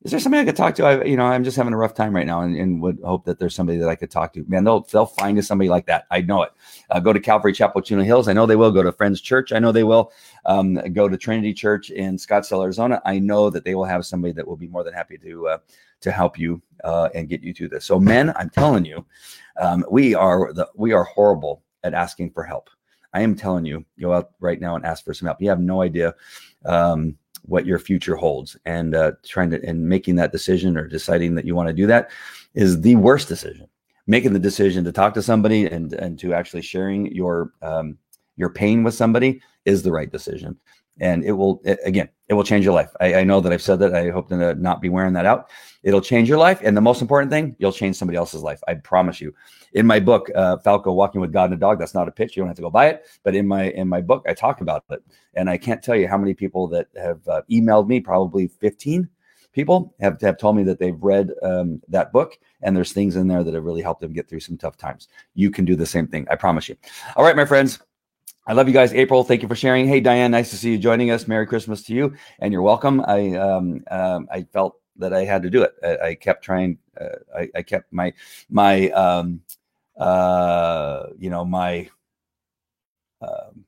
is 0.05 0.13
there 0.13 0.21
somebody 0.21 0.43
I 0.43 0.45
could 0.45 0.57
talk 0.57 0.77
to? 0.77 0.85
I, 0.87 1.05
you 1.05 1.17
know, 1.17 1.27
I'm 1.27 1.43
just 1.43 1.57
having 1.57 1.73
a 1.73 1.77
rough 1.77 1.95
time 1.95 2.15
right 2.15 2.27
now, 2.27 2.43
and, 2.43 2.57
and, 2.57 2.81
would 2.81 3.01
hope 3.03 3.25
that 3.25 3.41
there's 3.41 3.55
somebody 3.55 3.79
that 3.79 3.89
I 3.89 3.97
could 3.97 4.13
talk 4.13 4.33
to. 4.35 4.45
Man, 4.47 4.63
they'll 4.63 4.83
they'll 4.83 5.07
find 5.07 5.37
you 5.37 5.43
somebody 5.43 5.69
like 5.69 5.87
that. 5.87 6.07
I 6.13 6.21
know 6.21 6.45
it. 6.45 6.53
Uh, 6.91 7.01
go 7.01 7.13
to 7.13 7.19
Calvary 7.19 7.53
Chapel, 7.53 7.83
Chino 7.83 8.05
Hills. 8.05 8.29
I 8.29 8.33
know 8.33 8.47
they 8.47 8.55
will. 8.55 8.71
Go 8.71 8.85
to 8.85 8.93
Friends 8.93 9.21
Church. 9.21 9.53
I 9.53 9.59
know 9.59 9.73
they 9.73 9.83
will. 9.83 10.13
Um, 10.47 10.75
go 10.93 11.09
to 11.09 11.17
Trinity 11.17 11.53
Church 11.53 11.91
in 11.91 12.17
Scottsdale, 12.17 12.63
Arizona. 12.63 13.03
I 13.05 13.19
know 13.19 13.51
that 13.51 13.65
they 13.65 13.75
will 13.75 13.85
have 13.87 14.07
somebody 14.07 14.33
that 14.35 14.47
will 14.47 14.57
be 14.57 14.69
more 14.69 14.85
than 14.85 14.95
happy 14.95 15.19
to 15.19 15.49
uh, 15.49 15.59
to 16.01 16.13
help 16.13 16.39
you 16.39 16.63
uh, 16.85 17.09
and 17.15 17.29
get 17.29 17.43
you 17.43 17.53
through 17.53 17.71
this. 17.71 17.85
So, 17.85 17.99
men, 17.99 18.33
I'm 18.37 18.51
telling 18.51 18.85
you, 18.85 19.05
um, 19.61 19.85
we 19.91 20.15
are 20.15 20.53
the 20.53 20.69
we 20.77 20.93
are 20.93 21.05
horrible 21.05 21.65
at 21.83 21.93
asking 21.93 22.31
for 22.31 22.45
help. 22.45 22.71
I 23.15 23.23
am 23.23 23.35
telling 23.35 23.65
you, 23.65 23.85
go 24.01 24.13
out 24.13 24.31
right 24.39 24.61
now 24.61 24.77
and 24.77 24.85
ask 24.85 25.05
for 25.05 25.15
some 25.15 25.27
help. 25.27 25.41
You 25.41 25.49
have 25.49 25.61
no 25.61 25.83
idea 25.83 26.15
um, 26.67 27.17
what 27.49 27.67
your 27.67 27.79
future 27.79 28.15
holds, 28.15 28.57
and 28.65 28.95
uh, 28.95 29.13
trying 29.25 29.51
to 29.51 29.65
and 29.67 29.89
making 29.89 30.17
that 30.17 30.33
decision 30.33 30.77
or 30.77 30.87
deciding 30.87 31.35
that 31.35 31.45
you 31.45 31.55
want 31.55 31.69
to 31.69 31.75
do 31.75 31.87
that 31.87 32.11
is 32.55 32.81
the 32.81 32.97
worst 32.97 33.29
decision. 33.29 33.67
Making 34.07 34.33
the 34.33 34.39
decision 34.39 34.85
to 34.85 34.93
talk 34.93 35.15
to 35.15 35.23
somebody 35.23 35.67
and 35.67 35.93
and 35.95 36.19
to 36.21 36.33
actually 36.33 36.63
sharing 36.63 37.13
your 37.13 37.53
um, 37.63 37.99
your 38.37 38.51
pain 38.51 38.85
with 38.85 38.95
somebody 38.95 39.41
is 39.65 39.83
the 39.83 39.93
right 39.93 40.11
decision. 40.11 40.57
And 41.01 41.25
it 41.25 41.33
will 41.33 41.61
it, 41.65 41.79
again 41.85 42.09
it 42.29 42.35
will 42.35 42.45
change 42.45 42.65
your 42.65 42.75
life. 42.75 42.91
I, 43.01 43.17
I, 43.17 43.25
know 43.25 43.41
that 43.41 43.53
i've 43.53 43.63
said 43.63 43.79
that. 43.81 43.95
I 43.95 44.11
hope 44.11 44.29
to 44.29 44.55
not 44.55 44.81
be 44.81 44.89
wearing 44.89 45.13
that 45.15 45.27
out. 45.27 45.51
It'll 45.83 46.01
change 46.01 46.29
your 46.29 46.39
life. 46.39 46.61
And 46.63 46.77
the 46.77 46.81
most 46.81 47.03
important 47.03 47.31
thing 47.31 47.55
you'll 47.59 47.73
change 47.73 47.97
somebody 47.97 48.17
else's 48.17 48.43
life. 48.43 48.61
I 48.67 48.75
promise 48.75 49.21
you 49.21 49.35
in 49.75 49.87
my 49.87 50.01
book 50.01 50.31
uh, 50.35 50.57
falco 50.59 50.93
walking 50.93 51.21
with 51.21 51.33
god 51.33 51.45
and 51.45 51.55
a 51.55 51.57
dog 51.57 51.79
that's 51.79 51.95
not 51.95 52.09
a 52.09 52.13
pitch 52.13 52.37
you 52.37 52.41
don't 52.41 52.49
have 52.49 52.57
to 52.57 52.63
go 52.63 52.71
buy 52.71 52.87
it 52.87 53.07
but 53.23 53.35
in 53.35 53.47
my 53.47 53.71
in 53.71 53.89
my 53.89 54.01
book 54.01 54.25
i 54.29 54.35
talk 54.35 54.61
about 54.61 54.85
it 54.91 55.03
and 55.35 55.49
i 55.49 55.57
can't 55.57 55.83
tell 55.83 55.97
you 55.97 56.09
how 56.09 56.19
many 56.19 56.35
people 56.35 56.67
that 56.67 56.89
have 56.97 57.27
uh, 57.29 57.43
emailed 57.51 57.87
me 57.87 58.01
probably 58.01 58.49
15 58.49 59.09
people 59.53 59.95
have, 59.99 60.21
have 60.21 60.39
told 60.39 60.57
me 60.57 60.63
that 60.63 60.79
they've 60.79 61.03
read 61.03 61.33
um, 61.43 61.81
that 61.89 62.13
book 62.13 62.39
and 62.63 62.77
there's 62.77 62.93
things 62.93 63.17
in 63.17 63.27
there 63.27 63.43
that 63.43 63.55
have 63.55 63.65
really 63.65 63.83
helped 63.83 64.01
them 64.01 64.13
get 64.13 64.29
through 64.29 64.41
some 64.41 64.57
tough 64.57 64.77
times 64.77 65.09
you 65.35 65.51
can 65.51 65.65
do 65.65 65.77
the 65.77 65.87
same 65.87 66.07
thing 66.07 66.27
i 66.31 66.37
promise 66.37 66.69
you 66.69 66.77
all 67.17 67.25
right 67.25 67.37
my 67.37 67.45
friends 67.45 67.81
I 68.49 68.55
love 68.55 68.67
you 68.67 68.73
guys. 68.73 68.95
April, 68.95 69.25
thank 69.25 69.43
you 69.43 69.49
for 69.49 69.55
sharing. 69.55 69.87
Hey, 69.87 70.01
Diane, 70.01 70.31
nice 70.31 70.49
to 70.51 70.57
see 70.57 70.71
you 70.71 70.79
joining 70.79 71.11
us. 71.11 71.29
Merry 71.29 71.47
Christmas 71.47 71.83
to 71.83 71.93
you, 71.93 72.15
and 72.39 72.51
you're 72.51 72.63
welcome. 72.63 73.05
I 73.07 73.35
um, 73.35 73.85
um, 73.91 74.27
I 74.33 74.45
felt 74.45 74.81
that 74.99 75.13
I 75.13 75.25
had 75.25 75.43
to 75.43 75.51
do 75.51 75.63
it. 75.63 75.75
I, 75.83 76.09
I 76.09 76.15
kept 76.15 76.45
trying. 76.45 76.79
Uh, 77.01 77.17
I, 77.37 77.51
I, 77.57 77.63
kept 77.63 77.93
my 77.93 78.13
my 78.51 78.91
um, 78.91 79.41
uh, 79.97 81.07
you 81.19 81.31
know 81.31 81.45
my 81.45 81.89
um, 83.21 83.65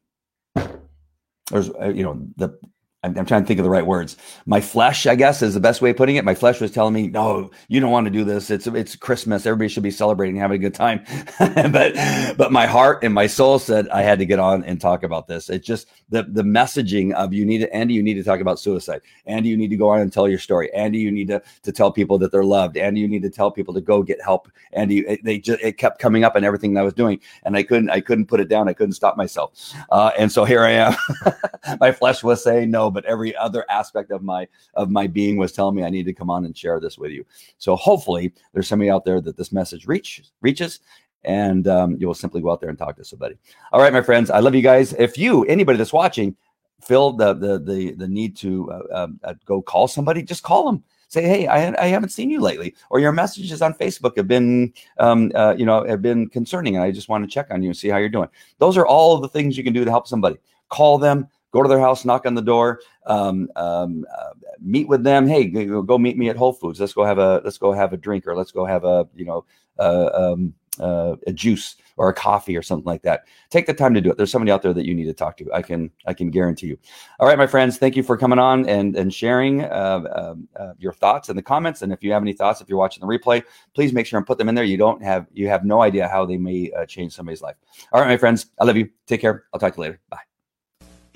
there's 1.51 1.71
uh, 1.71 1.93
you 1.95 2.03
know 2.03 2.21
the 2.37 2.59
I'm, 3.03 3.17
I'm, 3.17 3.25
trying 3.25 3.43
to 3.43 3.47
think 3.49 3.59
of 3.59 3.65
the 3.65 3.71
right 3.71 3.87
words. 3.87 4.19
My 4.45 4.61
flesh, 4.61 5.07
I 5.07 5.15
guess, 5.15 5.41
is 5.41 5.55
the 5.55 5.61
best 5.61 5.81
way 5.81 5.89
of 5.89 5.97
putting 5.97 6.17
it. 6.17 6.25
My 6.25 6.35
flesh 6.35 6.61
was 6.61 6.71
telling 6.71 6.93
me, 6.93 7.09
"No, 7.09 7.51
you 7.69 7.81
don't 7.81 7.91
want 7.91 8.05
to 8.05 8.11
do 8.11 8.25
this. 8.25 8.51
It's 8.51 8.67
it's 8.67 8.95
Christmas. 8.95 9.47
Everybody 9.47 9.69
should 9.69 9.83
be 9.83 9.91
celebrating, 9.91 10.37
having 10.37 10.57
a 10.57 10.59
good 10.59 10.75
time." 10.75 11.03
but 11.39 11.95
but 12.37 12.53
my 12.53 12.67
heart 12.67 13.03
and 13.03 13.15
my 13.15 13.27
soul 13.27 13.59
said 13.59 13.89
I 13.89 14.03
had 14.03 14.19
to 14.19 14.27
get 14.27 14.39
on 14.39 14.65
and 14.65 14.79
talk 14.79 15.03
about 15.03 15.29
this. 15.29 15.49
It's 15.49 15.67
just 15.67 15.89
the 16.11 16.25
the 16.25 16.43
messaging 16.43 17.15
of 17.15 17.33
you 17.33 17.47
need 17.47 17.59
to, 17.59 17.75
Andy, 17.75 17.95
you 17.95 18.03
need 18.03 18.15
to 18.15 18.23
talk 18.23 18.41
about 18.41 18.59
suicide. 18.59 19.01
Andy, 19.25 19.49
you 19.49 19.57
need 19.57 19.71
to 19.71 19.77
go 19.77 19.89
on 19.89 20.01
and 20.01 20.13
tell 20.13 20.29
your 20.29 20.39
story. 20.39 20.71
Andy, 20.75 20.99
you 20.99 21.11
need 21.11 21.29
to 21.29 21.43
to 21.63 21.73
tell 21.73 21.91
people 21.91 22.19
that 22.19 22.33
they're 22.33 22.45
loved. 22.45 22.77
Andy, 22.77 23.01
you 23.01 23.09
need 23.09 23.23
to 23.23 23.31
tell 23.31 23.51
people 23.51 23.73
to 23.73 23.81
go 23.81 24.03
get 24.03 24.21
help. 24.23 24.51
Andy, 24.75 24.99
it, 25.07 25.25
they 25.25 25.39
just 25.39 25.63
it 25.63 25.79
kept 25.79 26.01
coming 26.01 26.23
up 26.23 26.37
in 26.37 26.45
everything 26.45 26.75
that 26.75 26.81
I 26.81 26.85
was 26.85 26.95
doing, 26.95 27.19
and 27.45 27.57
I 27.57 27.63
couldn't 27.63 27.89
I 27.89 28.03
couldn't 28.03 28.27
put 28.27 28.41
it 28.41 28.49
down. 28.49 28.69
I 28.69 28.75
couldn't 28.75 28.93
stop 28.93 29.17
myself. 29.17 29.75
Uh, 29.89 30.11
and 30.19 30.31
so 30.31 30.45
here 30.45 30.63
I 30.63 30.73
am. 30.73 30.95
my 31.81 31.93
flesh 31.93 32.23
was 32.23 32.45
saying 32.45 32.71
no 32.71 32.90
but 32.91 33.05
every 33.05 33.35
other 33.37 33.65
aspect 33.71 34.11
of 34.11 34.23
my 34.23 34.47
of 34.75 34.91
my 34.91 35.07
being 35.07 35.37
was 35.37 35.53
telling 35.53 35.77
me 35.77 35.85
I 35.85 35.91
need 35.91 36.07
to 36.07 36.13
come 36.13 36.31
on 36.31 36.45
and 36.45 36.57
share 36.57 36.81
this 36.81 36.99
with 36.99 37.13
you. 37.13 37.25
So 37.59 37.77
hopefully 37.77 38.33
there's 38.53 38.69
somebody 38.69 38.91
out 38.91 39.05
there 39.05 39.21
that 39.21 39.37
this 39.37 39.53
message 39.53 39.87
reaches 39.87 40.33
reaches 40.41 40.81
and 41.25 41.69
um, 41.69 41.97
you 41.99 42.07
will 42.07 42.15
simply 42.15 42.41
go 42.41 42.51
out 42.51 42.61
there 42.61 42.71
and 42.71 42.79
talk 42.79 42.97
to 42.97 43.05
somebody. 43.05 43.37
All 43.73 43.81
right, 43.81 43.93
my 43.93 44.03
friends, 44.03 44.31
I 44.31 44.41
love 44.41 44.55
you 44.55 44.63
guys. 44.63 44.93
If 44.95 45.19
you, 45.19 45.45
anybody 45.45 45.79
that's 45.79 45.93
watching, 45.93 46.37
feel 46.83 47.13
the 47.13 47.35
the 47.35 47.59
the, 47.59 47.93
the 47.93 48.09
need 48.09 48.37
to 48.39 48.71
uh, 48.71 49.03
um, 49.05 49.21
uh, 49.25 49.35
go 49.45 49.61
call 49.61 49.89
somebody, 49.89 50.23
just 50.23 50.43
call 50.43 50.67
them. 50.67 50.83
Say, 51.09 51.23
hey, 51.23 51.49
I, 51.49 51.75
I 51.83 51.89
haven't 51.89 52.11
seen 52.11 52.31
you 52.31 52.41
lately, 52.41 52.77
or 52.89 53.01
your 53.01 53.11
messages 53.11 53.63
on 53.63 53.75
Facebook 53.75 54.17
have 54.17 54.29
been, 54.29 54.73
um, 54.99 55.33
uh, 55.35 55.57
you 55.59 55.67
know, 55.67 55.85
have 55.85 56.01
been 56.01 56.29
concerning, 56.29 56.77
and 56.77 56.85
I 56.85 56.93
just 56.93 57.09
want 57.09 57.25
to 57.25 57.31
check 57.31 57.49
on 57.51 57.65
you 57.65 57.71
and 57.71 57.77
see 57.77 57.89
how 57.89 57.97
you're 57.97 58.09
doing. 58.09 58.29
Those 58.59 58.77
are 58.77 58.87
all 58.87 59.19
the 59.19 59.29
things 59.29 59.59
you 59.59 59.65
can 59.65 59.73
do 59.73 59.85
to 59.85 59.91
help 59.91 60.07
somebody. 60.07 60.37
Call 60.69 60.99
them, 60.99 61.27
go 61.53 61.63
to 61.63 61.69
their 61.69 61.81
house, 61.81 62.05
knock 62.05 62.27
on 62.27 62.35
the 62.35 62.43
door, 62.43 62.81
um, 63.07 63.49
um, 63.57 64.05
uh, 64.17 64.33
meet 64.61 64.89
with 64.89 65.03
them. 65.03 65.27
Hey, 65.27 65.47
go, 65.47 65.99
meet 65.99 66.19
me 66.19 66.29
at 66.29 66.37
Whole 66.37 66.53
Foods. 66.53 66.81
Let's 66.81 66.93
go 66.93 67.05
have 67.05 67.19
a 67.19 67.41
let's 67.45 67.59
go 67.59 67.73
have 67.73 67.93
a 67.93 67.97
drink, 67.97 68.27
or 68.27 68.37
let's 68.37 68.53
go 68.53 68.65
have 68.65 68.85
a 68.85 69.09
you 69.15 69.25
know 69.25 69.45
uh, 69.79 70.11
um, 70.13 70.55
uh, 70.79 71.17
a 71.27 71.33
juice 71.33 71.77
or 71.97 72.09
a 72.09 72.15
coffee 72.15 72.57
or 72.57 72.63
something 72.63 72.87
like 72.87 73.03
that. 73.03 73.25
Take 73.51 73.67
the 73.67 73.75
time 73.75 73.93
to 73.95 74.01
do 74.01 74.11
it. 74.11 74.17
There's 74.17 74.31
somebody 74.31 74.51
out 74.51 74.63
there 74.63 74.73
that 74.73 74.87
you 74.87 74.95
need 74.95 75.05
to 75.05 75.13
talk 75.13 75.37
to. 75.39 75.53
I 75.53 75.63
can 75.63 75.91
I 76.07 76.15
can 76.15 76.31
guarantee 76.31 76.69
you. 76.69 76.79
All 77.19 77.27
right, 77.27 77.37
my 77.37 77.47
friends, 77.47 77.79
thank 77.79 77.97
you 77.97 78.03
for 78.03 78.17
coming 78.17 78.39
on 78.39 78.69
and 78.69 78.97
and 78.97 79.13
sharing 79.13 79.65
uh, 79.65 80.03
um, 80.15 80.49
uh, 80.57 80.73
your 80.79 80.93
thoughts 80.93 81.29
in 81.29 81.37
the 81.37 81.43
comments. 81.43 81.83
And 81.83 81.93
if 81.93 82.03
you 82.03 82.13
have 82.13 82.23
any 82.23 82.33
thoughts, 82.33 82.61
if 82.61 82.69
you're 82.69 82.79
watching 82.79 83.01
the 83.01 83.07
replay, 83.07 83.43
please 83.75 83.93
make 83.93 84.07
sure 84.07 84.19
and 84.19 84.27
put 84.27 84.39
them 84.39 84.49
in 84.49 84.55
there. 84.55 84.65
You 84.65 84.77
don't 84.77 85.03
have 85.03 85.27
you 85.33 85.49
have 85.49 85.65
no 85.65 85.83
idea 85.83 86.09
how 86.09 86.25
they 86.25 86.39
may 86.39 86.71
uh, 86.73 86.87
change 86.87 87.13
somebody's 87.15 87.43
life. 87.43 87.57
All 87.93 88.01
right, 88.01 88.09
my 88.09 88.17
friends, 88.17 88.47
I 88.59 88.65
love 88.65 88.77
you. 88.77 88.89
Take 89.07 89.21
care. 89.21 89.45
I'll 89.53 89.61
talk 89.61 89.75
to 89.75 89.79
you 89.79 89.83
later. 89.83 90.01
Bye. 90.09 90.30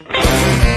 Thank 0.07 0.69
you. 0.69 0.74